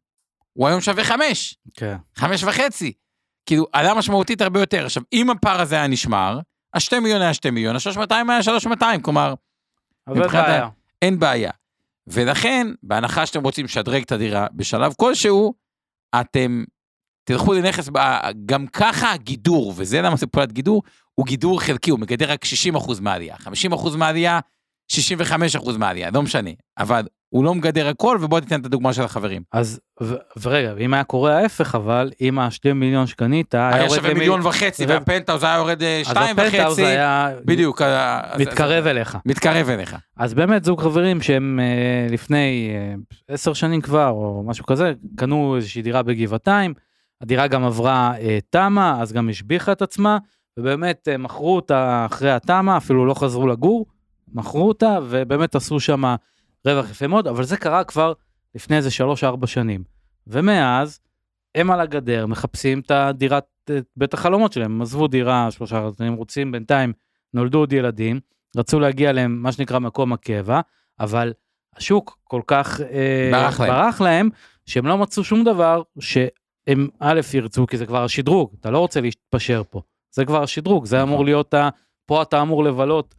הוא 0.54 0.68
היום 0.68 0.82
שווה 0.82 1.04
חמש, 1.04 1.58
כן. 1.74 1.96
חמש 2.16 2.44
וחצי. 2.44 2.94
כאילו, 3.46 3.66
עלה 3.74 3.94
משמעותית 3.94 4.42
הרבה 4.42 4.60
יותר. 4.60 4.86
עכשיו, 4.86 5.04
אם 5.14 5.30
הפער 5.30 5.62
הזה 5.62 5.76
היה 5.76 5.88
נשמר, 5.88 6.40
השתי 6.76 7.00
מיליון 7.00 7.22
היה 7.22 7.34
שתי 7.34 7.50
מיליון, 7.50 7.76
השלוש 7.76 7.98
מאתיים 7.98 8.30
היה 8.30 8.44
שלוש 8.44 8.66
מאתיים, 8.66 9.02
כלומר, 9.02 9.34
אבל 10.08 10.20
מבחינת 10.20 10.46
בעיה. 10.46 10.70
אין 11.02 11.20
בעיה. 11.20 11.52
ולכן, 12.08 12.68
בהנחה 12.84 13.26
שאתם 13.26 13.44
רוצים 13.44 13.66
לשדרג 13.66 14.02
את 14.04 14.12
הדירה 14.12 14.48
בשלב 14.54 14.94
כלשהו, 14.98 15.54
אתם 16.22 16.64
תלכו 17.24 17.54
לנכס, 17.54 17.90
גם 18.46 18.68
ככה 18.68 19.12
הגידור, 19.14 19.74
וזה 19.76 20.02
למה 20.02 20.16
זה 20.16 20.28
פעולת 20.28 20.52
גידור, 20.52 20.84
הוא 21.16 21.26
גידור 21.26 21.62
חלקי, 21.62 21.92
הוא 21.92 22.00
מגדר 22.00 22.32
רק 22.32 22.46
60% 22.76 23.02
מהעלייה. 23.02 23.36
50% 23.72 23.98
מהעלייה, 23.98 24.40
65% 24.92 25.78
מהעלייה, 25.78 26.10
לא 26.12 26.22
משנה. 26.22 26.50
אבל 26.78 27.08
הוא 27.36 27.44
לא 27.46 27.56
מגדר 27.56 27.88
הכל, 27.88 28.18
ובוא 28.22 28.40
תיתן 28.40 28.60
את 28.60 28.66
הדוגמה 28.66 28.94
של 28.94 29.02
החברים. 29.02 29.42
אז, 29.52 29.80
ו- 30.04 30.14
ורגע, 30.42 30.74
אם 30.80 30.94
היה 30.94 31.04
קורה 31.04 31.38
ההפך, 31.38 31.76
אבל 31.76 32.12
אם 32.22 32.40
השתי 32.40 32.74
מיליון 32.74 33.08
שקנית, 33.08 33.56
היה 33.56 33.76
היה 33.76 33.90
שווה 33.90 34.10
למי- 34.10 34.20
מיליון 34.20 34.42
וחצי, 34.48 34.84
יורד- 34.84 34.94
והפנטהאוז 34.96 35.44
היה 35.44 35.56
יורד 35.56 35.84
אה, 35.84 36.00
אז 36.02 36.06
שתיים 36.08 36.36
וחצי, 36.40 36.86
היה 36.86 37.30
בדיוק. 37.46 37.82
אה, 37.82 38.20
אז- 38.34 38.42
מתקרב 38.42 38.84
אז- 38.84 38.88
אליך. 38.88 39.18
מתקרב 39.26 39.70
אליך. 39.70 39.96
אז 40.18 40.34
באמת 40.34 40.64
זוג 40.64 40.82
חברים 40.82 41.22
שהם 41.22 41.60
אה, 41.60 42.14
לפני 42.14 42.72
אה, 42.76 42.96
עשר 43.34 43.54
שנים 43.54 43.82
כבר, 43.82 44.10
או 44.10 44.44
משהו 44.48 44.66
כזה, 44.66 44.94
קנו 45.16 45.56
איזושהי 45.56 45.82
דירה 45.82 46.04
בגבעתיים, 46.04 46.74
הדירה 47.22 47.48
גם 47.48 47.64
עברה 47.64 48.14
אה, 48.20 48.38
תמ"א, 48.50 48.96
אז 49.02 49.14
גם 49.14 49.30
השביחה 49.30 49.72
את 49.72 49.82
עצמה, 49.82 50.18
ובאמת 50.60 51.08
אה, 51.12 51.18
מכרו 51.18 51.56
אותה 51.56 52.06
אחרי 52.12 52.32
התמ"א, 52.32 52.78
אפילו 52.78 53.06
לא 53.06 53.14
חזרו 53.14 53.48
לגור, 53.48 53.86
מכרו 54.34 54.68
אותה, 54.68 55.00
ובאמת 55.10 55.56
עשו 55.56 55.80
שם 55.80 56.04
רווח 56.66 56.90
יפה 56.90 57.08
מאוד, 57.08 57.28
אבל 57.28 57.44
זה 57.44 57.58
קרה 57.58 57.84
כבר 57.84 58.14
לפני 58.56 58.78
איזה 58.78 58.92
שלוש-ארבע 58.92 59.48
שנים. 59.48 59.84
ומאז, 60.28 61.00
הם 61.56 61.72
על 61.72 61.80
הגדר, 61.80 62.26
מחפשים 62.26 62.80
את 62.80 62.92
הדירת, 62.92 63.46
את 63.64 63.86
בית 63.98 64.14
החלומות 64.14 64.54
שלהם, 64.54 64.72
הם 64.72 64.82
עזבו 64.82 65.08
דירה 65.08 65.52
שלושה, 65.52 65.90
הם 66.00 66.14
רוצים 66.14 66.52
בינתיים, 66.52 66.94
נולדו 67.34 67.60
עוד 67.60 67.74
ילדים, 67.74 68.20
רצו 68.58 68.80
להגיע 68.80 69.12
להם, 69.12 69.44
מה 69.44 69.52
שנקרא, 69.52 69.80
מקום 69.80 70.14
הקבע, 70.14 70.62
אבל 71.00 71.34
השוק 71.76 72.18
כל 72.24 72.42
כך 72.48 72.82
אה, 72.82 73.30
ברח 73.32 73.60
להם. 73.60 73.70
ברח 73.70 74.02
להם, 74.02 74.30
שהם 74.66 74.88
לא 74.88 74.98
מצאו 74.98 75.24
שום 75.24 75.44
דבר 75.44 75.82
שהם 76.00 76.88
א' 77.00 77.22
ירצו, 77.34 77.68
כי 77.68 77.78
זה 77.78 77.86
כבר 77.86 78.04
השדרוג, 78.04 78.56
אתה 78.60 78.72
לא 78.72 78.80
רוצה 78.80 79.02
להתפשר 79.02 79.62
פה, 79.70 79.82
זה 80.12 80.26
כבר 80.26 80.44
השדרוג, 80.44 80.86
זה 80.86 81.02
אמור 81.02 81.16
נכון. 81.16 81.26
להיות, 81.26 81.54
ה... 81.54 81.70
פה 82.06 82.22
אתה 82.22 82.42
אמור 82.42 82.64
לבלות, 82.64 83.16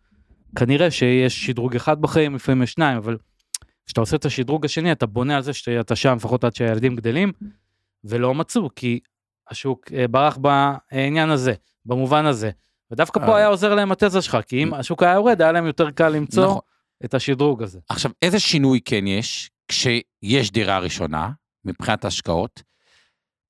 כנראה 0.56 0.90
שיש 0.90 1.46
שדרוג 1.46 1.76
אחד 1.76 2.00
בחיים, 2.00 2.34
לפעמים 2.34 2.62
יש 2.62 2.72
שניים, 2.72 2.96
אבל 2.96 3.16
כשאתה 3.86 4.00
עושה 4.00 4.16
את 4.16 4.24
השדרוג 4.24 4.64
השני, 4.64 4.92
אתה 4.92 5.06
בונה 5.06 5.36
על 5.36 5.42
זה 5.42 5.52
שאתה 5.52 5.96
שם 5.96 6.16
לפחות 6.16 6.44
עד 6.44 6.54
שהילדים 6.54 6.96
גדלים, 6.96 7.32
ולא 8.04 8.34
מצאו, 8.34 8.74
כי 8.74 9.00
השוק 9.50 9.92
אה, 9.92 10.08
ברח 10.08 10.38
בעניין 10.38 11.30
הזה, 11.30 11.54
במובן 11.84 12.26
הזה. 12.26 12.50
ודווקא 12.90 13.20
אה. 13.20 13.26
פה 13.26 13.36
היה 13.36 13.46
עוזר 13.46 13.74
להם 13.74 13.92
התזה 13.92 14.22
שלך, 14.22 14.38
כי 14.46 14.62
אם 14.62 14.74
השוק 14.74 15.02
היה 15.02 15.14
יורד, 15.14 15.42
היה 15.42 15.52
להם 15.52 15.66
יותר 15.66 15.90
קל 15.90 16.08
למצוא 16.08 16.44
נכון. 16.44 16.58
את 17.04 17.14
השדרוג 17.14 17.62
הזה. 17.62 17.78
עכשיו, 17.88 18.10
איזה 18.22 18.40
שינוי 18.40 18.80
כן 18.84 19.06
יש 19.06 19.50
כשיש 19.68 20.50
דירה 20.52 20.78
ראשונה, 20.78 21.30
מבחינת 21.64 22.04
השקעות? 22.04 22.62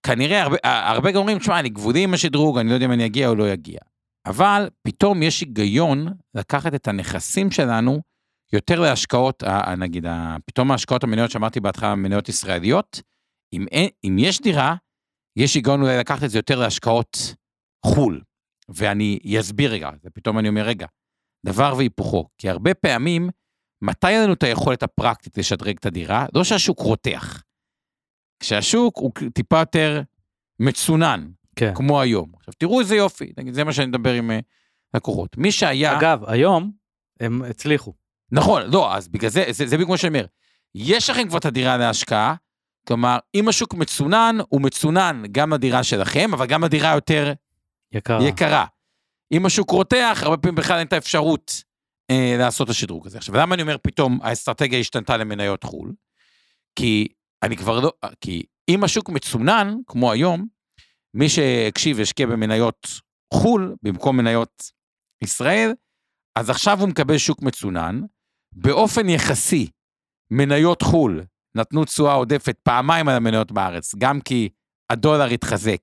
כנראה 0.03 0.43
הרבה, 0.43 0.57
הרבה 0.63 1.11
גם 1.11 1.19
אומרים, 1.19 1.39
תשמע, 1.39 1.61
אני 1.61 1.69
גבולי 1.69 2.05
עם 2.05 2.15
השדרוג, 2.15 2.59
אני 2.59 2.69
לא 2.69 2.75
יודע 2.75 2.87
אם 2.87 2.93
אני 2.93 3.07
אגיע 3.07 3.29
או 3.29 3.35
לא 3.35 3.53
אגיע. 3.53 3.79
אבל 4.27 4.69
פתאום 4.83 5.23
יש 5.23 5.41
היגיון 5.41 6.07
לקחת 6.35 6.75
את 6.75 6.89
הנכסים 6.89 7.51
שלנו 7.51 8.01
יותר 8.53 8.81
להשקעות, 8.81 9.43
ה- 9.43 9.71
ה- 9.71 9.77
נגיד, 9.77 10.07
פתאום 10.47 10.71
ההשקעות 10.71 11.05
המניות 11.05 11.31
שאמרתי 11.31 11.61
בהתחלה, 11.61 11.95
מניות 11.95 12.29
ישראליות, 12.29 13.03
אם, 13.53 13.67
אין, 13.71 13.89
אם 14.05 14.17
יש 14.19 14.41
דירה, 14.41 14.77
יש 15.37 15.55
היגיון 15.55 15.83
אולי 15.83 15.99
לקחת 15.99 16.25
את 16.25 16.31
זה 16.31 16.39
יותר 16.39 16.59
להשקעות 16.59 17.35
חו"ל. 17.87 18.21
ואני 18.69 19.19
אסביר 19.41 19.73
רגע, 19.73 19.91
ופתאום 20.05 20.39
אני 20.39 20.49
אומר, 20.49 20.63
רגע, 20.63 20.87
דבר 21.47 21.75
והיפוכו, 21.77 22.29
כי 22.39 22.51
הרבה 22.51 22.75
פעמים, 22.75 23.31
מתי 23.83 24.11
יהיה 24.11 24.25
לנו 24.25 24.33
את 24.33 24.43
היכולת 24.43 24.83
הפרקטית 24.83 25.39
לשדרג 25.39 25.77
את 25.77 25.87
הדירה? 25.87 26.27
לא 26.35 26.45
שהשוק 26.45 26.81
רותח. 26.81 27.43
כשהשוק 28.41 28.97
הוא 28.97 29.11
טיפה 29.35 29.59
יותר 29.59 30.03
מצונן, 30.61 31.31
כן. 31.57 31.75
כמו 31.75 32.01
היום. 32.01 32.33
עכשיו, 32.37 32.55
תראו 32.59 32.81
איזה 32.81 32.97
יופי, 32.97 33.33
זה 33.51 33.65
מה 33.65 33.73
שאני 33.73 33.87
מדבר 33.87 34.13
עם 34.13 34.31
אה, 34.31 34.39
לקוחות. 34.95 35.37
מי 35.37 35.53
שהיה... 35.53 35.99
אגב, 35.99 36.25
היום 36.25 36.73
הם 37.21 37.43
הצליחו. 37.43 37.95
נכון, 38.33 38.63
לא, 38.73 38.95
אז 38.95 39.09
בגלל 39.09 39.31
זה, 39.31 39.45
זה, 39.51 39.67
זה 39.67 39.77
בדיוק 39.77 39.91
מה 39.91 39.97
שאני 39.97 40.09
אומר. 40.09 40.27
יש 40.75 41.11
לכם 41.11 41.29
כבר 41.29 41.39
את 41.39 41.45
הדירה 41.45 41.77
להשקעה, 41.77 42.35
כלומר, 42.89 43.19
אם 43.35 43.49
השוק 43.49 43.75
מצונן, 43.75 44.37
הוא 44.49 44.61
מצונן 44.61 45.23
גם 45.33 45.53
לדירה 45.53 45.85
שלכם, 45.85 46.31
אבל 46.35 46.47
גם 46.47 46.65
לדירה 46.65 46.95
יותר 46.95 47.33
יקרה. 47.93 48.29
יקרה. 48.29 48.67
אם 49.33 49.47
השוק 49.47 49.71
רותח, 49.71 50.19
הרבה 50.23 50.37
פעמים 50.37 50.55
בכלל 50.55 50.79
אין 50.79 50.87
את 50.87 50.93
האפשרות 50.93 51.63
אה, 52.11 52.37
לעשות 52.39 52.65
את 52.65 52.71
השדרוג 52.71 53.07
הזה. 53.07 53.19
עכשיו, 53.19 53.37
למה 53.37 53.55
אני 53.55 53.63
אומר 53.63 53.77
פתאום 53.83 54.19
האסטרטגיה 54.23 54.79
השתנתה 54.79 55.17
למניות 55.17 55.65
חו"ל? 55.65 55.93
כי 56.77 57.09
אני 57.43 57.57
כבר 57.57 57.81
לא, 57.81 57.93
כי 58.21 58.43
אם 58.69 58.85
השוק 58.85 59.09
מצונן, 59.09 59.75
כמו 59.87 60.13
היום, 60.13 60.47
מי 61.15 61.29
שהקשיב 61.29 61.99
והשקיע 61.99 62.27
במניות 62.27 62.87
חו"ל 63.35 63.77
במקום 63.83 64.17
מניות 64.17 64.71
ישראל, 65.23 65.73
אז 66.37 66.51
עכשיו 66.51 66.81
הוא 66.81 66.89
מקבל 66.89 67.19
שוק 67.19 67.43
מצונן. 67.43 68.01
באופן 68.57 69.09
יחסי, 69.09 69.69
מניות 70.31 70.83
חו"ל 70.83 71.25
נתנו 71.55 71.85
תשואה 71.85 72.15
עודפת 72.15 72.57
פעמיים 72.63 73.09
על 73.09 73.17
המניות 73.17 73.53
בארץ, 73.53 73.95
גם 73.95 74.21
כי 74.21 74.49
הדולר 74.91 75.25
התחזק 75.25 75.81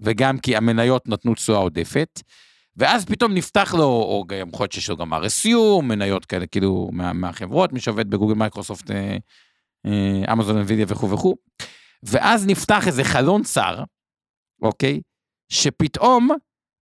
וגם 0.00 0.38
כי 0.38 0.56
המניות 0.56 1.08
נתנו 1.08 1.34
תשואה 1.34 1.58
עודפת. 1.58 2.22
ואז 2.76 3.04
פתאום 3.04 3.34
נפתח 3.34 3.74
לו, 3.78 3.84
או 3.84 4.24
גם 4.28 4.48
יכול 4.48 4.64
להיות 4.64 4.72
שיש 4.72 4.90
לו 4.90 4.96
גם 4.96 5.14
RSU, 5.14 5.82
מניות 5.82 6.24
כאלה, 6.24 6.46
כאילו, 6.46 6.88
מה, 6.92 7.12
מהחברות, 7.12 7.72
מי 7.72 7.80
שעובד 7.80 8.10
בגוגל, 8.10 8.34
מייקרוסופט, 8.34 8.90
אה, 8.90 9.16
אה, 9.86 10.32
אמזון, 10.32 10.56
אנווידיה 10.56 10.86
וכו' 10.88 11.10
וכו'. 11.10 11.34
ואז 12.02 12.46
נפתח 12.46 12.86
איזה 12.86 13.04
חלון 13.04 13.42
צר, 13.42 13.84
אוקיי? 14.62 15.00
שפתאום 15.48 16.30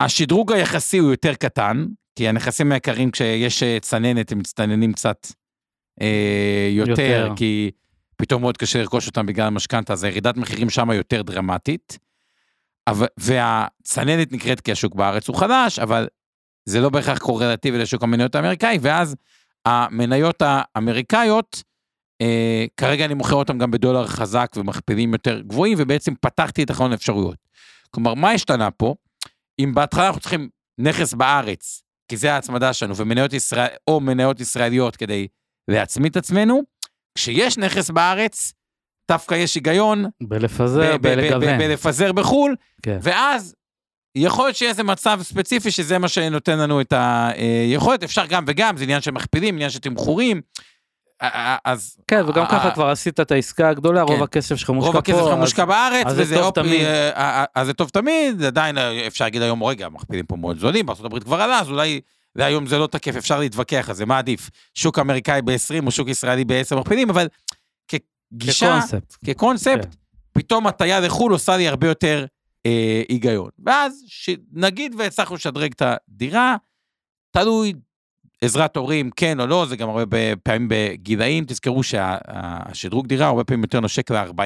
השדרוג 0.00 0.52
היחסי 0.52 0.98
הוא 0.98 1.10
יותר 1.10 1.34
קטן, 1.34 1.86
כי 2.16 2.28
הנכסים 2.28 2.72
היקרים, 2.72 3.10
כשיש 3.10 3.62
אה, 3.62 3.78
צננת, 3.80 4.32
הם 4.32 4.38
מצטננים 4.38 4.92
קצת 4.92 5.26
אה, 6.00 6.68
יותר, 6.70 6.90
יותר. 6.90 7.32
כי 7.36 7.70
פתאום 8.16 8.42
מאוד 8.42 8.56
קשה 8.56 8.78
לרכוש 8.78 9.06
אותם 9.06 9.26
בגלל 9.26 9.46
המשכנתה, 9.46 9.92
אז 9.92 10.04
הירידת 10.04 10.36
מחירים 10.36 10.70
שם 10.70 10.90
יותר 10.90 11.22
דרמטית. 11.22 11.98
אבל, 12.86 13.06
והצננת 13.16 14.32
נקראת 14.32 14.60
כי 14.60 14.72
השוק 14.72 14.94
בארץ 14.94 15.28
הוא 15.28 15.36
חדש, 15.36 15.78
אבל 15.78 16.08
זה 16.64 16.80
לא 16.80 16.88
בהכרח 16.88 17.18
קורלטיבי 17.18 17.78
לשוק 17.78 18.02
המניות 18.02 18.34
האמריקאי, 18.34 18.78
ואז 18.80 19.16
המניות 19.66 20.42
האמריקאיות, 20.44 21.62
אה, 22.20 22.64
כרגע 22.76 23.04
אני 23.04 23.14
מוכר 23.14 23.34
אותן 23.34 23.58
גם 23.58 23.70
בדולר 23.70 24.06
חזק 24.06 24.52
ומכפילים 24.56 25.12
יותר 25.12 25.40
גבוהים, 25.40 25.78
ובעצם 25.80 26.14
פתחתי 26.20 26.62
את 26.62 26.70
החלון 26.70 26.92
האפשרויות. 26.92 27.36
כלומר, 27.90 28.14
מה 28.14 28.30
השתנה 28.30 28.70
פה? 28.70 28.94
אם 29.58 29.74
בהתחלה 29.74 30.06
אנחנו 30.06 30.20
צריכים 30.20 30.48
נכס 30.78 31.14
בארץ, 31.14 31.82
כי 32.10 32.16
זה 32.16 32.34
ההצמדה 32.34 32.72
שלנו, 32.72 32.96
ומניות 32.96 33.32
ישראל, 33.32 33.68
או 33.88 34.00
מניות 34.00 34.40
ישראליות 34.40 34.96
כדי 34.96 35.26
להצמיד 35.68 36.10
את 36.10 36.16
עצמנו, 36.16 36.62
כשיש 37.14 37.58
נכס 37.58 37.90
בארץ, 37.90 38.52
דווקא 39.10 39.34
יש 39.34 39.54
היגיון 39.54 40.04
בלפזר, 40.22 40.96
בלגוון. 40.96 41.58
בלפזר 41.58 42.12
בחו"ל, 42.12 42.56
כן. 42.82 42.98
ואז 43.02 43.54
יכול 44.14 44.46
להיות 44.46 44.56
שיהיה 44.56 44.70
איזה 44.70 44.82
מצב 44.82 45.20
ספציפי 45.22 45.70
שזה 45.70 45.98
מה 45.98 46.08
שנותן 46.08 46.58
לנו 46.58 46.80
את 46.80 46.92
היכולת, 46.96 48.02
אפשר 48.02 48.26
גם 48.26 48.44
וגם, 48.46 48.76
זה 48.76 48.84
עניין 48.84 49.00
של 49.00 49.10
מכפילים, 49.10 49.54
עניין 49.54 49.70
של 49.70 49.78
תמחורים. 49.78 50.40
אז 51.64 51.96
כן, 52.08 52.24
וגם 52.28 52.46
ככה 52.46 52.70
כבר 52.70 52.88
עשית 52.88 53.20
את 53.20 53.30
העסקה 53.30 53.68
הגדולה, 53.68 54.02
רוב 54.02 54.16
כן. 54.16 54.22
הכסף 54.22 54.56
שלך 54.56 54.70
מושקע 54.70 54.90
פה. 54.90 54.96
רוב 54.96 54.96
הכסף 54.96 55.18
שלך 55.24 55.38
מושקע 55.38 55.64
בארץ, 55.64 56.06
וזה 56.16 56.34
טוב 56.34 56.44
אופי, 56.44 56.60
תמיד. 56.60 56.82
אה, 56.84 57.44
אז 57.54 57.66
זה 57.66 57.72
טוב 57.72 57.88
תמיד, 57.88 58.42
עדיין 58.42 58.78
אה, 58.78 59.06
אפשר 59.06 59.24
להגיד 59.24 59.42
היום, 59.42 59.64
רגע, 59.64 59.88
מכפילים 59.88 60.26
פה 60.26 60.36
מאוד 60.36 60.58
זולים, 60.58 60.86
בארה"ב 60.86 61.18
כבר 61.18 61.40
עלה, 61.40 61.58
אז 61.60 61.70
אולי 61.70 62.00
והיום 62.36 62.66
זה 62.66 62.78
לא 62.78 62.86
תקף, 62.86 63.16
אפשר 63.16 63.38
להתווכח 63.38 63.88
על 63.88 63.94
זה, 63.94 64.06
מה 64.06 64.18
עדיף, 64.18 64.50
שוק 64.74 64.98
אמריקאי 64.98 65.42
ב-20 65.42 65.86
או 65.86 65.90
שוק 65.90 66.08
ישראלי 66.08 66.44
ב-10 66.44 66.76
מכפילים, 66.76 67.10
אבל 67.10 67.28
כגישה, 67.88 68.80
כקונספט. 69.26 69.84
כן. 69.84 69.90
פתאום 70.32 70.66
הטיה 70.66 71.00
לחו"ל 71.00 71.32
עושה 71.32 71.56
לי 71.56 71.68
הרבה 71.68 71.86
יותר 71.86 72.26
אה, 72.66 73.02
היגיון. 73.08 73.50
ואז, 73.64 74.04
נגיד 74.52 74.94
והצלחנו 74.98 75.36
לשדרג 75.36 75.72
את 75.72 75.82
הדירה, 75.84 76.56
תלוי 77.30 77.72
עזרת 78.44 78.76
הורים, 78.76 79.10
כן 79.16 79.40
או 79.40 79.46
לא, 79.46 79.66
זה 79.68 79.76
גם 79.76 79.88
הרבה 79.88 80.36
פעמים 80.42 80.68
בגילאים, 80.70 81.44
תזכרו 81.44 81.82
שהשדרוג 81.82 83.06
דירה 83.06 83.26
הרבה 83.26 83.44
פעמים 83.44 83.62
יותר 83.62 83.80
נושק 83.80 84.10
ל-40, 84.10 84.40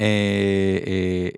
אה, 0.00 0.06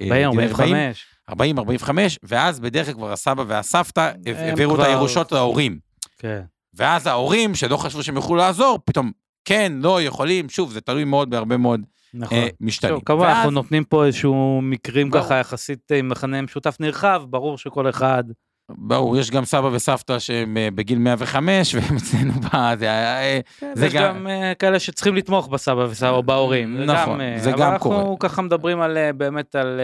אה, 0.02 0.08
בעיר 0.10 0.30
גילי 0.30 0.42
45. 0.44 1.06
40, 1.30 1.58
45, 1.58 2.18
ואז 2.22 2.60
בדרך 2.60 2.86
כלל 2.86 2.94
כבר 2.94 3.12
הסבא 3.12 3.44
והסבתא 3.46 4.12
העבירו 4.26 4.74
את 4.74 4.78
כבר- 4.80 4.86
הירושות 4.88 5.32
להורים. 5.32 5.78
כן. 6.18 6.40
ואז 6.74 7.06
ההורים 7.06 7.54
שלא 7.54 7.76
חשבו 7.76 8.02
שהם 8.02 8.16
יוכלו 8.16 8.36
לעזור, 8.36 8.78
פתאום 8.84 9.12
כן, 9.44 9.72
לא, 9.82 10.02
יכולים, 10.02 10.48
שוב, 10.48 10.72
זה 10.72 10.80
תלוי 10.80 11.04
מאוד 11.04 11.30
בהרבה 11.30 11.56
מאוד 11.56 11.80
נכון. 12.14 12.38
אה, 12.38 12.48
משתנים. 12.60 12.94
טוב, 12.94 13.02
כמובן 13.06 13.24
ואז- 13.26 13.36
אנחנו 13.36 13.50
נותנים 13.50 13.84
פה 13.84 14.04
איזשהו 14.06 14.60
מקרים 14.62 15.10
ברור. 15.10 15.24
ככה 15.24 15.34
יחסית 15.34 15.92
עם 15.98 16.08
מכנה 16.08 16.42
משותף 16.42 16.76
נרחב, 16.80 17.22
ברור 17.30 17.58
שכל 17.58 17.88
אחד, 17.88 18.24
ברור, 18.70 19.16
יש 19.16 19.30
גם 19.30 19.44
סבא 19.44 19.66
וסבתא 19.72 20.18
שהם 20.18 20.56
אה, 20.56 20.68
בגיל 20.74 20.98
105, 20.98 21.74
והם 21.74 21.96
אצלנו 21.96 22.32
ב... 22.32 22.48
זה. 22.78 22.90
אה, 22.90 23.40
זה 23.74 23.86
יש 23.86 23.92
גם- 23.92 24.02
גם 24.16 24.26
אה, 24.26 24.52
כאלה 24.54 24.78
שצריכים 24.78 25.14
לתמוך 25.16 25.48
בסבא 25.48 25.80
וסבא 25.80 26.10
או 26.10 26.22
בהורים. 26.22 26.76
זה 26.78 26.84
נכון, 26.84 27.20
גם, 27.20 27.38
זה 27.38 27.50
גם 27.50 27.58
אבל 27.58 27.66
אנחנו 27.72 27.90
קורה. 27.90 28.16
ככה 28.20 28.42
מדברים 28.42 28.80
על 28.80 29.12
באמת 29.12 29.54
על 29.54 29.80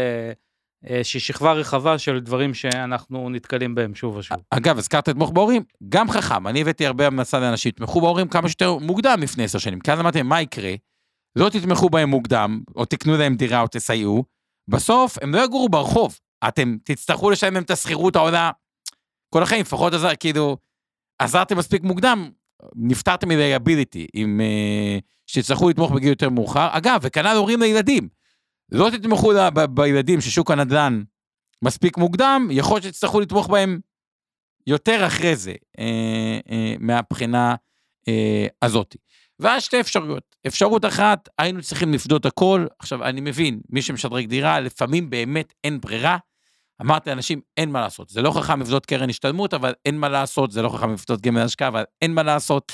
איזושהי 0.86 1.20
שכבה 1.20 1.52
רחבה 1.52 1.98
של 1.98 2.20
דברים 2.20 2.54
שאנחנו 2.54 3.30
נתקלים 3.30 3.74
בהם 3.74 3.94
שוב 3.94 4.16
ושוב. 4.16 4.38
אגב, 4.50 4.78
הזכרת 4.78 5.08
לתמוך 5.08 5.30
בהורים, 5.30 5.62
גם 5.88 6.10
חכם, 6.10 6.46
אני 6.46 6.60
הבאתי 6.60 6.86
הרבה 6.86 7.06
המלצה 7.06 7.40
לאנשים, 7.40 7.72
תתמכו 7.72 8.00
בהורים 8.00 8.28
כמה 8.28 8.48
שיותר 8.48 8.74
מוקדם 8.78 9.18
לפני 9.22 9.44
עשר 9.44 9.58
שנים, 9.58 9.80
כי 9.80 9.92
אז 9.92 10.00
אמרתי, 10.00 10.22
מה 10.22 10.42
יקרה? 10.42 10.72
לא 11.36 11.48
תתמכו 11.48 11.90
בהם 11.90 12.08
מוקדם, 12.10 12.60
או 12.76 12.84
תקנו 12.84 13.16
להם 13.16 13.34
דירה 13.34 13.60
או 13.60 13.66
תסייעו, 13.70 14.24
בסוף 14.70 15.18
הם 15.22 15.34
לא 15.34 15.44
יגורו 15.44 15.68
ברחוב, 15.68 16.18
אתם 16.48 16.76
תצטרכו 16.84 17.30
לשלם 17.30 17.54
להם 17.54 17.62
את 17.62 17.70
השכירות 17.70 18.16
העולה 18.16 18.50
כל 19.30 19.42
החיים, 19.42 19.60
לפחות 19.60 19.94
עזר, 19.94 20.14
כאילו, 20.20 20.56
עזרתם 21.18 21.58
מספיק 21.58 21.82
מוקדם, 21.82 22.30
נפטרתם 22.74 23.28
מ-liability, 23.28 24.06
עם... 24.14 24.40
אה, 24.40 24.98
שתצטרכו 25.26 25.68
לתמוך 25.70 25.92
בגיל 25.92 26.08
יותר 26.08 26.30
מאוחר. 26.30 26.68
אגב, 26.72 27.00
וכנ"ל 27.02 27.36
הורים 27.36 27.60
לילדים. 27.60 28.08
לא 28.72 28.90
תתמכו 28.90 29.32
ל- 29.32 29.50
ב- 29.50 29.64
בילדים 29.64 30.20
ששוק 30.20 30.50
הנדל"ן 30.50 31.02
מספיק 31.64 31.98
מוקדם, 31.98 32.48
יכול 32.50 32.74
להיות 32.74 32.84
שתצטרכו 32.84 33.20
לתמוך 33.20 33.48
בהם 33.48 33.80
יותר 34.66 35.06
אחרי 35.06 35.36
זה, 35.36 35.54
אה, 35.78 36.38
אה, 36.50 36.74
מהבחינה 36.78 37.54
אה, 38.08 38.46
הזאת. 38.62 38.96
ואז 39.38 39.62
שתי 39.62 39.80
אפשרויות. 39.80 40.36
אפשרות 40.46 40.84
אחת, 40.84 41.28
היינו 41.38 41.62
צריכים 41.62 41.92
לפדות 41.92 42.26
הכל. 42.26 42.66
עכשיו, 42.78 43.04
אני 43.04 43.20
מבין, 43.20 43.60
מי 43.68 43.82
שמשדרג 43.82 44.26
דירה, 44.26 44.60
לפעמים 44.60 45.10
באמת 45.10 45.52
אין 45.64 45.80
ברירה. 45.80 46.18
אמרתי 46.80 47.10
לאנשים, 47.10 47.40
אין 47.56 47.70
מה 47.70 47.80
לעשות. 47.80 48.08
זה 48.08 48.22
לא 48.22 48.30
חכם 48.30 48.60
לפדות 48.60 48.86
קרן 48.86 49.10
השתלמות, 49.10 49.54
אבל 49.54 49.72
אין 49.86 49.98
מה 49.98 50.08
לעשות, 50.08 50.50
זה 50.50 50.62
לא 50.62 50.68
חכם 50.68 50.92
לפדות 50.92 51.20
גמל 51.20 51.40
השקעה, 51.40 51.68
אבל 51.68 51.84
אין 52.02 52.14
מה 52.14 52.22
לעשות. 52.22 52.72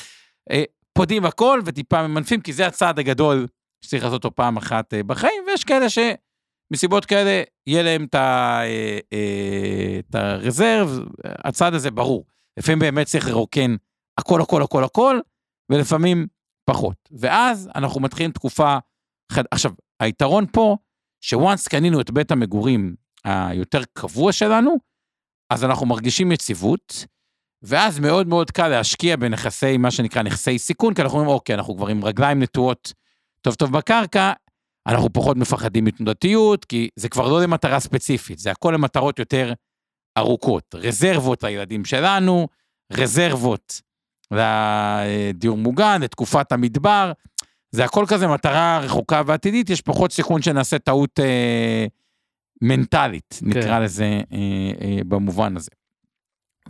אה, 0.51 0.63
פודים 0.93 1.25
הכל 1.25 1.61
וטיפה 1.65 2.09
ממנפים, 2.09 2.41
כי 2.41 2.53
זה 2.53 2.67
הצעד 2.67 2.99
הגדול 2.99 3.47
שצריך 3.85 4.05
לעשות 4.05 4.25
אותו 4.25 4.37
פעם 4.37 4.57
אחת 4.57 4.95
אה, 4.95 5.03
בחיים, 5.03 5.45
ויש 5.47 5.65
כאלה 5.65 5.87
שמסיבות 5.89 7.05
כאלה, 7.05 7.43
יהיה 7.67 7.83
להם 7.83 8.07
אה, 8.15 8.99
את 9.99 10.15
הרזרב, 10.15 10.99
הצעד 11.25 11.75
הזה 11.75 11.91
ברור. 11.91 12.25
לפעמים 12.59 12.79
באמת 12.79 13.07
צריך 13.07 13.29
לרוקן 13.29 13.77
הכל, 14.19 14.41
הכל, 14.41 14.63
הכל, 14.63 14.85
הכל, 14.85 15.19
ולפעמים 15.71 16.27
פחות. 16.71 17.09
ואז 17.11 17.71
אנחנו 17.75 18.01
מתחילים 18.01 18.33
תקופה... 18.33 18.79
עכשיו, 19.51 19.73
היתרון 20.01 20.47
פה, 20.53 20.77
שוואנס 21.21 21.69
קנינו 21.69 22.01
את 22.01 22.11
בית 22.11 22.31
המגורים 22.31 22.95
היותר 23.27 23.83
קבוע 23.93 24.33
שלנו, 24.33 24.77
אז 25.51 25.65
אנחנו 25.65 25.87
מרגישים 25.87 26.33
יציבות, 26.33 27.07
ואז 27.63 27.99
מאוד 27.99 28.27
מאוד 28.27 28.51
קל 28.51 28.69
להשקיע 28.69 29.17
בנכסי, 29.17 29.77
מה 29.77 29.91
שנקרא 29.91 30.23
נכסי 30.23 30.59
סיכון, 30.59 30.95
כי 30.95 31.03
אנחנו 31.03 31.19
אומרים, 31.19 31.35
אוקיי, 31.35 31.55
אנחנו 31.55 31.77
כבר 31.77 31.89
עם 31.89 32.05
רגליים 32.05 32.43
נטועות 32.43 32.93
טוב 33.41 33.55
טוב 33.55 33.73
בקרקע, 33.73 34.33
אנחנו 34.87 35.13
פחות 35.13 35.37
מפחדים 35.37 35.85
מתנודתיות, 35.85 36.65
כי 36.65 36.89
זה 36.97 37.09
כבר 37.09 37.29
לא 37.29 37.43
למטרה 37.43 37.81
ספציפית, 37.81 38.39
זה 38.39 38.51
הכל 38.51 38.71
למטרות 38.75 39.19
יותר 39.19 39.53
ארוכות. 40.19 40.75
רזרבות 40.75 41.43
לילדים 41.43 41.85
שלנו, 41.85 42.49
רזרבות 42.93 43.81
לדיור 44.31 45.57
מוגן, 45.57 46.03
לתקופת 46.03 46.53
המדבר, 46.53 47.13
זה 47.71 47.85
הכל 47.85 48.05
כזה 48.09 48.27
מטרה 48.29 48.79
רחוקה 48.83 49.23
ועתידית, 49.27 49.71
יש 49.71 49.81
פחות 49.81 50.13
סיכון 50.13 50.43
שנעשה 50.43 50.79
טעות 50.79 51.21
אה, 51.21 51.87
מנטלית, 52.63 53.39
נקרא 53.43 53.79
לזה 53.79 54.05
אה, 54.05 54.73
אה, 54.81 54.99
במובן 55.09 55.57
הזה. 55.57 55.71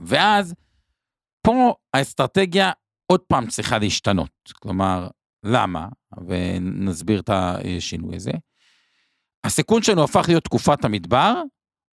ואז, 0.02 0.54
פה 1.46 1.74
האסטרטגיה 1.94 2.72
עוד 3.06 3.20
פעם 3.20 3.46
צריכה 3.46 3.78
להשתנות. 3.78 4.30
כלומר, 4.60 5.08
למה? 5.44 5.88
ונסביר 6.26 7.20
את 7.20 7.30
השינוי 7.32 8.16
הזה. 8.16 8.32
הסיכון 9.44 9.82
שלנו 9.82 10.04
הפך 10.04 10.24
להיות 10.28 10.44
תקופת 10.44 10.84
המדבר, 10.84 11.42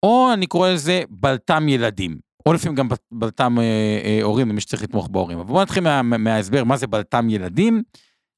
או 0.02 0.30
אני 0.34 0.46
קורא 0.46 0.68
לזה 0.70 1.02
בלת"ם 1.10 1.68
ילדים. 1.68 2.18
או 2.46 2.52
לפעמים 2.52 2.76
גם 2.76 2.88
בלת"ם 3.12 3.58
אה, 3.58 3.64
אה, 4.04 4.18
הורים, 4.22 4.48
למי 4.48 4.60
שצריך 4.60 4.82
לתמוך 4.82 5.08
בהורים. 5.08 5.38
אבל 5.38 5.48
בואו 5.48 5.62
נתחיל 5.62 5.82
מה, 5.82 6.02
מההסבר 6.02 6.64
מה 6.64 6.76
זה 6.76 6.86
בלת"ם 6.86 7.30
ילדים, 7.30 7.82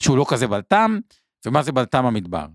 שהוא 0.02 0.16
לא 0.16 0.26
כזה 0.28 0.46
בלת"ם, 0.46 0.98
ומה 1.46 1.62
זה 1.62 1.72
בלת"ם 1.72 2.06
המדבר. 2.06 2.46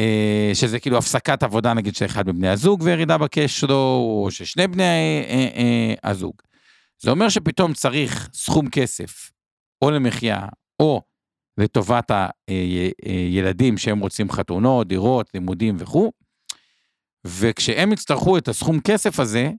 אה, 0.00 0.50
שזה 0.54 0.80
כאילו 0.80 0.98
הפסקת 0.98 1.42
עבודה 1.42 1.74
נגיד 1.74 1.94
של 1.94 2.04
אחד 2.04 2.28
מבני 2.28 2.48
הזוג 2.48 2.82
וירידה 2.82 3.18
בקש 3.18 3.60
שלו, 3.60 3.74
או 4.24 4.28
ששני 4.30 4.66
בני 4.66 4.82
אה, 5.28 5.48
אה, 5.56 6.10
הזוג. 6.10 6.34
זה 7.02 7.10
אומר 7.10 7.28
שפתאום 7.28 7.74
צריך 7.74 8.28
סכום 8.34 8.70
כסף, 8.70 9.30
או 9.82 9.90
למחיה, 9.90 10.46
או 10.80 11.02
לטובת 11.58 12.10
הילדים 13.02 13.78
שהם 13.78 13.98
רוצים 13.98 14.30
חתונות, 14.30 14.88
דירות, 14.88 15.30
לימודים 15.34 15.76
וכו', 15.78 16.12
וכשהם 17.26 17.92
יצטרכו 17.92 18.38
את 18.38 18.48
הסכום 18.48 18.80
כסף 18.80 19.20
הזה, 19.20 19.50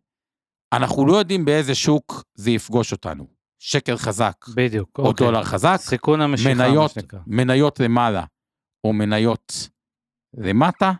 אנחנו 0.74 1.06
לא 1.06 1.16
יודעים 1.16 1.46
באיזה 1.46 1.76
שוק 1.76 2.24
זה 2.36 2.52
יפגוש 2.52 2.92
אותנו. 2.92 3.28
שקל 3.60 3.98
חזק, 3.98 4.36
בדיוק. 4.56 5.00
או 5.00 5.06
אוקיי. 5.06 5.28
דולר 5.28 5.44
חזק, 5.44 5.78
סיכון 5.80 6.22
המשיכה, 6.22 6.54
מניות. 6.54 6.94
מניות 7.28 7.80
למעלה, 7.80 8.24
או 8.84 8.94
מניות 8.94 9.70
למטה, 10.38 10.92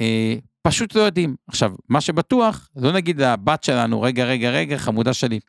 אה, 0.00 0.34
פשוט 0.62 0.94
לא 0.94 1.00
יודעים. 1.00 1.36
עכשיו, 1.48 1.72
מה 1.88 2.00
שבטוח, 2.00 2.68
לא 2.76 2.92
נגיד 2.92 3.20
לבת 3.20 3.64
שלנו, 3.64 4.02
רגע, 4.02 4.24
רגע, 4.24 4.50
רגע, 4.50 4.78
חמודה 4.78 5.12
שלי, 5.14 5.40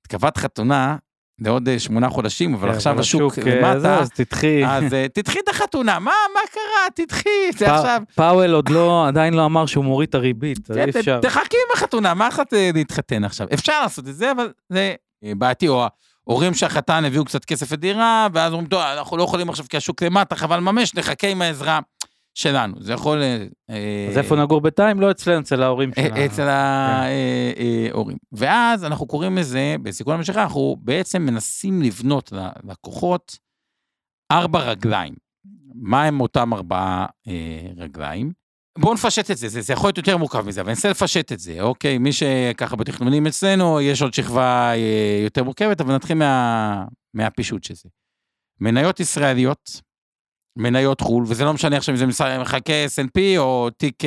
התקבעת 0.00 0.36
חתונה 0.36 0.96
לעוד 1.40 1.68
אה, 1.68 1.78
שמונה 1.78 2.08
חודשים, 2.10 2.54
אבל 2.54 2.68
כן, 2.70 2.74
עכשיו 2.76 3.00
השוק 3.00 3.38
אה, 3.38 3.44
למטה, 3.44 3.98
אז 3.98 4.10
תדחי. 4.10 4.66
אז 4.66 4.94
אה, 4.94 5.06
תדחי 5.14 5.38
את 5.38 5.48
החתונה, 5.48 5.98
מה, 5.98 6.12
מה 6.34 6.40
קרה? 6.52 7.06
תדחי, 7.06 7.28
זה 7.58 7.74
עכשיו. 7.74 8.02
פאוול 8.14 8.54
עוד 8.54 8.68
לא, 8.68 9.08
עדיין 9.08 9.34
לא 9.34 9.44
אמר 9.44 9.66
שהוא 9.66 9.84
מוריד 9.84 10.08
את 10.08 10.14
הריבית, 10.14 10.70
אי 10.70 10.90
אפשר. 10.98 11.20
תחכי 11.22 11.56
עם 11.56 11.76
החתונה, 11.76 12.14
מה 12.14 12.28
אחת 12.28 12.52
להתחתן 12.74 13.24
עכשיו? 13.24 13.46
אפשר 13.54 13.82
לעשות 13.82 14.08
את 14.08 14.14
זה, 14.16 14.32
אבל 14.32 14.52
זה 14.68 14.94
בעייתי, 15.38 15.68
או, 15.68 15.84
ה- 15.84 15.88
הורים 16.24 16.54
של 16.54 16.66
החתן 16.66 17.04
הביאו 17.04 17.24
קצת 17.24 17.44
כסף 17.44 17.72
לדירה, 17.72 18.26
ואז 18.32 18.52
אומרים, 18.52 18.68
טוב, 18.68 18.80
אנחנו 18.80 19.16
לא 19.16 19.22
יכולים 19.22 19.48
עכשיו 19.48 19.66
כי 19.68 19.76
השוק 19.76 20.02
למטה, 20.02 20.36
חבל 20.36 20.60
ממש, 20.60 20.94
נחכה 20.94 21.26
עם 21.28 21.42
העזרה 21.42 21.80
שלנו. 22.34 22.76
זה 22.80 22.92
יכול... 22.92 23.22
אה, 23.70 24.06
אז 24.10 24.18
איפה 24.18 24.36
נגור 24.36 24.60
בינתיים? 24.60 25.00
לא 25.00 25.10
אצלנו, 25.10 25.40
אצל 25.40 25.62
ההורים 25.62 25.90
אה, 25.98 26.02
שלנו. 26.04 26.26
אצל 26.26 26.48
ההורים. 26.48 28.16
ואז 28.32 28.84
אנחנו 28.84 29.06
קוראים 29.06 29.38
לזה, 29.38 29.76
בסיכון 29.82 30.14
המשיכה, 30.14 30.42
אנחנו 30.42 30.76
בעצם 30.80 31.22
מנסים 31.22 31.82
לבנות 31.82 32.32
ללקוחות 32.32 33.38
ארבע 34.32 34.60
רגליים. 34.60 35.14
מה 35.74 36.04
הם 36.04 36.20
אותם 36.20 36.54
ארבעה 36.54 37.06
אה, 37.28 37.66
רגליים? 37.76 38.32
בואו 38.78 38.94
נפשט 38.94 39.30
את 39.30 39.36
זה, 39.36 39.48
זה, 39.48 39.60
זה 39.60 39.72
יכול 39.72 39.88
להיות 39.88 39.98
יותר 39.98 40.16
מורכב 40.16 40.46
מזה, 40.46 40.60
אבל 40.60 40.68
אני 40.68 40.74
אנסה 40.76 40.90
לפשט 40.90 41.32
את 41.32 41.38
זה, 41.38 41.60
אוקיי? 41.60 41.98
מי 41.98 42.12
שככה 42.12 42.76
בתכנונים 42.76 43.26
אצלנו, 43.26 43.80
יש 43.80 44.02
עוד 44.02 44.14
שכבה 44.14 44.72
אה, 44.74 45.20
יותר 45.24 45.44
מורכבת, 45.44 45.80
אבל 45.80 45.94
נתחיל 45.94 46.16
מה, 46.16 46.84
מהפישוט 47.14 47.64
של 47.64 47.74
זה. 47.74 47.88
מניות 48.60 49.00
ישראליות, 49.00 49.80
מניות 50.56 51.00
חו"ל, 51.00 51.24
וזה 51.26 51.44
לא 51.44 51.52
משנה 51.52 51.76
עכשיו 51.76 51.94
אם 51.94 52.12
זה 52.12 52.38
מחכה 52.40 52.72
S&P 52.86 53.20
או 53.38 53.70
תיק... 53.70 54.04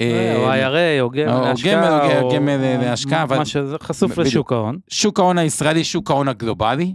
אה, 0.00 0.36
או 0.36 0.52
IRA, 0.52 1.00
או 1.00 1.10
גמל 1.10 1.40
להשקעה, 1.40 2.20
או 2.20 2.34
גמל 2.34 2.56
להשקעה, 2.56 3.26
מה 3.26 3.44
שזה 3.44 3.76
חשוף. 3.82 4.18
לשוק 4.18 4.52
ההון. 4.52 4.78
שוק 4.90 5.18
ההון 5.18 5.38
הישראלי, 5.38 5.84
שוק 5.84 6.10
ההון 6.10 6.28
הגלובלי, 6.28 6.94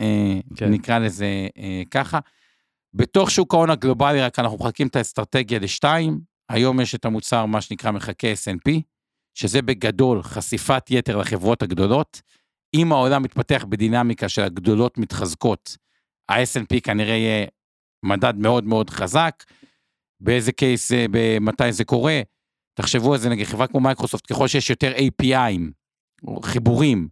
אה, 0.00 0.40
כן. 0.56 0.70
נקרא 0.70 0.98
לזה 0.98 1.26
אה, 1.58 1.82
ככה. 1.90 2.18
בתוך 2.94 3.30
שוק 3.30 3.54
ההון 3.54 3.70
הגלובלי, 3.70 4.20
רק 4.20 4.38
אנחנו 4.38 4.56
מחלקים 4.58 4.86
את 4.86 4.96
האסטרטגיה 4.96 5.58
לשתיים. 5.58 6.20
היום 6.48 6.80
יש 6.80 6.94
את 6.94 7.04
המוצר, 7.04 7.46
מה 7.46 7.60
שנקרא 7.60 7.90
מחקה 7.90 8.32
S&P, 8.32 8.72
שזה 9.34 9.62
בגדול 9.62 10.22
חשיפת 10.22 10.90
יתר 10.90 11.16
לחברות 11.16 11.62
הגדולות. 11.62 12.22
אם 12.74 12.92
העולם 12.92 13.22
מתפתח 13.22 13.64
בדינמיקה 13.68 14.28
של 14.28 14.42
הגדולות 14.42 14.98
מתחזקות, 14.98 15.76
ה-S&P 16.28 16.80
כנראה 16.82 17.14
יהיה 17.14 17.46
מדד 18.02 18.34
מאוד 18.36 18.64
מאוד 18.64 18.90
חזק. 18.90 19.44
באיזה 20.20 20.52
case, 20.52 20.92
אה, 20.92 21.06
מתי 21.40 21.72
זה 21.72 21.84
קורה? 21.84 22.20
תחשבו 22.74 23.12
על 23.12 23.18
זה, 23.18 23.28
נגיד 23.28 23.46
חברה 23.46 23.66
כמו 23.66 23.80
מייקרוסופט, 23.80 24.32
ככל 24.32 24.48
שיש 24.48 24.70
יותר 24.70 24.92
API 24.92 25.25
'ים, 25.25 25.70
או 26.26 26.40
חיבורים, 26.42 27.08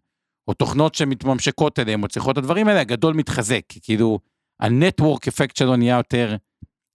או 0.49 0.55
תוכנות 0.55 0.95
שמתממשקות 0.95 1.79
אליהם, 1.79 2.03
או 2.03 2.09
צריכות 2.09 2.33
את 2.33 2.39
הדברים 2.39 2.69
האלה, 2.69 2.81
הגדול 2.81 3.15
מתחזק, 3.15 3.63
כאילו 3.83 4.19
הנטוורק 4.61 5.29
אפקט 5.29 5.57
שלו 5.57 5.77
נהיה 5.77 5.97
יותר 5.97 6.37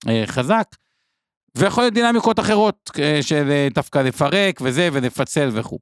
אה, 0.08 0.24
חזק, 0.26 0.68
ויכול 1.58 1.84
להיות 1.84 1.94
דינמיקות 1.94 2.40
אחרות, 2.40 2.92
אה, 3.00 3.20
של 3.22 3.52
אה, 3.52 3.68
דווקא 3.74 4.00
לפרק 4.00 4.62
וזה, 4.62 4.90
ולפצל 4.94 5.50
וכו'. 5.54 5.80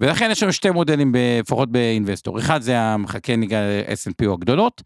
ולכן 0.00 0.28
יש 0.30 0.42
לנו 0.42 0.52
שתי 0.52 0.70
מודלים, 0.70 1.14
לפחות 1.40 1.72
באינבסטור. 1.72 2.38
אחד 2.38 2.62
זה 2.62 2.80
המחכה 2.80 3.36
נקרא 3.36 3.58
S&P 3.86 4.26
או 4.26 4.34
הגדולות, 4.34 4.82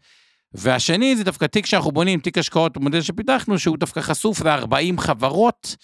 והשני 0.53 1.15
זה 1.15 1.23
דווקא 1.23 1.45
תיק 1.45 1.65
שאנחנו 1.65 1.91
בונים, 1.91 2.19
תיק 2.19 2.37
השקעות, 2.37 2.77
מודל 2.77 3.01
שפיתחנו, 3.01 3.59
שהוא 3.59 3.77
דווקא 3.77 4.01
חשוף 4.01 4.41
ל-40 4.41 5.01
חברות 5.01 5.75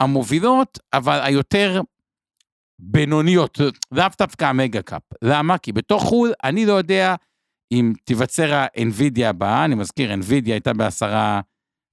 המובילות, 0.00 0.78
אבל 0.92 1.20
היותר 1.22 1.80
בינוניות, 2.78 3.60
לאו 3.92 4.04
דווקא 4.18 4.44
המגה 4.44 4.82
קאפ. 4.82 5.02
למה? 5.22 5.58
כי 5.58 5.72
בתוך 5.72 6.02
חו"ל 6.02 6.32
אני 6.44 6.66
לא 6.66 6.72
יודע 6.72 7.14
אם 7.72 7.92
תיווצר 8.04 8.54
ה-NVIDIA 8.54 9.24
הבאה, 9.24 9.64
אני 9.64 9.74
מזכיר, 9.74 10.14
NVIDIA 10.14 10.50
הייתה 10.50 10.72
בעשרה 10.72 11.40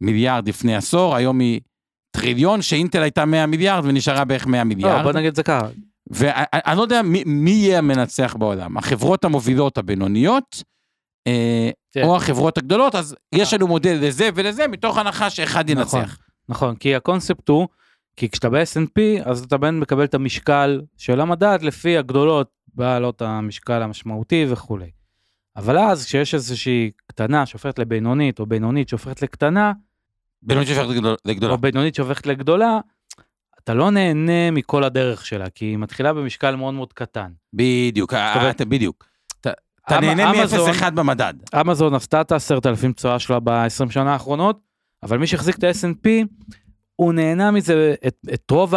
מיליארד 0.01 0.49
לפני 0.49 0.75
עשור, 0.75 1.15
היום 1.15 1.39
היא 1.39 1.61
טריליון, 2.11 2.61
שאינטל 2.61 3.01
הייתה 3.01 3.25
100 3.25 3.45
מיליארד 3.45 3.85
ונשארה 3.85 4.25
בערך 4.25 4.47
100 4.47 4.59
לא, 4.59 4.63
מיליארד. 4.63 5.03
בוא 5.03 5.11
נגיד 5.11 5.27
את 5.27 5.35
זה 5.35 5.43
ככה. 5.43 5.67
ואני 6.09 6.77
לא 6.77 6.81
יודע 6.81 7.01
מי, 7.01 7.23
מי 7.25 7.51
יהיה 7.51 7.77
המנצח 7.77 8.35
בעולם, 8.39 8.77
החברות 8.77 9.25
המובילות 9.25 9.77
הבינוניות. 9.77 10.63
או 12.03 12.15
החברות 12.15 12.57
הגדולות, 12.57 12.95
אז 12.95 13.15
יש 13.35 13.53
לנו 13.53 13.67
מודל 13.67 13.97
לזה 14.01 14.29
ולזה, 14.35 14.67
מתוך 14.67 14.97
הנחה 14.97 15.29
שאחד 15.29 15.71
נכון. 15.71 15.99
ינצח. 15.99 16.17
נכון, 16.49 16.75
כי 16.75 16.95
הקונספט 16.95 17.49
הוא, 17.49 17.67
כי 18.15 18.29
כשאתה 18.29 18.49
ב-S&P, 18.49 19.01
אז 19.23 19.43
אתה 19.43 19.57
בין 19.57 19.79
מקבל 19.79 20.03
את 20.03 20.13
המשקל 20.13 20.81
של 20.97 21.21
המדד 21.21 21.59
לפי 21.61 21.97
הגדולות, 21.97 22.49
בעלות 22.73 23.21
המשקל 23.21 23.81
המשמעותי 23.81 24.45
וכולי. 24.49 24.89
אבל 25.55 25.77
אז 25.77 26.05
כשיש 26.05 26.33
איזושהי 26.33 26.91
קטנה 27.07 27.45
שהופכת 27.45 27.79
לבינונית, 27.79 28.39
או 28.39 28.45
בינונית 28.45 28.89
שהופכת 28.89 29.21
לקטנה, 29.21 29.71
בינונית 30.41 30.67
שהופכת 30.67 30.89
לגדול- 30.89 31.15
לגדולה. 31.25 31.53
או 31.53 31.57
בינונית 31.57 31.95
שהופכת 31.95 32.27
לגדולה, 32.27 32.79
אתה 33.63 33.73
לא 33.73 33.91
נהנה 33.91 34.51
מכל 34.51 34.83
הדרך 34.83 35.25
שלה, 35.25 35.49
כי 35.49 35.65
היא 35.65 35.77
מתחילה 35.77 36.13
במשקל 36.13 36.55
מאוד 36.55 36.73
מאוד 36.73 36.93
קטן. 36.93 37.31
בדיוק, 37.53 38.13
אה, 38.13 38.51
בדיוק. 38.67 39.10
אתה- 39.87 39.97
אמ- 39.99 40.03
נהנה 40.05 40.31
אמזון- 40.41 40.69
מ-0.1 40.69 40.89
במדד. 40.95 41.33
אמזון 41.61 41.93
עשתה 41.93 42.21
את 42.21 42.31
העשרת 42.31 42.65
אלפים 42.65 42.93
תשואה 42.93 43.19
שלה 43.19 43.39
ב-20 43.39 43.91
שנה 43.91 44.13
האחרונות, 44.13 44.59
אבל 45.03 45.17
מי 45.17 45.27
שהחזיק 45.27 45.57
את 45.57 45.63
ה-S&P, 45.63 46.07
הוא 46.95 47.13
נהנה 47.13 47.51
מזה 47.51 47.93
את, 48.07 48.15
את 48.33 48.51
רוב 48.51 48.73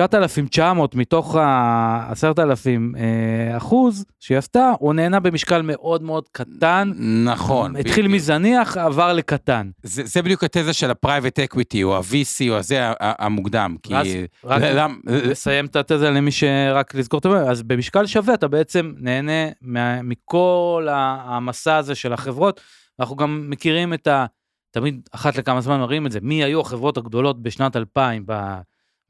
ה-9,900 0.00 0.60
מתוך 0.94 1.36
ה-10,000 1.36 2.68
אה, 2.98 3.56
אחוז 3.56 4.04
שהיא 4.20 4.38
עשתה, 4.38 4.72
הוא 4.78 4.94
נהנה 4.94 5.20
במשקל 5.20 5.62
מאוד 5.62 6.02
מאוד 6.02 6.24
קטן. 6.32 6.92
נכון. 7.24 7.76
התחיל 7.76 8.04
בדיוק. 8.04 8.14
מזניח, 8.20 8.76
עבר 8.76 9.12
לקטן. 9.12 9.70
זה 9.82 10.02
זה 10.04 10.22
בדיוק 10.22 10.44
התזה 10.44 10.72
של 10.72 10.90
ה-private 10.90 11.54
equity, 11.54 11.78
או 11.82 11.96
ה-VC, 11.96 12.50
או 12.50 12.56
הזה 12.56 12.90
המוקדם. 13.00 13.76
כי... 13.82 13.96
אז 13.96 14.06
רק 14.44 14.62
למ- 14.62 15.00
לסיים 15.06 15.66
את 15.66 15.76
התזה 15.76 16.10
למי 16.10 16.30
שרק 16.32 16.94
לזכור 16.94 17.18
את 17.18 17.26
זה, 17.30 17.50
אז 17.50 17.62
במשקל 17.62 18.06
שווה 18.06 18.34
אתה 18.34 18.48
בעצם 18.48 18.92
נהנה 18.98 19.32
מה- 19.60 20.02
מכל 20.02 20.86
המסע 20.90 21.76
הזה 21.76 21.94
של 21.94 22.12
החברות. 22.12 22.60
אנחנו 23.00 23.16
גם 23.16 23.46
מכירים 23.48 23.94
את 23.94 24.06
ה... 24.06 24.26
תמיד 24.70 25.08
אחת 25.12 25.36
לכמה 25.36 25.60
זמן 25.60 25.80
מראים 25.80 26.06
את 26.06 26.12
זה, 26.12 26.18
מי 26.22 26.44
היו 26.44 26.60
החברות 26.60 26.96
הגדולות 26.96 27.42
בשנת 27.42 27.76
2000, 27.76 28.22
ב... 28.26 28.32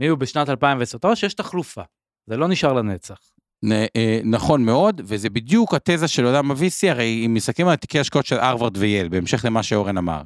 מי 0.00 0.06
היו 0.06 0.16
בשנת 0.16 0.48
2010, 0.48 0.98
אתה 0.98 1.16
שיש 1.16 1.34
תחלופה, 1.34 1.82
זה 2.26 2.36
לא 2.36 2.48
נשאר 2.48 2.72
לנצח. 2.72 3.18
נ- 3.64 3.72
אה, 3.72 4.20
נכון 4.24 4.64
מאוד, 4.64 5.00
וזה 5.04 5.30
בדיוק 5.30 5.74
התזה 5.74 6.08
של 6.08 6.24
עולם 6.24 6.50
ה-VC, 6.50 6.90
הרי 6.90 7.22
אם 7.26 7.34
מסתכלים 7.34 7.68
על 7.68 7.76
תיקי 7.76 8.00
השקעות 8.00 8.26
של 8.26 8.38
הרווארד 8.38 8.76
וייל, 8.76 9.08
בהמשך 9.08 9.44
למה 9.44 9.62
שאורן 9.62 9.98
אמר, 9.98 10.22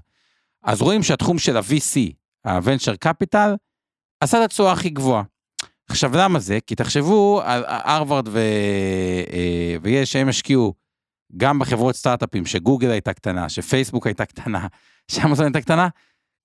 אז 0.65 0.83
רואים 0.83 1.03
שהתחום 1.03 1.39
של 1.39 1.57
ה-VC, 1.57 2.13
ה-Venture 2.45 3.09
Capital, 3.09 3.57
עשה 4.21 4.39
את 4.39 4.45
התשואה 4.45 4.73
הכי 4.73 4.91
גבוהה. 4.91 5.23
עכשיו, 5.89 6.17
למה 6.17 6.39
זה? 6.39 6.59
כי 6.67 6.75
תחשבו 6.75 7.41
על 7.45 7.65
הרווארד 7.67 8.29
ו... 8.29 8.39
אה, 9.33 9.77
וייל 9.83 10.05
שהם 10.05 10.29
השקיעו 10.29 10.75
גם 11.37 11.59
בחברות 11.59 11.95
סטארט-אפים, 11.95 12.47
שגוגל 12.47 12.91
הייתה 12.91 13.13
קטנה, 13.13 13.49
שפייסבוק 13.49 14.07
הייתה 14.07 14.25
קטנה, 14.25 14.67
שאמזון 15.11 15.47
הייתה 15.47 15.61
קטנה, 15.61 15.89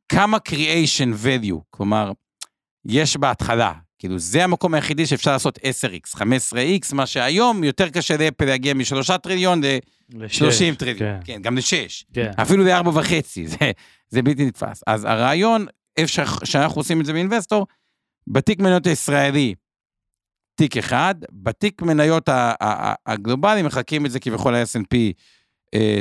כמה 0.10 0.38
creation 0.50 1.26
value, 1.26 1.60
כלומר, 1.70 2.12
יש 2.86 3.18
בהתחלה, 3.18 3.74
כאילו 4.00 4.20
זה 4.20 4.44
המקום 4.44 4.74
היחידי 4.74 5.06
שאפשר 5.06 5.32
לעשות 5.32 5.58
10x, 5.58 6.18
15x, 6.18 6.96
מה 6.96 7.06
שהיום 7.06 7.64
יותר 7.64 7.90
קשה 7.90 8.18
לאפל 8.18 8.46
להגיע 8.46 8.74
משלושה 8.74 9.18
טריליון 9.18 9.64
ל-30 9.64 10.76
טריליון, 10.78 11.00
כן. 11.00 11.20
כן, 11.26 11.42
גם 11.42 11.58
לשש, 11.58 12.06
כן. 12.14 12.32
אפילו 12.42 12.64
לארבע 12.64 12.92
וחצי, 13.00 13.48
זה, 13.54 13.72
זה 14.10 14.22
בלתי 14.22 14.46
נתפס. 14.46 14.84
אז 14.88 15.06
הרעיון, 15.06 15.66
איפה 15.98 16.26
שאנחנו 16.44 16.80
עושים 16.80 17.02
את 17.02 17.06
זה 17.06 17.14
באינבסטור, 17.14 17.68
בתיק 18.28 18.60
מניות 18.60 18.88
הישראלי, 18.88 19.56
תיק 20.56 20.78
אחד, 20.78 21.16
בתיק 21.32 21.82
מניות 21.82 22.30
הגלובלי 23.06 23.62
מחלקים 23.62 24.06
את 24.06 24.12
זה 24.12 24.20
כביכול 24.20 24.58
ל-S&P, 24.58 24.98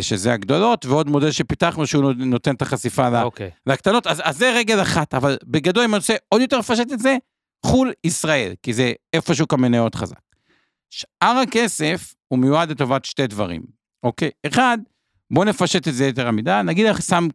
שזה 0.00 0.32
הגדולות, 0.32 0.86
ועוד 0.86 1.08
מודל 1.08 1.30
שפיתחנו 1.30 1.86
שהוא 1.86 2.12
נותן 2.16 2.54
את 2.54 2.62
החשיפה 2.62 3.08
ל- 3.08 3.22
אוקיי. 3.22 3.50
לקטנות, 3.66 4.06
אז, 4.06 4.22
אז 4.24 4.38
זה 4.38 4.52
רגל 4.56 4.82
אחת, 4.82 5.14
אבל 5.14 5.36
בגדול, 5.44 5.84
אם 5.84 5.94
אני 5.94 5.98
רוצה 5.98 6.14
עוד 6.28 6.40
יותר 6.40 6.58
לפשט 6.58 6.92
את 6.92 6.98
זה, 6.98 7.16
חו"ל 7.66 7.92
ישראל, 8.04 8.54
כי 8.62 8.72
זה 8.72 8.92
איפה 9.12 9.34
שוק 9.34 9.52
המניות 9.52 9.94
חזק. 9.94 10.20
שאר 10.90 11.36
הכסף 11.42 12.14
הוא 12.28 12.38
מיועד 12.38 12.70
לטובת 12.70 13.04
שתי 13.04 13.26
דברים, 13.26 13.62
אוקיי? 14.02 14.30
אחד, 14.46 14.78
בואו 15.30 15.44
נפשט 15.44 15.88
את 15.88 15.94
זה 15.94 16.06
יותר 16.06 16.28
עמידה, 16.28 16.62
נגיד 16.62 16.86
אני 16.86 17.02
שם 17.02 17.28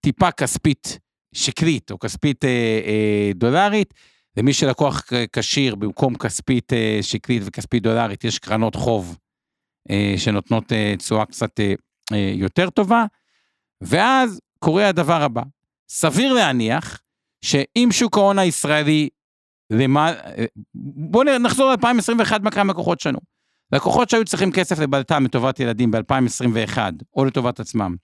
טיפה 0.00 0.30
כספית 0.30 0.98
שקלית, 1.34 1.90
או 1.90 1.98
כספית 1.98 2.44
אה, 2.44 2.50
אה, 2.86 3.30
דולרית, 3.34 3.94
למי 4.36 4.52
שלקוח 4.52 5.02
כשיר 5.32 5.74
במקום 5.74 6.14
כספית 6.14 6.72
אה, 6.72 6.98
שקלית 7.02 7.42
וכספית 7.46 7.82
דולרית, 7.82 8.24
יש 8.24 8.38
קרנות 8.38 8.74
חוב 8.74 9.08
אה, 9.10 9.14
שנותנות 10.16 10.72
אה, 10.72 10.94
תשואה 10.98 11.26
קצת 11.26 11.60
אה, 11.60 11.74
אה, 12.12 12.32
יותר 12.34 12.70
טובה, 12.70 13.04
ואז 13.80 14.40
קורה 14.58 14.88
הדבר 14.88 15.22
הבא, 15.22 15.42
סביר 15.88 16.32
להניח 16.32 17.00
שאם 17.44 17.88
שוק 17.92 18.16
ההון 18.16 18.38
הישראלי, 18.38 19.08
למה, 19.72 20.12
בואו 20.74 21.38
נחזור 21.38 21.72
ל-2021 21.72 22.38
מה 22.42 22.50
קרה 22.50 22.60
עם 22.60 22.70
לקוחות 22.70 23.00
שלנו. 23.00 23.18
לקוחות 23.72 24.10
שהיו 24.10 24.24
צריכים 24.24 24.52
כסף 24.52 24.78
לבלתם 24.78 25.24
לטובת 25.24 25.60
ילדים 25.60 25.90
ב-2021, 25.90 26.78
או 27.16 27.24
לטובת 27.24 27.60
עצמם, 27.60 27.96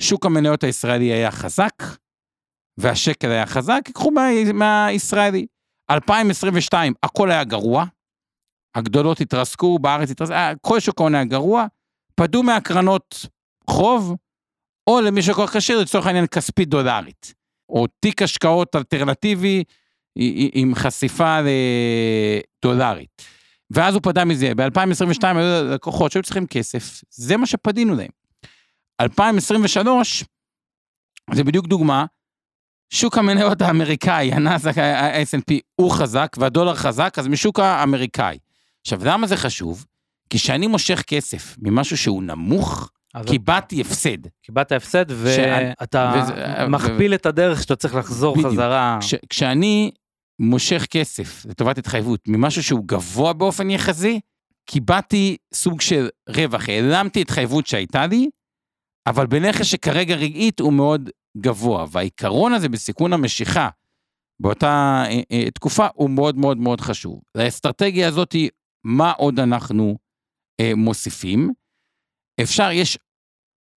שוק 0.00 0.26
המניות 0.26 0.64
הישראלי 0.64 1.04
היה 1.04 1.30
חזק, 1.30 1.82
והשקל 2.78 3.28
היה 3.28 3.46
חזק, 3.46 3.82
ייקחו 3.86 4.10
מה, 4.10 4.28
מהישראלי. 4.54 5.46
2022, 5.90 6.94
הכל 7.02 7.30
היה 7.30 7.44
גרוע, 7.44 7.84
הגדולות 8.74 9.20
התרסקו, 9.20 9.78
בארץ 9.78 10.10
התרסקו, 10.10 10.34
אה, 10.34 10.52
כל 10.60 10.80
שוק 10.80 11.00
ההון 11.00 11.14
היה 11.14 11.24
גרוע, 11.24 11.66
פדו 12.14 12.42
מהקרנות 12.42 13.26
חוב, 13.70 14.16
או 14.86 15.00
למי 15.00 15.22
שכל 15.22 15.46
כך 15.46 15.56
כשיר, 15.56 15.80
לצורך 15.80 16.06
העניין 16.06 16.26
כספית 16.26 16.68
דולרית, 16.68 17.34
או 17.68 17.86
תיק 18.00 18.22
השקעות 18.22 18.76
אלטרנטיבי 18.76 19.64
עם 20.52 20.74
חשיפה 20.74 21.38
לדולרית. 22.64 23.22
ואז 23.70 23.94
הוא 23.94 24.02
פדה 24.02 24.24
מזה, 24.24 24.54
ב-2022 24.54 25.24
היו 25.24 25.64
לקוחות 25.64 26.12
שהיו 26.12 26.22
צריכים 26.22 26.46
כסף, 26.46 27.00
זה 27.10 27.36
מה 27.36 27.46
שפדינו 27.46 27.94
להם. 27.94 28.10
2023, 29.00 30.24
זה 31.32 31.44
בדיוק 31.44 31.66
דוגמה, 31.66 32.06
שוק 32.90 33.18
המניות 33.18 33.62
האמריקאי, 33.62 34.32
הנאסדק, 34.32 34.78
ה-S&P, 34.78 35.54
הוא 35.80 35.90
חזק 35.90 36.36
והדולר 36.38 36.74
חזק, 36.74 37.14
אז 37.18 37.28
משוק 37.28 37.60
האמריקאי. 37.60 38.38
עכשיו, 38.84 39.00
למה 39.04 39.26
זה 39.26 39.36
חשוב? 39.36 39.86
כי 40.30 40.38
כשאני 40.38 40.66
מושך 40.66 41.02
כסף 41.06 41.56
ממשהו 41.58 41.96
שהוא 41.96 42.22
נמוך, 42.22 42.90
קיבלתי 43.26 43.80
הפסד. 43.80 44.18
קיבלת 44.42 44.72
הפסד 44.72 45.04
ואתה 45.08 46.14
וזה, 46.16 46.66
מכפיל. 46.68 47.14
את 47.14 47.26
הדרך 47.26 47.62
שאתה 47.62 47.76
צריך 47.76 47.94
לחזור 47.94 48.36
בדיוק. 48.36 48.52
חזרה. 48.52 48.98
כש, 49.00 49.14
כשאני 49.28 49.90
מושך 50.38 50.86
כסף 50.90 51.44
לטובת 51.46 51.78
התחייבות 51.78 52.20
ממשהו 52.28 52.62
שהוא 52.62 52.84
גבוה 52.86 53.32
באופן 53.32 53.70
יחסי, 53.70 54.20
קיבלתי 54.66 55.36
סוג 55.54 55.80
של 55.80 56.08
רווח, 56.28 56.68
העלמתי 56.68 57.20
התחייבות 57.20 57.66
שהייתה 57.66 58.06
לי, 58.06 58.30
אבל 59.06 59.26
בנכס 59.26 59.66
שכרגע 59.66 60.14
רגעית 60.14 60.60
הוא 60.60 60.72
מאוד 60.72 61.10
גבוה, 61.36 61.86
והעיקרון 61.90 62.52
הזה 62.52 62.68
בסיכון 62.68 63.12
המשיכה 63.12 63.68
באותה 64.40 65.04
אה, 65.06 65.20
אה, 65.32 65.50
תקופה 65.50 65.86
הוא 65.94 66.10
מאוד 66.10 66.38
מאוד 66.38 66.56
מאוד 66.56 66.80
חשוב. 66.80 67.20
לאסטרטגיה 67.34 68.08
הזאת, 68.08 68.36
מה 68.84 69.12
עוד 69.12 69.40
אנחנו 69.40 69.98
אה, 70.60 70.72
מוסיפים? 70.76 71.52
אפשר, 72.42 72.70
יש, 72.70 72.98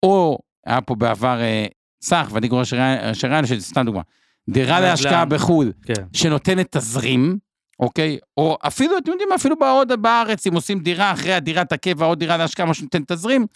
או 0.02 0.38
היה 0.66 0.80
פה 0.80 0.94
בעבר 0.94 1.40
אה, 1.40 1.66
סך, 2.02 2.28
ואני 2.32 2.48
קורא 2.48 2.64
שריין, 2.64 3.46
שזה 3.46 3.60
סתם 3.60 3.86
דוגמה, 3.86 4.02
דירה 4.50 4.80
להשקעה 4.80 5.24
בחו"ל, 5.24 5.72
כן. 5.82 6.04
שנותנת 6.12 6.76
תזרים, 6.76 7.38
אוקיי? 7.80 8.18
או 8.36 8.58
אפילו, 8.66 8.98
אתם 8.98 9.10
יודעים, 9.10 9.28
אפילו 9.34 9.58
בעוד 9.58 10.02
בארץ, 10.02 10.46
אם 10.46 10.54
עושים 10.54 10.78
דירה 10.78 11.12
אחרי 11.12 11.32
הדירת 11.32 11.72
הקבע, 11.72 12.06
עוד 12.06 12.18
דירה 12.18 12.36
להשקעה, 12.36 12.66
מה 12.66 12.74
שנותן 12.74 13.02
תזרים, 13.06 13.46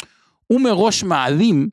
הוא 0.46 0.60
מראש 0.60 1.04
מעלים 1.04 1.68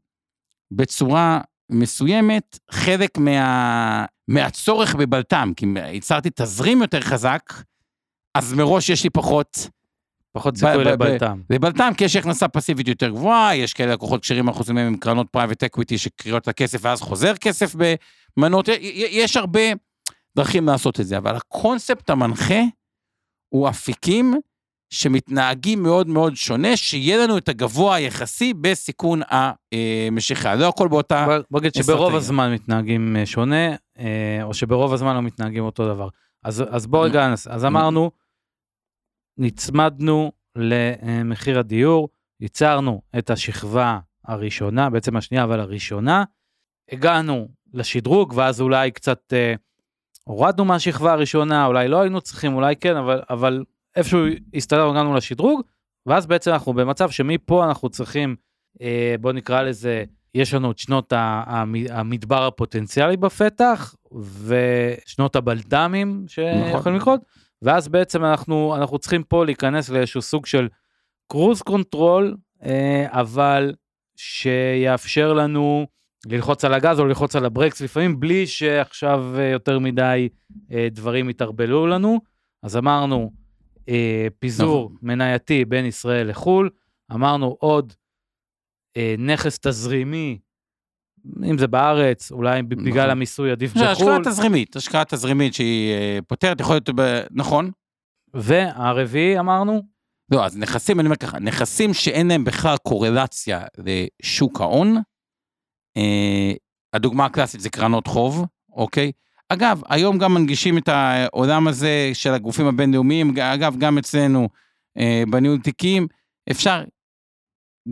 בצורה 0.72 1.42
מסוימת 1.70 2.60
חלק 2.72 3.18
מה, 3.18 4.06
מהצורך 4.28 4.96
בבלת"ם, 4.96 5.52
כי 5.56 5.66
ייצרתי 5.92 6.30
תזרים 6.36 6.82
יותר 6.82 7.02
חזק, 7.02 7.54
אז 8.36 8.54
מראש 8.54 8.90
יש 8.90 9.04
לי 9.04 9.10
פחות... 9.10 9.70
פחות 10.32 10.58
סיכוי 10.58 10.84
לבלת"ם. 10.84 11.42
לבלת"ם, 11.50 11.92
כי 11.98 12.06
יש 12.06 12.16
הכנסה 12.16 12.48
פסיבית 12.48 12.88
יותר 12.88 13.10
גבוהה, 13.10 13.56
יש 13.56 13.74
כאלה 13.74 13.94
לקוחות 13.94 14.22
כשרים 14.22 14.48
אחוזים 14.48 14.76
מהם 14.76 14.88
עם 14.88 14.98
קרנות 14.98 15.28
private 15.32 15.64
equity 15.64 15.98
שקריאות 15.98 16.48
לכסף 16.48 16.80
ואז 16.82 17.02
חוזר 17.02 17.36
כסף 17.36 17.76
במנות, 18.38 18.68
יש 18.92 19.38
הרבה 19.38 19.62
דרכים 20.36 20.66
לעשות 20.66 21.00
את 21.00 21.08
זה, 21.08 21.18
אבל 21.18 21.36
הקונספט 21.36 22.10
המנחה 22.10 22.62
הוא 23.50 23.70
אפיקים 23.70 24.34
שמתנהגים 24.90 25.84
מאוד 25.84 26.08
מאוד 26.08 26.36
שונה, 26.36 26.78
שיהיה 26.78 27.18
לנו 27.18 27.38
את 27.38 27.50
הגבוה 27.50 27.96
היחסי 27.96 28.54
בסיכון 28.54 29.22
המשיכה. 29.32 30.56
לא 30.56 30.68
הכל 30.68 30.88
באותה... 30.88 31.28
בוא 31.52 31.60
נגיד 31.60 31.74
שברוב 31.74 32.16
הזמן 32.16 32.54
מתנהגים 32.54 33.16
אה, 33.18 33.26
שונה, 33.26 33.76
אה, 34.00 34.40
או 34.44 34.54
שברוב 34.54 34.94
הזמן 34.94 35.16
לא 35.16 35.22
מתנהגים 35.22 35.64
אותו 35.64 35.88
דבר. 35.88 36.08
אז, 36.44 36.64
אז 36.70 36.88
בוא 36.88 37.06
רגע, 37.06 37.34
אז 37.50 37.66
אמרנו, 37.66 38.12
נצמדנו 39.40 40.32
למחיר 40.56 41.60
הדיור, 41.60 42.10
ייצרנו 42.40 43.02
את 43.18 43.30
השכבה 43.30 44.00
הראשונה, 44.26 44.90
בעצם 44.90 45.18
השנייה, 45.18 45.44
אבל 45.44 45.60
הראשונה, 45.60 46.24
הגענו 46.92 47.48
לשדרוג, 47.74 48.34
ואז 48.36 48.62
אולי 48.62 48.92
קצת 48.92 49.34
אה, 49.34 49.54
הורדנו 50.24 50.66
מהשכבה 50.66 51.12
הראשונה, 51.14 51.66
אולי 51.66 51.88
לא 51.88 52.02
היינו 52.02 52.22
צריכים, 52.22 52.54
אולי 52.54 52.76
כן, 52.76 52.96
אבל, 52.96 53.22
אבל 53.30 53.64
איפשהו 53.96 54.20
הסתדרנו, 54.54 54.92
הגענו 54.92 55.14
לשדרוג, 55.14 55.62
ואז 56.06 56.28
בעצם 56.28 56.52
אנחנו 56.52 56.74
במצב 56.74 57.10
שמפה 57.10 57.66
אנחנו 57.66 57.90
צריכים, 57.90 58.36
אה, 58.82 59.16
בוא 59.22 59.32
נקרא 59.32 59.62
לזה, 59.62 60.04
יש 60.36 60.54
לנו 60.54 60.72
את 60.72 60.78
שנות 60.78 61.14
המדבר 61.90 62.48
הפוטנציאלי 62.48 63.18
בפתח, 63.18 63.96
ושנות 64.46 65.36
הבלד"מים 65.36 66.26
שיכולים 66.28 66.76
נכון. 66.76 66.96
לקרות, 66.96 67.22
ואז 67.62 67.88
בעצם 67.88 68.26
אנחנו, 68.26 68.76
אנחנו 68.76 69.00
צריכים 69.00 69.24
פה 69.24 69.46
להיכנס 69.46 69.90
לאיזשהו 69.90 70.22
סוג 70.22 70.46
של 70.46 70.68
cruise 71.28 71.62
control, 71.62 72.38
אה, 72.64 73.06
אבל 73.10 73.74
שיאפשר 74.16 75.34
לנו 75.34 75.88
ללחוץ 76.26 76.66
על 76.66 76.74
הגז 76.74 77.00
או 77.00 77.06
ללחוץ 77.06 77.36
על 77.36 77.46
הברקס 77.46 77.82
לפעמים, 77.82 78.20
בלי 78.20 78.48
שעכשיו 78.48 79.26
אה, 79.38 79.44
יותר 79.44 79.80
מדי 79.80 80.30
אה, 80.72 80.88
דברים 80.92 81.30
יתערבלו 81.30 81.88
לנו. 81.88 82.20
אז 82.64 82.78
אמרנו, 82.78 83.32
פיזור 84.40 84.86
נכון. 84.86 84.98
מנייתי 85.02 85.66
בין 85.66 85.86
ישראל 85.86 86.30
לחו"ל, 86.30 86.70
אמרנו 87.12 87.58
עוד 87.60 87.94
נכס 89.18 89.60
תזרימי, 89.60 90.40
אם 91.50 91.58
זה 91.58 91.68
בארץ, 91.68 92.32
אולי 92.32 92.62
נכון. 92.62 92.84
בגלל 92.84 93.10
המיסוי 93.10 93.52
עדיף 93.52 93.74
בחו"ל. 93.74 93.88
השקעה 93.88 94.20
תזרימית, 94.24 94.76
השקעה 94.76 95.06
תזרימית 95.06 95.54
שהיא 95.54 95.94
אה, 95.94 96.20
פותרת, 96.28 96.62
יכול 96.62 96.76
להיות, 96.76 96.90
ב... 96.96 97.20
נכון. 97.32 97.72
והרביעי 98.34 99.40
אמרנו? 99.40 99.82
לא, 100.32 100.46
אז 100.46 100.58
נכסים, 100.58 101.00
אני 101.00 101.08
אומר 101.08 101.16
ככה, 101.16 101.40
נכסים 101.40 101.94
שאין 101.94 102.28
להם 102.28 102.44
בכלל 102.44 102.76
קורלציה 102.78 103.62
לשוק 103.78 104.62
ההון, 104.62 104.98
אה, 105.98 106.54
הדוגמה 106.94 107.26
הקלאסית 107.26 107.62
זה 107.62 107.70
קרנות 107.70 108.08
חוב, 108.08 108.46
אוקיי? 108.74 109.12
אגב, 109.50 109.82
היום 109.90 110.18
גם 110.18 110.34
מנגישים 110.34 110.78
את 110.78 110.88
העולם 110.88 111.68
הזה 111.68 112.12
של 112.14 112.34
הגופים 112.34 112.66
הבינלאומיים, 112.66 113.38
אגב, 113.40 113.76
גם 113.78 113.98
אצלנו 113.98 114.50
אה, 114.98 115.24
בניהול 115.30 115.60
תיקים, 115.60 116.08
אפשר 116.52 116.84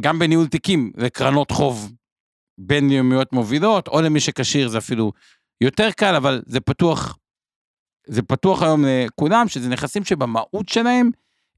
גם 0.02 0.20
בניהול 0.20 0.48
תיקים 0.48 0.92
לקרנות 0.98 1.52
חוב 1.52 1.92
בינלאומיות 2.58 3.34
מובילות, 3.34 3.88
או 3.88 4.02
למי 4.02 4.20
שכשיר 4.20 4.68
זה 4.68 4.78
אפילו 4.78 5.12
יותר 5.62 5.92
קל, 5.92 6.16
אבל 6.16 6.42
זה 6.46 6.60
פתוח, 6.60 7.18
זה 8.08 8.22
פתוח 8.22 8.62
היום 8.62 8.86
לכולם, 8.88 9.48
שזה 9.48 9.70
נכסים 9.70 10.06
שבמהות 10.06 10.70
שלהם 10.70 11.10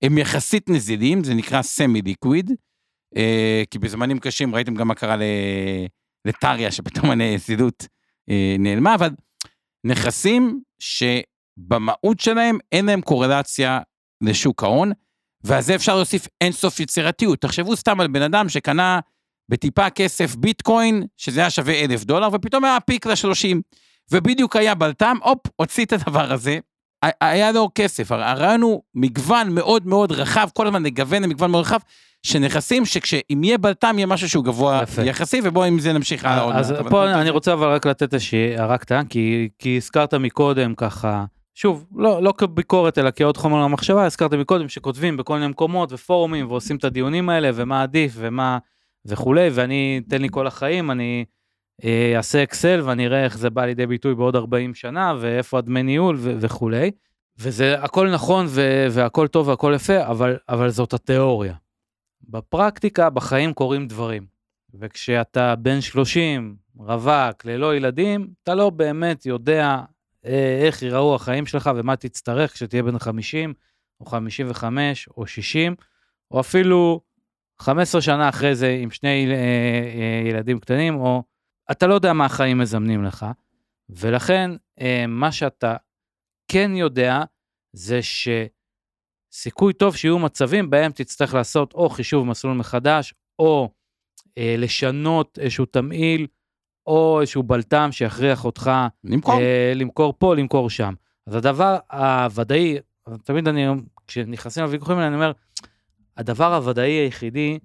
הם 0.01 0.17
יחסית 0.17 0.69
נזילים, 0.69 1.23
זה 1.23 1.33
נקרא 1.33 1.61
סמי 1.61 2.01
ליקוויד, 2.01 2.51
אה, 3.17 3.63
כי 3.71 3.79
בזמנים 3.79 4.19
קשים 4.19 4.55
ראיתם 4.55 4.75
גם 4.75 4.87
מה 4.87 4.95
קרה 4.95 5.15
לטריה, 6.25 6.71
שפתאום 6.71 7.11
הנזילות 7.11 7.87
אה, 8.29 8.55
נעלמה, 8.59 8.95
אבל 8.95 9.09
נכסים 9.83 10.61
שבמהות 10.79 12.19
שלהם 12.19 12.57
אין 12.71 12.85
להם 12.85 13.01
קורלציה 13.01 13.79
לשוק 14.21 14.63
ההון, 14.63 14.91
ועל 15.43 15.61
זה 15.61 15.75
אפשר 15.75 15.95
להוסיף 15.95 16.27
אינסוף 16.41 16.79
יצירתיות. 16.79 17.41
תחשבו 17.41 17.75
סתם 17.75 17.99
על 17.99 18.07
בן 18.07 18.21
אדם 18.21 18.49
שקנה 18.49 18.99
בטיפה 19.49 19.89
כסף 19.89 20.35
ביטקוין, 20.35 21.03
שזה 21.17 21.39
היה 21.39 21.49
שווה 21.49 21.73
אלף 21.73 22.03
דולר, 22.03 22.29
ופתאום 22.33 22.65
היה 22.65 22.79
פיק 22.79 23.07
ל-30, 23.07 23.57
ובדיוק 24.11 24.55
היה 24.55 24.75
בלטם, 24.75 25.17
הופ, 25.23 25.39
הוציא 25.55 25.85
את 25.85 25.93
הדבר 25.93 26.33
הזה, 26.33 26.59
היה 27.21 27.51
לו 27.51 27.69
כסף. 27.75 28.11
הרעיון 28.11 28.61
הוא 28.61 28.81
מגוון 28.95 29.49
מאוד 29.49 29.87
מאוד 29.87 30.11
רחב, 30.11 30.47
כל 30.53 30.67
הזמן 30.67 30.83
לגוון 30.83 31.23
למגוון 31.23 31.51
מאוד 31.51 31.61
רחב, 31.61 31.79
שנכסים 32.23 32.85
שכשאם 32.85 33.43
יהיה 33.43 33.57
בלטם 33.57 33.95
יהיה 33.97 34.07
משהו 34.07 34.29
שהוא 34.29 34.45
גבוה 34.45 34.79
יפה. 34.83 35.01
יחסי 35.01 35.41
ובוא 35.43 35.65
עם 35.65 35.79
זה 35.79 35.93
נמשיך 35.93 36.25
הלאה 36.25 36.41
עוד. 36.41 36.55
אז 36.55 36.73
פה 36.89 37.03
אבל... 37.03 37.07
אני 37.07 37.29
רוצה 37.29 37.53
אבל 37.53 37.67
רק 37.67 37.85
לתת 37.85 38.13
איזושהי 38.13 38.57
הערה 38.57 38.77
קטנה 38.77 39.05
כי, 39.05 39.49
כי 39.59 39.77
הזכרת 39.77 40.13
מקודם 40.13 40.75
ככה 40.75 41.25
שוב 41.55 41.85
לא 41.95 42.23
לא 42.23 42.33
כביקורת 42.37 42.97
אלא 42.97 43.09
כעוד 43.15 43.37
חומר 43.37 43.63
למחשבה 43.63 44.05
הזכרת 44.05 44.33
מקודם 44.33 44.69
שכותבים 44.69 45.17
בכל 45.17 45.33
מיני 45.33 45.47
מקומות 45.47 45.93
ופורומים 45.93 46.51
ועושים 46.51 46.75
את 46.75 46.83
הדיונים 46.83 47.29
האלה 47.29 47.49
ומה 47.53 47.81
עדיף 47.81 48.13
ומה 48.15 48.57
וכולי 49.05 49.49
ואני 49.53 50.01
תן 50.09 50.21
לי 50.21 50.27
כל 50.31 50.47
החיים 50.47 50.91
אני 50.91 51.25
אה, 51.83 52.13
אעשה 52.17 52.43
אקסל 52.43 52.81
ואני 52.83 53.05
אראה 53.05 53.23
איך 53.23 53.37
זה 53.37 53.49
בא 53.49 53.65
לידי 53.65 53.87
ביטוי 53.87 54.15
בעוד 54.15 54.35
40 54.35 54.73
שנה 54.73 55.13
ואיפה 55.19 55.57
הדמי 55.57 55.83
ניהול 55.83 56.17
וכולי. 56.21 56.91
וזה 57.37 57.83
הכל 57.83 58.09
נכון 58.11 58.45
והכל 58.91 59.27
טוב 59.27 59.47
והכל 59.47 59.73
יפה 59.75 60.05
אבל 60.07 60.37
אבל 60.49 60.69
זאת 60.69 60.93
התיאוריה. 60.93 61.53
בפרקטיקה, 62.29 63.09
בחיים 63.09 63.53
קורים 63.53 63.87
דברים. 63.87 64.25
וכשאתה 64.73 65.55
בן 65.55 65.81
30, 65.81 66.55
רווק, 66.75 67.45
ללא 67.45 67.75
ילדים, 67.75 68.27
אתה 68.43 68.55
לא 68.55 68.69
באמת 68.69 69.25
יודע 69.25 69.79
אה, 70.25 70.61
איך 70.65 70.83
ייראו 70.83 71.15
החיים 71.15 71.45
שלך 71.45 71.69
ומה 71.75 71.95
תצטרך 71.95 72.53
כשתהיה 72.53 72.83
בן 72.83 72.99
50, 72.99 73.53
או 73.99 74.05
55, 74.05 75.09
או 75.17 75.27
60, 75.27 75.75
או 76.31 76.39
אפילו 76.39 77.01
15 77.61 78.01
שנה 78.01 78.29
אחרי 78.29 78.55
זה 78.55 78.77
עם 78.81 78.91
שני 78.91 79.27
אה, 79.27 79.33
אה, 79.33 80.29
ילדים 80.29 80.59
קטנים, 80.59 80.95
או 80.95 81.23
אתה 81.71 81.87
לא 81.87 81.93
יודע 81.93 82.13
מה 82.13 82.25
החיים 82.25 82.57
מזמנים 82.57 83.03
לך, 83.03 83.25
ולכן 83.89 84.51
מה 85.07 85.31
שאתה 85.31 85.75
כן 86.47 86.71
יודע 86.75 87.23
זה 87.73 88.01
ש... 88.01 88.27
סיכוי 89.31 89.73
טוב 89.73 89.95
שיהיו 89.95 90.19
מצבים 90.19 90.69
בהם 90.69 90.91
תצטרך 90.91 91.33
לעשות 91.33 91.73
או 91.73 91.89
חישוב 91.89 92.27
מסלול 92.27 92.53
מחדש, 92.53 93.13
או 93.39 93.69
אה, 94.37 94.55
לשנות 94.57 95.39
איזשהו 95.41 95.65
תמהיל, 95.65 96.27
או 96.87 97.21
איזשהו 97.21 97.43
בלטם 97.43 97.89
שיכריח 97.91 98.45
אותך 98.45 98.71
למכור. 99.03 99.39
אה, 99.39 99.71
למכור 99.75 100.13
פה, 100.17 100.35
למכור 100.35 100.69
שם. 100.69 100.93
אז 101.27 101.35
הדבר 101.35 101.77
הוודאי, 101.91 102.77
תמיד 103.23 103.47
אני, 103.47 103.65
כשנכנסים 104.07 104.63
לוויכוחים 104.63 104.95
האלה, 104.95 105.07
אני 105.07 105.15
אומר, 105.15 105.31
הדבר 106.19 106.53
הוודאי 106.55 106.91
היחידי, 106.91 107.59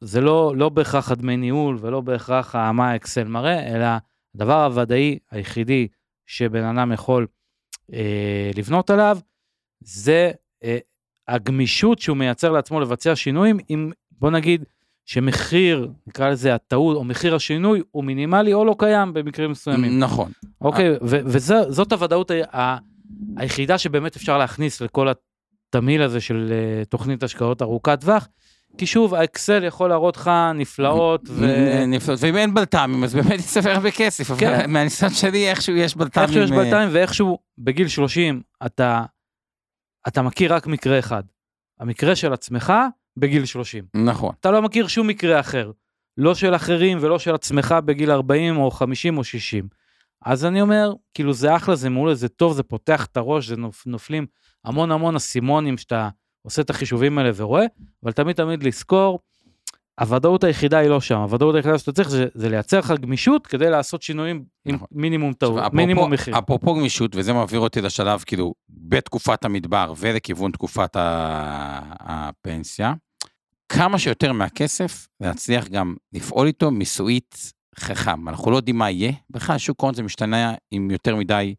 זה 0.00 0.20
לא, 0.20 0.52
לא 0.56 0.68
בהכרח 0.68 1.10
הדמי 1.10 1.36
ניהול 1.36 1.76
ולא 1.80 2.00
בהכרח 2.00 2.54
מה 2.56 2.90
האקסל 2.90 3.24
מראה, 3.24 3.76
אלא 3.76 3.86
הדבר 4.34 4.64
הוודאי 4.64 5.18
היחידי 5.30 5.88
שבן 6.26 6.64
אדם 6.64 6.92
יכול 6.92 7.26
אה, 7.92 8.50
לבנות 8.56 8.90
עליו, 8.90 9.18
זה 9.80 10.30
אה, 10.64 10.78
הגמישות 11.28 11.98
שהוא 11.98 12.16
מייצר 12.16 12.52
לעצמו 12.52 12.80
לבצע 12.80 13.16
שינויים, 13.16 13.58
אם 13.70 13.90
בוא 14.10 14.30
נגיד 14.30 14.64
שמחיר, 15.04 15.90
נקרא 16.06 16.30
לזה 16.30 16.54
הטעות, 16.54 16.96
או 16.96 17.04
מחיר 17.04 17.34
השינוי 17.34 17.82
הוא 17.90 18.04
מינימלי 18.04 18.52
או 18.52 18.64
לא 18.64 18.76
קיים 18.78 19.14
במקרים 19.14 19.50
מסוימים. 19.50 19.98
נכון. 19.98 20.32
אוקיי, 20.60 20.90
ו- 20.90 21.20
וזאת 21.24 21.92
הוודאות 21.92 22.30
ה- 22.52 22.76
היחידה 23.36 23.78
שבאמת 23.78 24.16
אפשר 24.16 24.38
להכניס 24.38 24.80
לכל 24.80 25.08
התמהיל 25.74 26.02
הזה 26.02 26.20
של 26.20 26.52
אה, 26.52 26.84
תוכנית 26.84 27.22
השקעות 27.22 27.62
ארוכת 27.62 28.00
טווח. 28.00 28.28
כי 28.78 28.86
שוב, 28.86 29.14
האקסל 29.14 29.64
יכול 29.64 29.88
להראות 29.88 30.16
לך 30.16 30.30
נפלאות, 30.54 31.22
ו... 31.28 31.46
נפלאות. 31.86 32.20
ואם 32.22 32.36
אין 32.36 32.54
בלת"מים, 32.54 33.04
אז 33.04 33.14
באמת 33.14 33.40
יצטבר 33.40 33.70
הרבה 33.70 33.90
כסף, 33.90 34.30
אבל 34.30 34.40
כן. 34.40 34.70
מהניסיון 34.70 35.12
שלי 35.12 35.50
איכשהו 35.50 35.76
יש 35.76 35.96
בלת"מים. 35.96 36.28
איכשהו 36.28 36.42
יש 36.42 36.50
אה, 36.50 36.56
בלתיים 36.56 36.88
ואיכשהו 36.92 37.38
בגיל 37.58 37.88
30 37.88 38.42
אתה, 38.66 39.02
אתה 40.08 40.22
מכיר 40.22 40.54
רק 40.54 40.66
מקרה 40.66 40.98
אחד. 40.98 41.22
המקרה 41.80 42.16
של 42.16 42.32
עצמך 42.32 42.72
בגיל 43.16 43.44
30. 43.44 43.84
נכון. 43.94 44.34
אתה 44.40 44.50
לא 44.50 44.62
מכיר 44.62 44.86
שום 44.86 45.06
מקרה 45.06 45.40
אחר. 45.40 45.70
לא 46.18 46.34
של 46.34 46.54
אחרים 46.54 46.98
ולא 47.00 47.18
של 47.18 47.34
עצמך 47.34 47.74
בגיל 47.84 48.10
40 48.10 48.56
או 48.56 48.70
50 48.70 49.18
או 49.18 49.24
60. 49.24 49.68
אז 50.24 50.44
אני 50.44 50.60
אומר, 50.60 50.92
כאילו 51.14 51.32
זה 51.32 51.56
אחלה, 51.56 51.76
זה 51.76 51.90
מעולה, 51.90 52.14
זה 52.14 52.28
טוב, 52.28 52.52
זה 52.52 52.62
פותח 52.62 53.04
את 53.04 53.16
הראש, 53.16 53.48
זה 53.48 53.56
נופ, 53.56 53.86
נופלים 53.86 54.26
המון 54.64 54.90
המון 54.90 55.16
אסימונים 55.16 55.78
שאתה 55.78 56.08
עושה 56.42 56.62
את 56.62 56.70
החישובים 56.70 57.18
האלה 57.18 57.30
ורואה, 57.36 57.64
אבל 58.04 58.12
תמיד 58.12 58.36
תמיד 58.36 58.62
לזכור, 58.62 59.20
הוודאות 60.00 60.44
היחידה 60.44 60.78
היא 60.78 60.88
לא 60.88 61.00
שם, 61.00 61.18
הוודאות 61.18 61.54
היחידה 61.54 61.78
שאתה 61.78 61.92
צריך 61.92 62.08
זה, 62.08 62.26
זה 62.34 62.48
לייצר 62.48 62.78
לך 62.78 62.92
גמישות 63.00 63.46
כדי 63.46 63.70
לעשות 63.70 64.02
שינויים 64.02 64.44
עם 64.64 64.74
נכון. 64.74 64.88
מינימום 64.92 65.32
טעות, 65.32 65.72
מינימום 65.72 66.12
מחיר. 66.12 66.38
אפרופו 66.38 66.74
גמישות, 66.74 67.16
וזה 67.16 67.32
מעביר 67.32 67.60
אותי 67.60 67.80
לשלב, 67.80 68.22
כאילו, 68.26 68.54
בתקופת 68.68 69.44
המדבר 69.44 69.92
ולכיוון 69.96 70.50
תקופת 70.50 70.90
הפנסיה, 72.00 72.94
כמה 73.68 73.98
שיותר 73.98 74.32
מהכסף, 74.32 75.08
להצליח 75.20 75.68
גם 75.68 75.94
לפעול 76.12 76.46
איתו 76.46 76.70
מיסויית 76.70 77.52
חכם. 77.78 78.28
אנחנו 78.28 78.50
לא 78.50 78.56
יודעים 78.56 78.78
מה 78.78 78.90
יהיה, 78.90 79.12
בכלל 79.30 79.58
שוק 79.58 79.82
ההון 79.82 79.94
זה 79.94 80.02
משתנה 80.02 80.54
עם 80.70 80.90
יותר 80.90 81.16
מדי 81.16 81.54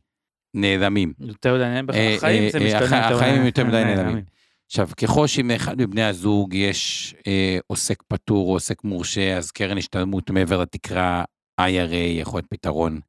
נעלמים. 0.56 1.14
יותר 1.20 1.54
מדי 1.56 1.64
נעלמים, 1.64 1.90
אה, 1.94 2.16
החיים 2.16 2.50
זה 2.52 2.58
אה, 2.58 2.64
משתנה. 2.66 2.84
יותר 2.98 3.16
החיים 3.16 3.36
מדי- 3.36 3.46
יותר 3.46 3.64
מדי 3.66 3.84
נעלמים. 3.84 4.24
עכשיו, 4.66 4.90
ככל 5.02 5.28
שאם 5.28 5.52
לאחד 5.52 5.82
מבני 5.82 6.04
הזוג 6.04 6.54
יש 6.54 7.16
אה, 7.28 7.58
עוסק 7.68 8.04
פטור 8.08 8.48
או 8.48 8.54
עוסק 8.54 8.84
מורשה, 8.84 9.38
אז 9.38 9.52
קרן 9.52 9.78
השתלמות 9.78 10.30
מעבר 10.30 10.62
לתקרה 10.62 11.24
IRA 11.62 11.96
יכול 11.96 12.38
להיות 12.38 12.48
פתרון 12.50 13.00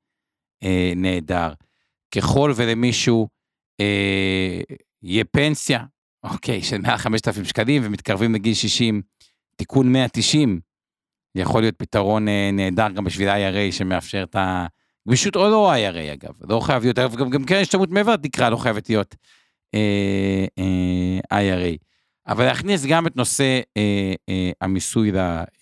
אה, 0.62 0.92
נהדר. 0.96 1.52
ככל 2.14 2.52
ולמישהו 2.56 3.28
אה, 3.80 4.60
יהיה 5.02 5.24
פנסיה, 5.24 5.84
אוקיי, 6.24 6.62
של 6.62 6.78
מעל 6.78 6.96
5,000 6.96 7.44
שקלים 7.44 7.82
ומתקרבים 7.84 8.34
לגיל 8.34 8.54
60, 8.54 9.02
תיקון 9.56 9.92
190, 9.92 10.60
יכול 11.34 11.60
להיות 11.62 11.74
פתרון 11.78 12.28
אה, 12.28 12.50
נהדר 12.52 12.88
גם 12.90 13.04
בשביל 13.04 13.28
IRA 13.28 13.72
שמאפשר 13.72 14.22
את 14.22 14.36
הגמישות, 15.06 15.36
או 15.36 15.48
לא 15.48 15.74
IRA 15.74 16.12
אגב, 16.12 16.32
לא 16.48 16.60
חייב 16.60 16.82
להיות, 16.82 16.98
גם, 16.98 17.30
גם 17.30 17.44
קרן 17.44 17.60
השתלמות 17.60 17.90
מעבר 17.90 18.12
לתקרה 18.12 18.50
לא 18.50 18.56
חייבת 18.56 18.88
להיות 18.88 19.14
אה, 19.74 20.46
אה, 20.58 21.40
IRA. 21.40 21.76
אבל 22.26 22.44
להכניס 22.44 22.86
גם 22.86 23.06
את 23.06 23.16
נושא 23.16 23.60
אה, 23.76 24.14
אה, 24.28 24.50
המיסוי 24.60 25.12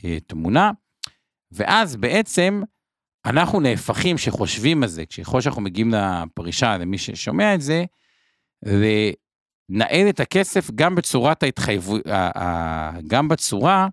לתמונה, 0.05 0.71
ואז 1.53 1.97
בעצם 1.97 2.63
אנחנו 3.27 3.61
נהפכים, 3.61 4.19
שחושבים 4.19 4.83
על 4.83 4.89
זה, 4.89 5.07
ככל 5.07 5.41
שאנחנו 5.41 5.63
מגיעים 5.63 5.91
לפרישה, 5.95 6.79
למי 6.79 6.99
ששומע 6.99 7.55
את 7.55 7.61
זה, 7.61 7.85
לנהל 8.63 10.09
את 10.09 10.21
הכסף 10.21 10.71
גם 10.71 10.95
בצורת 10.95 11.43
ההתחייבות, 11.43 12.03
גם 13.07 13.29
בצורה 13.29 13.89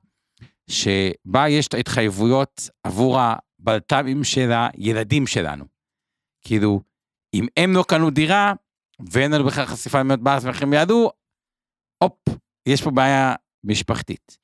שבה 0.69 1.49
יש 1.49 1.67
את 1.67 1.73
ההתחייבויות 1.73 2.69
עבור 2.83 3.19
הבלת"מים 3.61 4.23
של 4.23 4.51
הילדים 4.51 5.27
שלנו. 5.27 5.65
כאילו, 6.41 6.81
אם 7.33 7.45
הם 7.57 7.73
לא 7.73 7.83
קנו 7.87 8.09
דירה, 8.09 8.53
ואין 9.11 9.31
לנו 9.31 9.45
בכלל 9.45 9.65
חשיפה 9.65 9.99
למניות 9.99 10.19
בארץ 10.19 10.43
והמחירים 10.43 10.73
יעלו, 10.73 11.11
הופ, 12.03 12.19
יש 12.65 12.83
פה 12.83 12.91
בעיה 12.91 13.35
משפחתית. 13.63 14.37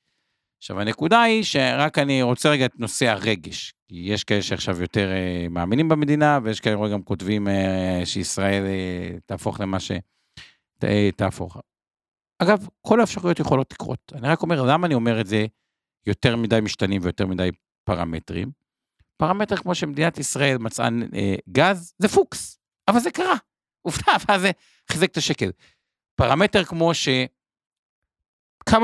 עכשיו, 0.58 0.80
הנקודה 0.80 1.22
היא 1.22 1.42
שרק 1.42 1.98
אני 1.98 2.22
רוצה 2.22 2.50
רגע 2.50 2.64
את 2.66 2.80
נושא 2.80 3.06
הרגש. 3.06 3.74
כי 3.88 3.94
יש 3.94 4.24
כאלה 4.24 4.42
שעכשיו 4.42 4.82
יותר 4.82 5.10
אה, 5.12 5.46
מאמינים 5.50 5.88
במדינה, 5.88 6.38
ויש 6.42 6.60
כאלה 6.60 6.88
גם 6.92 7.02
כותבים 7.02 7.48
אה, 7.48 8.00
שישראל 8.04 8.64
אה, 8.66 9.18
תהפוך 9.26 9.60
למה 9.60 9.78
שתהפוך. 10.80 11.56
אגב, 12.38 12.68
כל 12.80 13.00
האפשרויות 13.00 13.40
יכולות 13.40 13.72
לקרות. 13.72 14.12
אני 14.14 14.28
רק 14.28 14.42
אומר, 14.42 14.62
למה 14.62 14.86
אני 14.86 14.94
אומר 14.94 15.20
את 15.20 15.26
זה 15.26 15.46
יותר 16.06 16.36
מדי 16.36 16.58
משתנים 16.62 17.00
ויותר 17.04 17.26
מדי 17.26 17.50
פרמטרים? 17.84 18.50
פרמטר 19.18 19.56
כמו 19.56 19.74
שמדינת 19.74 20.18
ישראל 20.18 20.58
מצאה 20.58 20.88
אה, 21.14 21.34
גז, 21.48 21.94
זה 21.98 22.08
פוקס, 22.08 22.58
אבל 22.88 23.00
זה 23.00 23.10
קרה. 23.10 23.34
עובדה, 23.82 24.12
ואז 24.28 24.40
זה 24.40 24.50
חיזק 24.92 25.10
את 25.10 25.16
השקל. 25.16 25.50
פרמטר 26.16 26.64
כמו 26.64 26.92
שכמה 26.94 27.26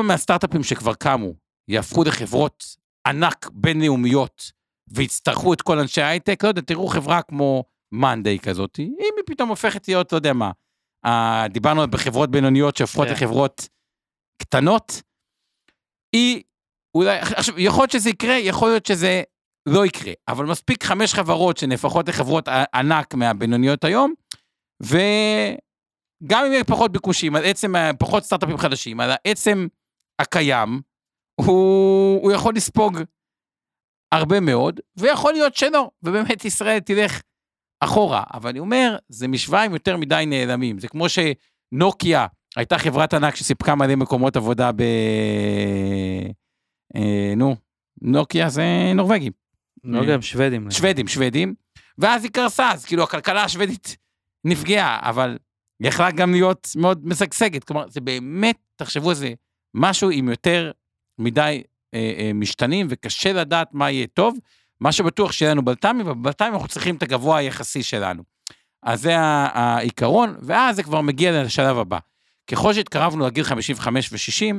מהסטארט-אפים 0.02 0.62
שכבר 0.62 0.94
קמו 0.94 1.34
יהפכו 1.68 2.04
לחברות 2.04 2.64
ענק 3.06 3.50
בינלאומיות 3.52 4.52
ויצטרכו 4.88 5.52
את 5.52 5.62
כל 5.62 5.78
אנשי 5.78 6.02
ההייטק, 6.02 6.44
לא 6.44 6.48
יודע, 6.48 6.60
תראו 6.60 6.88
חברה 6.88 7.22
כמו 7.22 7.64
מאנדיי 7.92 8.38
כזאת, 8.38 8.78
אם 8.78 8.96
היא 8.98 9.24
פתאום 9.26 9.48
הופכת 9.48 9.88
להיות, 9.88 10.12
לא 10.12 10.16
יודע 10.16 10.32
מה, 10.32 10.50
אה, 11.06 11.46
דיברנו 11.50 11.88
בחברות 11.90 12.30
בינוניות 12.30 12.76
שהופכות 12.76 13.06
כן. 13.06 13.12
לחברות 13.12 13.68
קטנות, 14.38 15.02
היא 16.12 16.42
אולי, 16.94 17.18
עכשיו, 17.18 17.60
יכול 17.60 17.82
להיות 17.82 17.90
שזה 17.90 18.10
יקרה, 18.10 18.34
יכול 18.34 18.68
להיות 18.68 18.86
שזה 18.86 19.22
לא 19.66 19.86
יקרה, 19.86 20.12
אבל 20.28 20.46
מספיק 20.46 20.84
חמש 20.84 21.14
חברות 21.14 21.56
שנהפכות 21.56 22.08
לחברות 22.08 22.48
ענק 22.74 23.14
מהבינוניות 23.14 23.84
היום, 23.84 24.14
וגם 24.82 26.44
אם 26.46 26.52
יהיה 26.52 26.64
פחות 26.64 26.92
ביקושים, 26.92 27.36
על 27.36 27.44
עצם, 27.44 27.74
פחות 27.98 28.24
סטארט-אפים 28.24 28.58
חדשים, 28.58 29.00
על 29.00 29.10
העצם 29.10 29.66
הקיים, 30.20 30.80
הוא, 31.40 32.22
הוא 32.22 32.32
יכול 32.32 32.54
לספוג 32.54 32.98
הרבה 34.14 34.40
מאוד, 34.40 34.80
ויכול 34.96 35.32
להיות 35.32 35.56
שלא, 35.56 35.90
ובאמת 36.02 36.44
ישראל 36.44 36.80
תלך 36.80 37.20
אחורה. 37.80 38.22
אבל 38.34 38.50
אני 38.50 38.58
אומר, 38.58 38.96
זה 39.08 39.28
משוואה 39.28 39.64
עם 39.64 39.72
יותר 39.72 39.96
מדי 39.96 40.24
נעלמים. 40.26 40.78
זה 40.78 40.88
כמו 40.88 41.06
שנוקיה 41.08 42.26
הייתה 42.56 42.78
חברת 42.78 43.14
ענק 43.14 43.36
שסיפקה 43.36 43.74
מלא 43.74 43.96
מקומות 43.96 44.36
עבודה 44.36 44.72
ב... 44.72 44.82
אה, 46.96 47.34
נו, 47.36 47.56
נוקיה 48.02 48.48
זה 48.48 48.92
נורבגים. 48.94 49.43
לא 49.84 50.12
הם 50.12 50.22
שוודים. 50.22 50.70
שוודים, 50.70 51.08
שוודים, 51.08 51.54
ואז 51.98 52.24
היא 52.24 52.32
קרסה, 52.32 52.70
אז 52.70 52.84
כאילו 52.84 53.02
הכלכלה 53.02 53.44
השוודית 53.44 53.96
נפגעה, 54.44 54.98
אבל 55.02 55.38
היא 55.80 55.88
יכלה 55.88 56.10
גם 56.10 56.32
להיות 56.32 56.68
מאוד 56.76 57.06
משגשגת. 57.06 57.64
כלומר, 57.64 57.88
זה 57.88 58.00
באמת, 58.00 58.56
תחשבו 58.76 59.08
על 59.08 59.14
זה, 59.14 59.32
משהו 59.74 60.10
עם 60.10 60.28
יותר 60.28 60.70
מדי 61.18 61.62
אה, 61.94 62.14
אה, 62.18 62.30
משתנים, 62.34 62.86
וקשה 62.90 63.32
לדעת 63.32 63.68
מה 63.72 63.90
יהיה 63.90 64.06
טוב. 64.06 64.38
מה 64.80 64.92
שבטוח 64.92 65.32
שיהיה 65.32 65.50
לנו 65.50 65.64
בלת"מים, 65.64 66.08
ובלת"מים 66.08 66.54
אנחנו 66.54 66.68
צריכים 66.68 66.96
את 66.96 67.02
הגבוה 67.02 67.38
היחסי 67.38 67.82
שלנו. 67.82 68.22
אז 68.82 69.00
זה 69.00 69.18
העיקרון, 69.18 70.36
ואז 70.40 70.76
זה 70.76 70.82
כבר 70.82 71.00
מגיע 71.00 71.42
לשלב 71.42 71.78
הבא. 71.78 71.98
ככל 72.50 72.72
שהתקרבנו 72.72 73.26
לגיל 73.26 73.44
55 73.44 74.12
ו-60, 74.12 74.56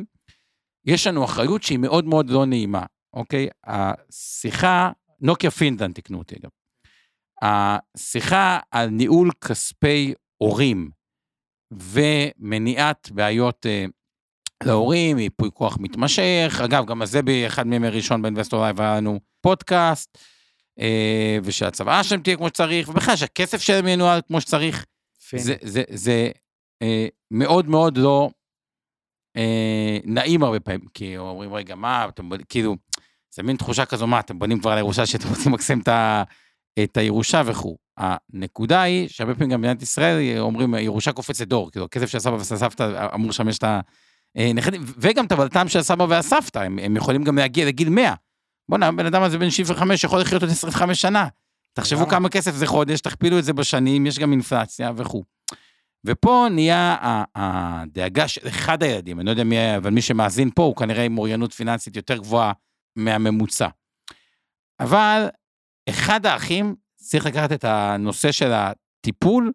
יש 0.86 1.08
לנו 1.08 1.26
אחריות 1.26 1.64
שהיא 1.64 1.80
מאוד 1.80 2.06
מאוד 2.06 2.30
לא 2.30 2.46
נעימה, 2.46 2.84
אוקיי? 3.14 3.48
השיחה, 3.64 4.92
נוקיה 5.20 5.52
פינלנד 5.52 5.96
תקנו 5.96 6.18
אותי 6.18 6.36
גם. 6.44 6.50
השיחה 7.42 8.60
על 8.72 8.90
ניהול 8.90 9.32
כספי 9.32 10.14
הורים 10.38 10.90
ומניעת 11.74 13.12
בעיות 13.12 13.66
אה, 13.66 13.86
להורים, 14.64 15.20
ייפוי 15.20 15.50
כוח 15.54 15.78
מתמשך, 15.80 16.62
אגב, 16.66 16.86
גם 16.86 17.02
על 17.02 17.08
זה 17.08 17.22
באחד 17.22 17.68
מימי 17.68 17.90
ראשון 17.90 18.22
ב 18.22 18.26
Investor 18.26 18.62
Live 18.62 18.82
היה 18.82 18.98
לנו 18.98 19.20
פודקאסט, 19.42 20.18
אה, 20.80 21.38
ושהצוואה 21.44 22.04
שלהם 22.04 22.22
תהיה 22.22 22.38
כמו 22.38 22.48
שצריך, 22.48 22.90
ובכלל 22.90 23.16
שהכסף 23.16 23.62
שלהם 23.62 23.88
ינוהל 23.88 24.22
כמו 24.28 24.42
שצריך, 24.42 24.86
פיני. 25.30 25.44
זה, 25.44 25.56
זה, 25.62 25.84
זה 25.90 26.32
אה, 26.82 27.08
מאוד 27.32 27.70
מאוד 27.70 27.98
לא 27.98 28.30
נעים 30.04 30.44
הרבה 30.44 30.60
פעמים, 30.60 30.88
כי 30.94 31.18
אומרים, 31.18 31.54
רגע, 31.54 31.76
מה, 31.76 32.06
אתם 32.10 32.30
כאילו, 32.50 32.76
זה 33.36 33.44
מין 33.44 33.58
תחושה 33.58 33.86
כזו, 33.86 34.08
מה, 34.08 34.20
אתם 34.20 34.40
בונים 34.40 34.60
כבר 34.60 34.72
על 34.72 34.78
הירושה 34.78 35.06
שאתם 35.06 35.28
רוצים 35.30 35.52
למקסם 35.52 35.80
את, 35.80 35.88
ה- 35.88 36.24
את 36.84 36.98
הירושה 36.98 37.42
וכו'. 37.46 37.78
הנקודה 37.98 38.82
היא 38.82 39.08
שהרבה 39.10 39.34
פעמים 39.36 39.50
גם 39.50 39.62
במדינת 39.62 39.82
ישראל 39.82 40.40
אומרים, 40.40 40.76
ירושה 40.76 41.12
קופצת 41.12 41.48
דור, 41.48 41.72
כאילו, 41.72 41.86
הכסף 41.86 42.06
של 42.06 42.18
הסבא 42.18 42.34
והסבתא 42.34 43.08
אמור 43.14 43.30
לשמש 43.30 43.58
את 43.58 43.64
הנכדים, 44.36 44.84
וגם 44.98 45.26
את 45.26 45.32
הבלטם 45.32 45.68
של 45.68 45.80
הסבא 45.80 46.06
והסבתא, 46.10 46.60
הם, 46.60 46.80
הם 46.80 46.98
יכולים 46.98 47.24
גם 47.24 47.38
להגיע 47.38 47.66
לגיל 47.66 47.90
100. 47.90 48.14
בוא'נה, 48.70 48.88
הבן 48.88 49.06
אדם 49.06 49.24
הזה 49.24 49.38
בן 49.38 49.50
75 49.50 50.04
יכול 50.04 50.20
לחיות 50.22 50.42
עוד 50.42 50.52
25 50.52 51.02
שנה. 51.02 51.28
תחשבו. 51.74 52.08
כמה 52.10 52.30
כסף 52.30 52.52
זה 52.52 52.68
חודש, 52.68 53.02
תכפילו 53.02 53.40
את 53.40 53.44
זה 53.44 53.54
בשנים, 53.54 54.06
יש 54.06 54.20
גם 54.20 54.32
אינפלציה 54.32 54.92
וכו'. 54.96 55.24
ופה 56.06 56.48
נהיה 56.52 56.96
הדאגה 57.36 58.28
של 58.28 58.48
אחד 58.48 58.84
הילדים, 58.84 59.20
אני 59.20 59.26
לא 59.26 59.32
יודע 59.32 59.44
מי 59.44 59.58
היה, 59.58 59.78
אבל 59.78 59.90
מי 59.90 60.02
שמאזין 60.02 60.50
פה 60.56 60.64
הוא 60.64 60.76
כנראה 60.76 61.04
עם 61.04 61.18
אוריינות 61.18 61.54
פיננסית 61.54 61.96
יותר 61.96 62.18
גבוהה 62.18 62.52
מהממוצע. 62.96 63.68
אבל 64.80 65.28
אחד 65.90 66.26
האחים 66.26 66.76
צריך 66.96 67.26
לקחת 67.26 67.52
את 67.52 67.64
הנושא 67.64 68.32
של 68.32 68.52
הטיפול 68.52 69.52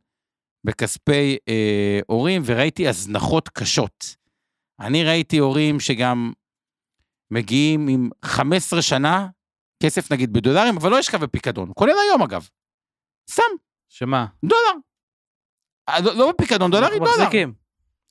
בכספי 0.64 1.36
אה, 1.48 2.00
הורים, 2.06 2.42
וראיתי 2.44 2.88
הזנחות 2.88 3.48
קשות. 3.48 4.16
אני 4.80 5.04
ראיתי 5.04 5.38
הורים 5.38 5.80
שגם 5.80 6.32
מגיעים 7.30 7.88
עם 7.88 8.10
15 8.24 8.82
שנה, 8.82 9.28
כסף 9.82 10.12
נגיד 10.12 10.32
בדולרים, 10.32 10.76
אבל 10.76 10.90
לא 10.90 10.98
יש 10.98 11.10
קו 11.10 11.18
בפיקדון, 11.18 11.72
כולל 11.74 11.94
היום 12.08 12.22
אגב. 12.22 12.48
סתם, 13.30 13.42
שמה? 13.88 14.26
דולר. 14.44 14.80
אה, 15.88 16.00
לא, 16.00 16.14
לא 16.14 16.32
בפיקדון, 16.32 16.70
דולרי, 16.70 16.86
אנחנו 16.86 17.04
דולר. 17.04 17.16
מחזיקים. 17.18 17.54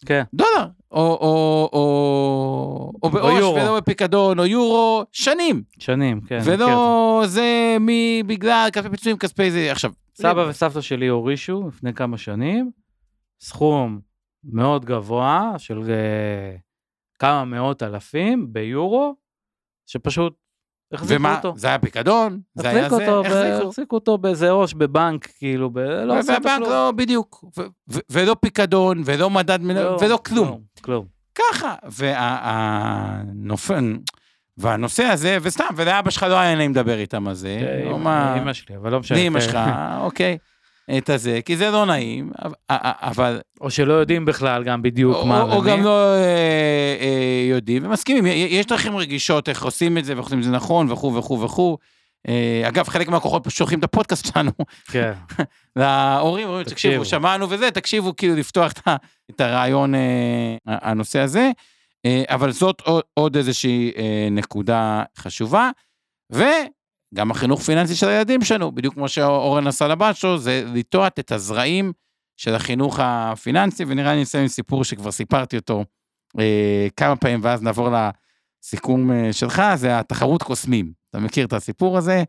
כן. 0.05 0.23
דולר. 0.33 0.67
או, 0.91 1.17
או, 1.21 1.69
או, 1.73 2.93
או 3.03 3.09
בעו"ש. 3.09 3.43
ולא 3.43 3.77
בפיקדון, 3.77 4.39
או 4.39 4.45
יורו, 4.45 5.03
שנים. 5.11 5.63
שנים, 5.79 6.21
כן. 6.21 6.39
ולא 6.45 7.21
זה 7.25 7.77
מ... 7.79 7.87
בגלל 8.27 8.69
כספי 8.73 8.89
פיצויים, 8.89 9.17
כספי 9.17 9.51
זה. 9.51 9.71
עכשיו, 9.71 9.91
סבא 10.15 10.45
וסבתא 10.49 10.81
שלי 10.81 11.07
הורישו 11.07 11.67
לפני 11.67 11.93
כמה 11.93 12.17
שנים 12.17 12.71
סכום 13.41 13.99
מאוד 14.43 14.85
גבוה 14.85 15.53
של 15.57 15.81
אה, 15.89 16.55
כמה 17.19 17.45
מאות 17.45 17.83
אלפים 17.83 18.53
ביורו, 18.53 19.15
שפשוט 19.85 20.33
החזיקו 20.93 21.19
ומה, 21.19 21.35
אותו. 21.37 21.53
זה 21.57 21.67
היה 21.67 21.79
פיקדון? 21.79 22.39
זה 22.55 22.69
היה 22.69 22.85
החזיקו 22.85 22.97
זה? 22.97 23.07
אותו, 23.11 23.23
ב- 23.23 23.25
החזיקו. 23.31 23.67
החזיקו 23.69 23.95
אותו 23.95 24.17
באיזה 24.17 24.51
ראש 24.51 24.73
בבנק, 24.73 25.27
כאילו, 25.37 25.69
ב... 25.69 25.79
לא 25.79 26.17
עשו 26.17 26.31
אותו 26.33 26.43
והבנק 26.43 26.57
כלום. 26.57 26.69
לא, 26.69 26.91
בדיוק. 26.95 27.43
ו- 27.57 27.61
ו- 27.91 27.99
ולא 28.11 28.35
פיקדון, 28.41 29.01
ולא 29.05 29.29
מדד, 29.29 29.61
מנ- 29.61 29.97
ולא 30.03 30.19
כלום. 30.25 30.61
כלום. 30.81 31.05
ככה. 31.35 31.75
והנופן... 32.83 33.95
והנושא 34.57 35.03
הזה, 35.03 35.37
וסתם, 35.41 35.63
ולאבא 35.75 36.09
שלך 36.09 36.23
לא 36.23 36.39
היה 36.39 36.55
נעים 36.55 36.71
לדבר 36.71 36.97
איתם 36.97 37.27
על 37.27 37.33
זה. 37.33 37.57
כן, 37.59 37.87
אימא 38.35 38.53
שלי, 38.53 38.75
אבל 38.75 38.91
לא 38.91 38.99
משנה. 38.99 39.17
לאמא 39.23 39.39
כן. 39.39 39.45
שלך, 39.45 39.59
אוקיי. 40.01 40.37
את 40.97 41.09
הזה, 41.09 41.39
כי 41.45 41.57
זה 41.57 41.69
לא 41.69 41.85
נעים, 41.85 42.31
אבל- 42.69 43.39
או 43.61 43.71
שלא 43.71 43.93
יודעים 43.93 44.25
בכלל 44.25 44.63
גם 44.63 44.81
בדיוק 44.81 45.15
או, 45.15 45.25
מה 45.25 45.41
או, 45.41 45.53
או. 45.53 45.61
גם 45.61 45.83
לא 45.83 46.13
אה, 46.15 46.97
אה, 46.99 47.45
יודעים 47.49 47.85
ומסכימים, 47.85 48.25
יש 48.25 48.65
דרכים 48.65 48.97
רגישות 48.97 49.49
איך 49.49 49.63
עושים 49.63 49.97
את 49.97 50.05
זה 50.05 50.13
ואיך 50.13 50.25
עושים 50.25 50.39
את 50.39 50.43
זה 50.43 50.51
נכון 50.51 50.91
וכו' 50.91 51.15
וכו' 51.15 51.41
וכו'. 51.41 51.77
אה, 52.27 52.63
אגב, 52.67 52.87
חלק 52.87 53.07
מהכוחות 53.07 53.43
פשוט 53.43 53.57
שולחים 53.57 53.79
את 53.79 53.83
הפודקאסט 53.83 54.33
שלנו 54.33 54.51
כן. 54.91 55.13
להורים, 55.75 56.47
אומרים, 56.47 56.63
תקשיבו. 56.63 57.05
שמענו 57.05 57.49
וזה, 57.49 57.71
תקשיבו, 57.71 58.15
כאילו 58.15 58.35
לפתוח 58.35 58.71
את 58.71 58.79
את 59.29 59.41
הרעיון, 59.41 59.95
אה, 59.95 60.55
הנושא 60.65 61.19
הזה. 61.19 61.51
אה, 62.05 62.23
אבל 62.27 62.51
זאת 62.51 62.81
עוד, 62.81 63.03
עוד 63.13 63.37
איזושהי 63.37 63.91
אה, 63.97 64.27
נקודה 64.31 65.03
חשובה. 65.17 65.69
וגם 67.13 67.31
החינוך 67.31 67.61
פיננסי 67.61 67.95
של 67.95 68.09
הילדים 68.09 68.41
שלנו, 68.41 68.71
בדיוק 68.71 68.93
כמו 68.93 69.09
שאורן 69.09 69.67
עשה 69.67 69.87
לבת 69.87 70.15
שלו, 70.15 70.37
זה 70.37 70.63
לטעת 70.73 71.19
את 71.19 71.31
הזרעים 71.31 71.93
של 72.37 72.55
החינוך 72.55 72.99
הפיננסי, 73.03 73.83
ונראה 73.87 74.15
לי 74.15 74.21
נסיים 74.21 74.41
עם 74.41 74.47
סיפור 74.47 74.83
שכבר 74.83 75.11
סיפרתי 75.11 75.57
אותו 75.57 75.85
אה, 76.39 76.87
כמה 76.97 77.15
פעמים, 77.15 77.39
ואז 77.43 77.61
נעבור 77.61 77.89
לסיכום 77.89 79.11
אה, 79.11 79.33
שלך, 79.33 79.61
זה 79.75 79.99
התחרות 79.99 80.43
קוסמים. 80.43 80.93
אתה 81.09 81.19
מכיר 81.19 81.45
את 81.45 81.53
הסיפור 81.53 81.97
הזה? 81.97 82.23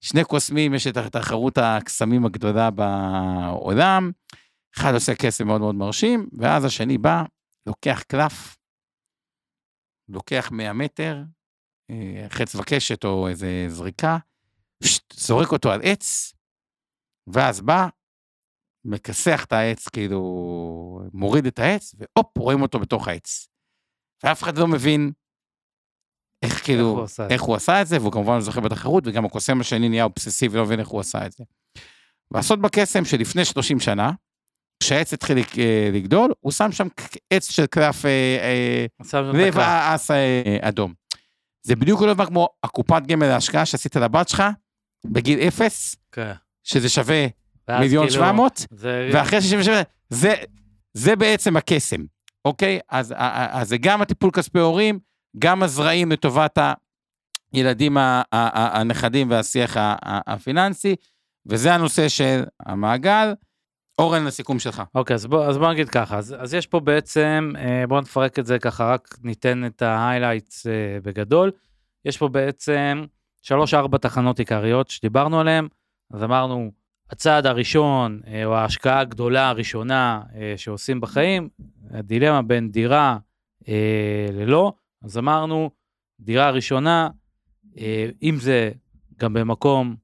שני 0.00 0.24
קוסמים, 0.24 0.74
יש 0.74 0.86
את 0.86 0.98
תחרות 0.98 1.58
הקסמים 1.58 2.24
הגדולה 2.24 2.70
בעולם, 2.70 4.10
אחד 4.76 4.94
עושה 4.94 5.14
קסם 5.14 5.46
מאוד 5.46 5.60
מאוד 5.60 5.74
מרשים, 5.74 6.26
ואז 6.38 6.64
השני 6.64 6.98
בא, 6.98 7.22
לוקח 7.66 8.02
קלף, 8.02 8.56
לוקח 10.08 10.48
100 10.52 10.72
מטר, 10.72 11.22
חץ 12.28 12.54
וקשת 12.54 13.04
או 13.04 13.28
איזה 13.28 13.66
זריקה, 13.68 14.18
פשט, 14.82 15.12
זורק 15.12 15.52
אותו 15.52 15.72
על 15.72 15.80
עץ, 15.82 16.34
ואז 17.26 17.60
בא, 17.60 17.88
מכסח 18.84 19.44
את 19.44 19.52
העץ, 19.52 19.88
כאילו, 19.88 20.20
מוריד 21.12 21.46
את 21.46 21.58
העץ, 21.58 21.94
והופ, 21.98 22.38
רואים 22.38 22.62
אותו 22.62 22.78
בתוך 22.78 23.08
העץ. 23.08 23.48
ואף 24.24 24.42
אחד 24.42 24.58
לא 24.58 24.66
מבין 24.66 25.12
איך 26.42 26.64
כאילו, 26.64 26.84
הוא 26.84 27.02
עשה 27.02 27.26
את 27.26 27.30
איך. 27.30 27.42
הוא 27.42 27.56
עשה 27.56 27.82
את 27.82 27.86
זה, 27.86 28.00
והוא 28.00 28.12
כמובן 28.12 28.40
זוכה 28.40 28.60
בתחרות, 28.60 29.04
וגם 29.06 29.24
הקוסם 29.24 29.60
השני 29.60 29.88
נהיה 29.88 30.04
אובססיבי, 30.04 30.56
לא 30.56 30.64
מבין 30.64 30.80
איך 30.80 30.88
הוא 30.88 31.00
עשה 31.00 31.26
את 31.26 31.32
זה. 31.32 31.44
והסוד 32.30 32.62
בקסם 32.62 33.04
שלפני 33.04 33.44
30 33.44 33.80
שנה, 33.80 34.10
כשהעץ 34.82 35.12
התחיל 35.12 35.38
אה, 35.38 35.90
לגדול, 35.92 36.32
הוא 36.40 36.52
שם 36.52 36.72
שם 36.72 36.86
עץ 37.30 37.50
של 37.50 37.66
קלף 37.66 38.04
אה, 38.04 38.10
אה, 38.40 38.86
לב 39.32 39.58
אה, 39.58 39.96
אדום. 40.60 40.94
זה 41.64 41.76
בדיוק 41.76 42.00
אותו 42.00 42.14
דבר 42.14 42.26
כמו 42.26 42.48
הקופת 42.62 43.02
גמל 43.06 43.26
להשקעה 43.26 43.66
שעשית 43.66 43.96
לבת 43.96 44.28
שלך 44.28 44.42
בגיל 45.06 45.38
אפס, 45.38 45.96
כן. 46.12 46.32
שזה 46.62 46.88
שווה 46.88 47.26
מיליון 47.68 48.06
כאילו, 48.06 48.20
שבע 48.20 48.32
מאות, 48.32 48.66
זה... 48.70 49.10
ואחרי 49.14 49.40
67, 49.40 49.82
זה, 50.08 50.34
זה 50.94 51.16
בעצם 51.16 51.56
הקסם, 51.56 52.00
אוקיי? 52.44 52.78
אז, 52.90 53.10
ה- 53.10 53.14
ה- 53.18 53.60
אז 53.60 53.68
זה 53.68 53.76
גם 53.78 54.02
הטיפול 54.02 54.30
כספי 54.30 54.58
הורים, 54.58 54.98
גם 55.38 55.62
הזרעים 55.62 56.12
לטובת 56.12 56.58
הילדים, 57.52 57.96
הנכדים 58.32 59.30
והשיח 59.30 59.76
הפיננסי, 60.26 60.96
וזה 61.46 61.74
הנושא 61.74 62.08
של 62.08 62.44
המעגל. 62.66 63.34
אורן, 63.98 64.24
לסיכום 64.24 64.58
שלך. 64.58 64.82
אוקיי, 64.94 65.14
אז 65.14 65.26
בוא, 65.26 65.44
אז 65.44 65.58
בוא 65.58 65.72
נגיד 65.72 65.88
ככה, 65.88 66.18
אז, 66.18 66.36
אז 66.38 66.54
יש 66.54 66.66
פה 66.66 66.80
בעצם, 66.80 67.52
אה, 67.58 67.86
בוא 67.86 68.00
נפרק 68.00 68.38
את 68.38 68.46
זה 68.46 68.58
ככה, 68.58 68.92
רק 68.92 69.08
ניתן 69.22 69.66
את 69.66 69.82
ה 69.82 69.90
highlights 69.90 70.66
אה, 70.66 70.72
בגדול. 71.02 71.50
יש 72.04 72.18
פה 72.18 72.28
בעצם 72.28 73.04
שלוש-ארבע 73.42 73.98
תחנות 73.98 74.38
עיקריות 74.38 74.88
שדיברנו 74.88 75.40
עליהן. 75.40 75.68
אז 76.12 76.22
אמרנו, 76.22 76.72
הצעד 77.10 77.46
הראשון, 77.46 78.20
אה, 78.26 78.44
או 78.44 78.54
ההשקעה 78.54 79.00
הגדולה 79.00 79.48
הראשונה 79.48 80.22
שעושים 80.56 81.00
בחיים, 81.00 81.48
הדילמה 81.90 82.42
בין 82.42 82.70
דירה 82.70 83.18
ללא, 84.32 84.72
אז 85.04 85.18
אמרנו, 85.18 85.70
דירה 86.20 86.50
ראשונה, 86.50 87.08
אם 88.22 88.36
זה 88.40 88.70
גם 89.18 89.32
במקום, 89.32 89.96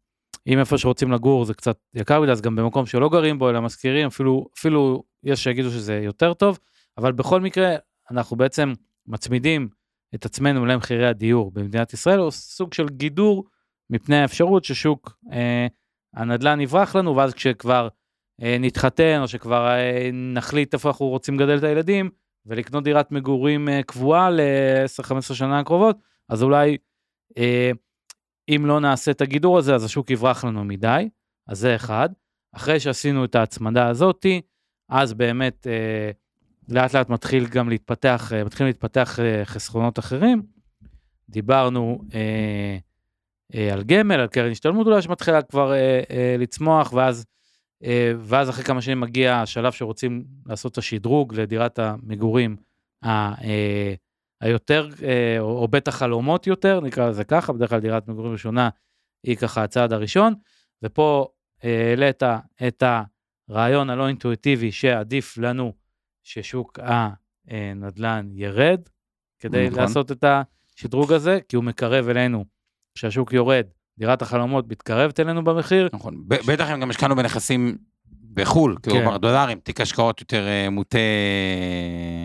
אם 0.46 0.58
איפה 0.58 0.78
שרוצים 0.78 1.12
לגור 1.12 1.44
זה 1.44 1.54
קצת 1.54 1.78
יקר 1.94 2.20
מדי, 2.20 2.32
אז 2.32 2.40
גם 2.40 2.56
במקום 2.56 2.86
שלא 2.86 3.08
גרים 3.08 3.38
בו, 3.38 3.50
אלא 3.50 3.60
משכירים, 3.62 4.06
אפילו, 4.06 4.46
אפילו 4.58 5.02
יש 5.24 5.44
שיגידו 5.44 5.70
שזה 5.70 6.00
יותר 6.04 6.34
טוב, 6.34 6.58
אבל 6.98 7.12
בכל 7.12 7.40
מקרה, 7.40 7.76
אנחנו 8.10 8.36
בעצם 8.36 8.72
מצמידים 9.06 9.68
את 10.14 10.24
עצמנו 10.24 10.66
למחירי 10.66 11.06
הדיור 11.06 11.50
במדינת 11.50 11.92
ישראל, 11.92 12.20
או 12.20 12.30
סוג 12.30 12.74
של 12.74 12.88
גידור 12.88 13.44
מפני 13.90 14.16
האפשרות 14.16 14.64
ששוק 14.64 15.18
אה, 15.32 15.66
הנדל"ן 16.14 16.60
יברח 16.60 16.96
לנו, 16.96 17.16
ואז 17.16 17.34
כשכבר 17.34 17.88
אה, 18.42 18.56
נתחתן, 18.60 19.18
או 19.22 19.28
שכבר 19.28 19.68
אה, 19.68 20.10
נחליט 20.12 20.74
איפה 20.74 20.88
אנחנו 20.88 21.06
רוצים 21.06 21.40
לגדל 21.40 21.58
את 21.58 21.62
הילדים, 21.64 22.10
ולקנות 22.46 22.84
דירת 22.84 23.12
מגורים 23.12 23.68
אה, 23.68 23.82
קבועה 23.82 24.30
ל-10-15 24.30 25.34
שנה 25.34 25.58
הקרובות, 25.58 25.96
אז 26.28 26.42
אולי 26.42 26.76
אה, 27.38 27.70
אם 28.56 28.66
לא 28.66 28.80
נעשה 28.80 29.10
את 29.10 29.20
הגידור 29.20 29.58
הזה, 29.58 29.74
אז 29.74 29.84
השוק 29.84 30.10
יברח 30.10 30.44
לנו 30.44 30.64
מדי, 30.64 31.08
אז 31.48 31.58
זה 31.58 31.74
אחד. 31.74 32.08
אחרי 32.52 32.80
שעשינו 32.80 33.24
את 33.24 33.34
ההצמדה 33.34 33.88
הזאתי, 33.88 34.40
אז 34.88 35.14
באמת 35.14 35.66
אה, 35.66 36.10
לאט 36.68 36.94
לאט 36.94 37.08
מתחיל 37.08 37.46
גם 37.46 37.68
להתפתח, 37.68 38.32
אה, 38.32 38.44
מתחילים 38.44 38.68
להתפתח 38.68 39.20
אה, 39.20 39.44
חסכונות 39.44 39.98
אחרים. 39.98 40.42
דיברנו 41.28 41.98
אה, 42.14 42.76
אה, 43.54 43.72
על 43.72 43.82
גמל, 43.82 44.20
על 44.20 44.26
קרן 44.26 44.50
השתלמות 44.50 44.86
אולי 44.86 45.02
שמתחילה 45.02 45.42
כבר 45.42 45.72
אה, 45.72 46.02
אה, 46.10 46.36
לצמוח, 46.38 46.92
ואז, 46.92 47.26
אה, 47.84 48.12
ואז 48.18 48.50
אחרי 48.50 48.64
כמה 48.64 48.82
שנים 48.82 49.00
מגיע 49.00 49.36
השלב 49.36 49.72
שרוצים 49.72 50.24
לעשות 50.46 50.72
את 50.72 50.78
השדרוג 50.78 51.34
לדירת 51.34 51.78
המגורים 51.78 52.56
ה, 53.04 53.42
אה, 53.44 53.94
היותר, 54.40 54.88
אה, 55.02 55.36
או, 55.38 55.68
בית 55.68 55.88
החלומות 55.88 56.46
יותר, 56.46 56.80
נקרא 56.80 57.08
לזה 57.08 57.24
ככה, 57.24 57.52
בדרך 57.52 57.70
כלל 57.70 57.80
דירת 57.80 58.08
מגורים 58.08 58.32
ראשונה 58.32 58.68
היא 59.26 59.36
ככה 59.36 59.64
הצעד 59.64 59.92
הראשון, 59.92 60.34
ופה 60.82 61.28
אה, 61.64 61.90
העלית 61.90 62.22
את 62.68 62.82
הרעיון 63.48 63.90
הלא 63.90 64.08
אינטואיטיבי 64.08 64.72
שעדיף 64.72 65.38
לנו 65.38 65.72
ששוק 66.22 66.78
נדל"ן 67.76 68.28
ירד, 68.32 68.80
כדי 69.38 69.66
נכון. 69.68 69.80
לעשות 69.80 70.12
את 70.12 70.24
השדרוג 70.24 71.12
הזה, 71.12 71.38
כי 71.48 71.56
הוא 71.56 71.64
מקרב 71.64 72.08
אלינו. 72.08 72.44
כשהשוק 72.94 73.32
יורד, 73.32 73.66
דירת 73.98 74.22
החלומות 74.22 74.68
מתקרבת 74.68 75.20
אלינו 75.20 75.44
במחיר, 75.44 75.88
נכון. 75.92 76.28
ב- 76.28 76.52
בטח 76.52 76.70
אם 76.70 76.80
גם 76.80 76.90
השקענו 76.90 77.16
בנכסים 77.16 77.78
בחו"ל, 78.34 78.76
כן. 78.82 78.90
כלומר 78.90 79.16
דולרים, 79.16 79.60
תיק 79.60 79.80
השקעות 79.80 80.20
יותר 80.20 80.46
אה, 80.46 80.70
מוטה, 80.70 80.98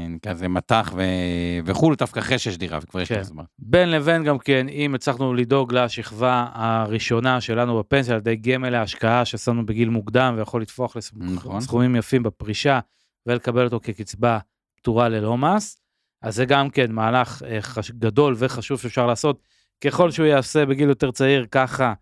נקרא 0.10 0.32
לזה 0.32 0.48
מטח 0.48 0.94
ו- 0.96 1.60
וחו"ל, 1.66 1.96
דווקא 1.96 2.20
אחרי 2.20 2.40
שיש 2.40 2.58
דירה 2.58 2.80
וכבר 2.82 3.02
יש 3.02 3.10
כן. 3.10 3.16
לך 3.16 3.22
זמן. 3.22 3.44
בין 3.60 3.92
לבין 3.92 4.24
גם 4.24 4.40
כן, 4.40 4.70
אם 4.70 4.96
הצלחנו 4.96 5.34
לדאוג 5.34 5.74
לשכבה 5.74 6.48
הראשונה 6.54 7.42
שלנו 7.42 7.80
בפנסיה 7.80 8.14
על 8.14 8.20
ידי 8.20 8.36
גמל 8.36 8.70
להשקעה 8.70 9.26
ששמנו 9.26 9.66
בגיל 9.66 9.90
מוקדם 9.90 10.34
ויכול 10.38 10.62
לתפוח 10.62 10.98
נכון. 11.16 11.58
לסכומים 11.58 11.96
יפים 11.96 12.24
בפרישה 12.24 12.80
ולקבל 13.26 13.64
אותו 13.64 13.80
כקצבה 13.84 14.40
פטורה 14.76 15.10
ללא 15.10 15.38
מס, 15.38 15.78
אז 16.22 16.36
זה 16.36 16.46
גם 16.46 16.70
כן 16.70 16.92
מהלך 16.92 17.44
אה, 17.48 17.62
חש... 17.62 17.92
גדול 17.92 18.36
וחשוב 18.38 18.80
שאפשר 18.80 19.08
לעשות. 19.08 19.40
ככל 19.82 20.12
שהוא 20.12 20.26
יעשה 20.26 20.66
בגיל 20.66 20.90
יותר 20.90 21.12
צעיר, 21.12 21.46
ככה 21.52 21.94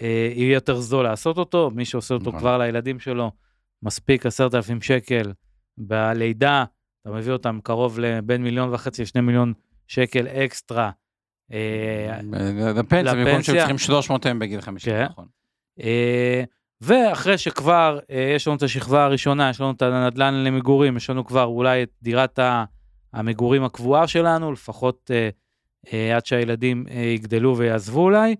אה, 0.00 0.32
יהיה 0.34 0.54
יותר 0.54 0.80
זול 0.80 1.04
לעשות 1.04 1.38
אותו. 1.38 1.70
מי 1.74 1.84
שעושה 1.84 2.14
אותו 2.14 2.28
נכון. 2.28 2.40
כבר 2.40 2.58
לילדים 2.58 2.98
שלו, 2.98 3.32
מספיק 3.82 4.26
עשרת 4.26 4.54
אלפים 4.54 4.80
שקל 4.80 5.32
בלידה, 5.78 6.64
אתה 7.02 7.10
מביא 7.10 7.32
אותם 7.32 7.58
קרוב 7.62 7.98
לבין 7.98 8.42
מיליון 8.42 8.74
וחצי 8.74 9.02
לשני 9.02 9.20
מיליון 9.20 9.52
שקל 9.86 10.26
אקסטרה. 10.26 10.90
אה, 11.52 12.20
לפנסיה, 12.74 13.14
במקום 13.14 13.42
שהם. 13.42 13.56
צריכים 13.56 13.78
300 13.78 14.26
הם 14.26 14.38
בגיל 14.38 14.60
50, 14.60 14.92
כן. 14.92 15.04
נכון. 15.04 15.26
אה, 15.80 16.44
ואחרי 16.80 17.38
שכבר 17.38 17.98
אה, 18.10 18.32
יש 18.36 18.46
לנו 18.46 18.56
את 18.56 18.62
השכבה 18.62 19.04
הראשונה, 19.04 19.50
יש 19.50 19.60
לנו 19.60 19.70
את 19.70 19.82
הנדל"ן 19.82 20.34
למגורים, 20.34 20.96
יש 20.96 21.10
לנו 21.10 21.24
כבר 21.24 21.44
אולי 21.44 21.82
את 21.82 21.90
דירת 22.02 22.38
המגורים 23.12 23.64
הקבועה 23.64 24.06
שלנו, 24.06 24.52
לפחות 24.52 25.10
עד 26.16 26.26
שהילדים 26.26 26.84
יגדלו 27.14 27.56
ויעזבו 27.56 28.00
אולי. 28.00 28.36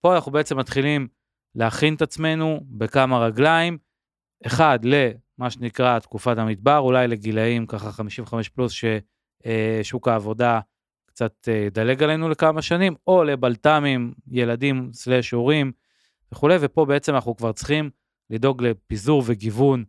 פה 0.00 0.14
אנחנו 0.14 0.32
בעצם 0.32 0.58
מתחילים 0.58 1.08
להכין 1.54 1.94
את 1.94 2.02
עצמנו 2.02 2.60
בכמה 2.70 3.18
רגליים. 3.18 3.78
אחד, 4.46 4.78
למה 4.84 5.50
שנקרא 5.50 5.98
תקופת 5.98 6.38
המדבר, 6.38 6.78
אולי 6.78 7.08
לגילאים 7.08 7.66
ככה 7.66 7.92
55 7.92 8.48
פלוס, 8.48 8.72
ששוק 8.72 10.08
העבודה 10.08 10.60
קצת 11.06 11.48
אה, 11.48 11.54
ידלג 11.54 12.02
עלינו 12.02 12.28
לכמה 12.28 12.62
שנים, 12.62 12.94
או 13.06 13.24
לבלת"מים, 13.24 14.12
ילדים 14.30 14.90
סלאש 14.92 15.30
הורים 15.30 15.72
וכולי, 16.32 16.54
ופה 16.60 16.84
בעצם 16.84 17.14
אנחנו 17.14 17.36
כבר 17.36 17.52
צריכים 17.52 17.90
לדאוג 18.30 18.62
לפיזור 18.62 19.22
וגיוון 19.26 19.84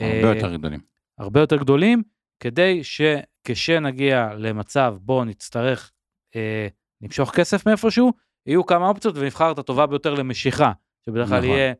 הרבה 0.00 0.28
אה, 0.30 0.34
יותר 0.34 0.56
גדולים. 0.56 0.80
הרבה 1.18 1.40
יותר 1.40 1.56
גדולים, 1.56 2.02
כדי 2.40 2.80
שכשנגיע 2.84 4.28
למצב 4.36 4.96
בו 5.00 5.24
נצטרך 5.24 5.92
אה, 6.36 6.68
למשוך 7.02 7.30
כסף 7.30 7.66
מאיפשהו, 7.66 8.12
יהיו 8.46 8.66
כמה 8.66 8.88
אופציות 8.88 9.14
ונבחר 9.16 9.52
את 9.52 9.58
הטובה 9.58 9.86
ביותר 9.86 10.14
למשיכה, 10.14 10.72
שבדרך 11.06 11.28
כלל 11.28 11.38
נכון. 11.38 11.50
יהיה 11.50 11.72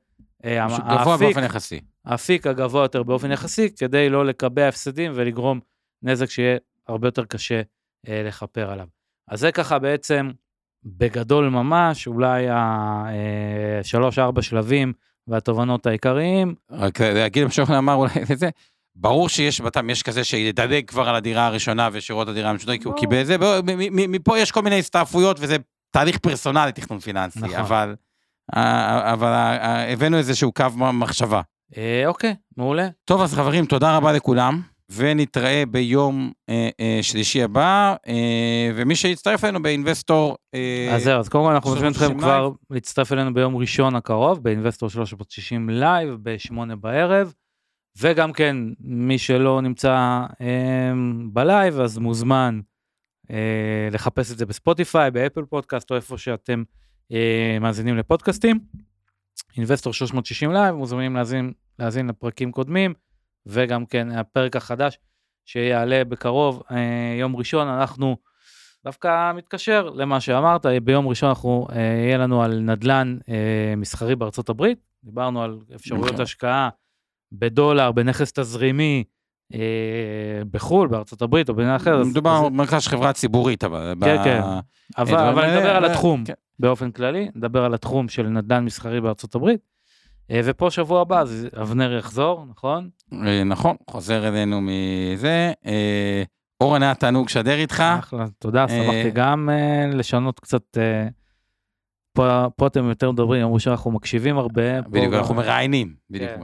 אה, 0.45 0.65
המ- 0.65 0.71
גבוה 0.71 1.13
האפיק, 1.13 1.27
באופן 1.27 1.45
יחסי. 1.45 1.81
האפיק 2.07 2.47
הגבוה 2.47 2.83
יותר 2.83 3.03
באופן 3.03 3.33
יחסי, 3.33 3.71
כדי 3.77 4.09
לא 4.09 4.27
לקבע 4.27 4.69
הפסדים 4.69 5.13
ולגרום 5.15 5.61
נזק 6.03 6.31
שיהיה 6.31 6.57
הרבה 6.89 7.09
יותר 7.09 7.25
קשה 7.25 7.63
אה, 8.09 8.23
לכפר 8.27 8.71
עליו. 8.71 8.87
אז 9.29 9.41
זה 9.41 9.53
ככה 9.53 9.79
בעצם 9.79 10.31
בגדול 10.85 11.49
ממש, 11.49 12.07
אולי 12.07 12.47
השלוש-ארבע 13.81 14.43
שלבים 14.43 14.93
והתובנות 15.29 15.87
העיקריים. 15.87 16.55
רק 16.71 17.01
להגיד 17.01 17.45
מה 17.45 17.51
שאוכן 17.51 17.73
אמר 17.73 17.95
אולי 17.95 18.11
זה, 18.35 18.49
ברור 18.97 19.29
שיש 19.29 19.61
בתם, 19.61 19.91
יש 19.91 20.03
כזה 20.03 20.25
שידלג 20.25 20.85
כבר 20.87 21.09
על 21.09 21.15
הדירה 21.15 21.47
הראשונה 21.47 21.89
ושירות 21.93 22.29
הדירה 22.29 22.51
המשותפת, 22.51 22.79
כי 22.83 22.89
הוא. 22.89 22.97
קיבל 22.97 23.25
זה, 23.25 23.39
מ- 23.39 23.63
מ- 23.67 24.13
מפה 24.13 24.39
יש 24.39 24.53
כל 24.53 24.63
מיני 24.63 24.79
הסתעפויות 24.79 25.37
וזה 25.41 25.57
תהליך 25.91 26.19
פרסונלי 26.19 26.73
תכנון 26.73 26.99
פיננסי, 26.99 27.39
נכון. 27.39 27.55
אבל, 27.55 27.95
אה, 28.57 29.13
אבל 29.13 29.29
אה, 29.29 29.57
אה, 29.57 29.93
הבאנו 29.93 30.19
איזשהו 30.19 30.53
קו 30.53 30.65
מחשבה. 30.93 31.41
אה, 31.77 32.07
אוקיי, 32.07 32.35
מעולה. 32.57 32.89
טוב, 33.05 33.23
אז 33.23 33.35
חברים, 33.35 33.67
תודה 33.67 33.97
רבה 33.97 34.13
לכולם, 34.13 34.61
ונתראה 34.93 35.63
ביום 35.71 36.33
אה, 36.49 36.69
אה, 36.81 36.99
שלישי 37.03 37.43
הבא, 37.43 37.95
אה, 38.09 38.71
ומי 38.75 38.97
שיצטרף 38.97 39.45
אלינו 39.45 39.63
ב 39.63 39.69
Investor... 39.69 40.37
אה, 40.55 40.95
אז 40.95 41.03
זהו, 41.03 41.19
אז 41.19 41.29
קודם 41.29 41.45
כל 41.45 41.53
אנחנו 41.53 41.71
מזמינים 41.71 41.93
אתכם 41.93 42.05
360 42.05 42.19
כבר 42.19 42.51
להצטרף 42.71 43.13
אלינו 43.13 43.35
ביום 43.35 43.57
ראשון 43.57 43.97
הקרוב, 43.97 44.43
ב 44.43 44.48
Investor 44.48 44.89
360 44.89 45.71
Live, 45.71 46.17
ב-8 46.23 46.75
בערב, 46.81 47.33
וגם 48.01 48.33
כן, 48.33 48.57
מי 48.81 49.19
שלא 49.19 49.61
נמצא 49.63 50.23
אה, 50.41 50.93
ב 51.33 51.41
live, 51.41 51.81
אז 51.81 51.99
מוזמן 51.99 52.61
אה, 53.31 53.89
לחפש 53.93 54.33
את 54.33 54.39
זה 54.39 54.47
ב 54.47 54.54
Spotify, 54.54 55.11
ב 55.11 55.16
Apple 55.16 55.45
Podcast, 55.45 55.91
או 55.91 55.97
איפה 55.97 56.19
שאתם 56.19 56.63
אה, 57.13 57.59
מאזינים 57.61 57.97
לפודקאסטים. 57.97 58.59
Investor 59.57 59.93
360 59.93 60.53
Live, 60.53 60.75
מוזמנים 60.75 61.17
להאזין, 61.17 61.53
להאזין 61.79 62.07
לפרקים 62.07 62.53
קודמים, 62.53 62.95
וגם 63.47 63.87
כן 63.87 64.11
הפרק 64.11 64.57
החדש 64.57 64.99
שיעלה 65.45 66.05
בקרוב, 66.05 66.63
אה, 66.71 67.17
יום 67.21 67.37
ראשון, 67.37 67.69
אנחנו 67.69 68.17
דווקא 68.85 69.33
מתקשר 69.33 69.91
למה 69.91 70.21
שאמרת, 70.21 70.67
ביום 70.67 71.09
ראשון 71.09 71.29
אנחנו, 71.29 71.67
אה, 71.73 71.79
יהיה 71.79 72.19
לנו 72.19 72.43
על 72.43 72.61
נדל"ן 72.61 73.19
אה, 73.29 73.75
מסחרי 73.77 74.17
בארצות 74.17 74.49
הברית, 74.49 74.79
דיברנו 75.05 75.43
על 75.43 75.59
אפשרויות 75.75 76.13
נכון. 76.13 76.21
השקעה 76.21 76.69
בדולר, 77.33 77.93
בנכס 77.93 78.33
תזרימי, 78.33 79.05
בחו"ל, 80.51 80.89
בארצות 80.89 81.23
הברית 81.23 81.49
או 81.49 81.55
במדינה 81.55 81.77
אחרת. 81.77 82.07
מדובר 82.07 82.49
במרכז 82.49 82.83
של 82.83 82.91
חברה 82.91 83.13
ציבורית, 83.13 83.65
אבל... 83.65 83.95
כן, 84.01 84.17
כן. 84.25 84.41
אבל, 84.99 85.15
האלה, 85.45 85.57
נדבר 85.57 85.77
על 85.77 85.85
אבל- 85.85 85.93
התחום 85.93 86.25
כן. 86.25 86.33
באופן 86.59 86.91
כללי, 86.91 87.29
נדבר 87.35 87.65
על 87.65 87.75
התחום 87.75 88.09
של 88.09 88.23
נדל"ן 88.29 88.65
מסחרי 88.65 89.01
בארצות 89.01 89.35
הברית. 89.35 89.61
אה, 90.31 90.41
ופה 90.45 90.71
שבוע 90.71 91.01
הבא, 91.01 91.21
אז 91.21 91.49
אבנר 91.63 91.93
יחזור, 91.93 92.45
נכון? 92.51 92.89
אה, 93.27 93.45
נכון, 93.45 93.77
חוזר 93.91 94.29
אלינו 94.29 94.61
מזה. 94.61 95.53
אה, 95.67 96.23
אורן 96.61 96.83
היה 96.83 96.95
תענוג 96.95 97.27
לשדר 97.27 97.55
איתך. 97.59 97.85
אחלה, 97.99 98.25
תודה, 98.39 98.63
אה, 98.63 98.69
שמחתי 98.69 99.11
גם 99.11 99.51
אה, 99.53 99.87
לשנות 99.97 100.41
קצת. 100.41 100.79
אה, 100.79 101.09
פה, 102.13 102.47
פה 102.57 102.67
אתם 102.67 102.89
יותר 102.89 103.11
מדברים, 103.13 103.43
אמרו 103.43 103.61
שאנחנו 103.61 103.91
מקשיבים 103.91 104.39
הרבה. 104.39 104.83
בדיוק, 104.83 105.15
אנחנו 105.15 105.35
מראיינים. 105.35 105.95
בדיוק, 106.11 106.31
כן. 106.31 106.41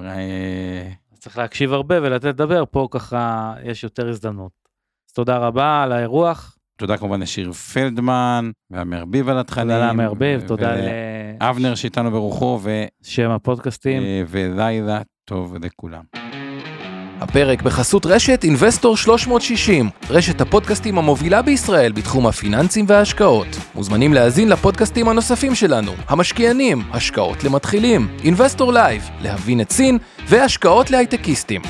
צריך 1.22 1.38
להקשיב 1.38 1.72
הרבה 1.72 1.94
ולתת 2.02 2.24
לדבר, 2.24 2.64
פה 2.70 2.88
ככה 2.90 3.54
יש 3.64 3.84
יותר 3.84 4.08
הזדמנות. 4.08 4.52
אז 5.08 5.12
תודה 5.12 5.38
רבה 5.38 5.82
על 5.82 5.92
האירוח, 5.92 6.56
תודה 6.78 6.96
כמובן 6.96 7.20
לשיר 7.20 7.52
פלדמן, 7.52 8.50
ואמר 8.70 9.04
ביב 9.04 9.28
על 9.28 9.38
התכנים. 9.38 9.66
תודה 9.66 9.86
לאמר 9.86 10.14
ביב, 10.14 10.46
תודה 10.48 10.74
ולאבנר 11.40 11.74
שאיתנו 11.74 12.10
ברוחו, 12.10 12.60
ו- 12.62 12.84
לשם 13.02 13.30
הפודקאסטים. 13.30 14.02
אה, 14.02 14.22
ולילה 14.28 15.00
טוב 15.24 15.56
לכולם. 15.64 16.02
הפרק 17.22 17.62
בחסות 17.62 18.06
רשת 18.06 18.44
Investor 18.44 18.96
360, 18.96 19.90
רשת 20.10 20.40
הפודקאסטים 20.40 20.98
המובילה 20.98 21.42
בישראל 21.42 21.92
בתחום 21.92 22.26
הפיננסים 22.26 22.84
וההשקעות. 22.88 23.46
מוזמנים 23.74 24.12
להאזין 24.12 24.48
לפודקאסטים 24.48 25.08
הנוספים 25.08 25.54
שלנו, 25.54 25.92
המשקיענים, 26.08 26.82
השקעות 26.92 27.44
למתחילים, 27.44 28.08
Investor 28.24 28.72
Live, 28.72 29.08
להבין 29.20 29.60
את 29.60 29.70
סין, 29.70 29.98
והשקעות 30.28 30.90
להייטקיסטים. 30.90 31.62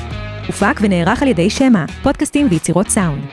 הופק 0.47 0.79
ונערך 0.81 1.21
על 1.21 1.27
ידי 1.27 1.49
שמע, 1.49 1.85
פודקאסטים 2.03 2.47
ויצירות 2.49 2.89
סאונד. 2.89 3.23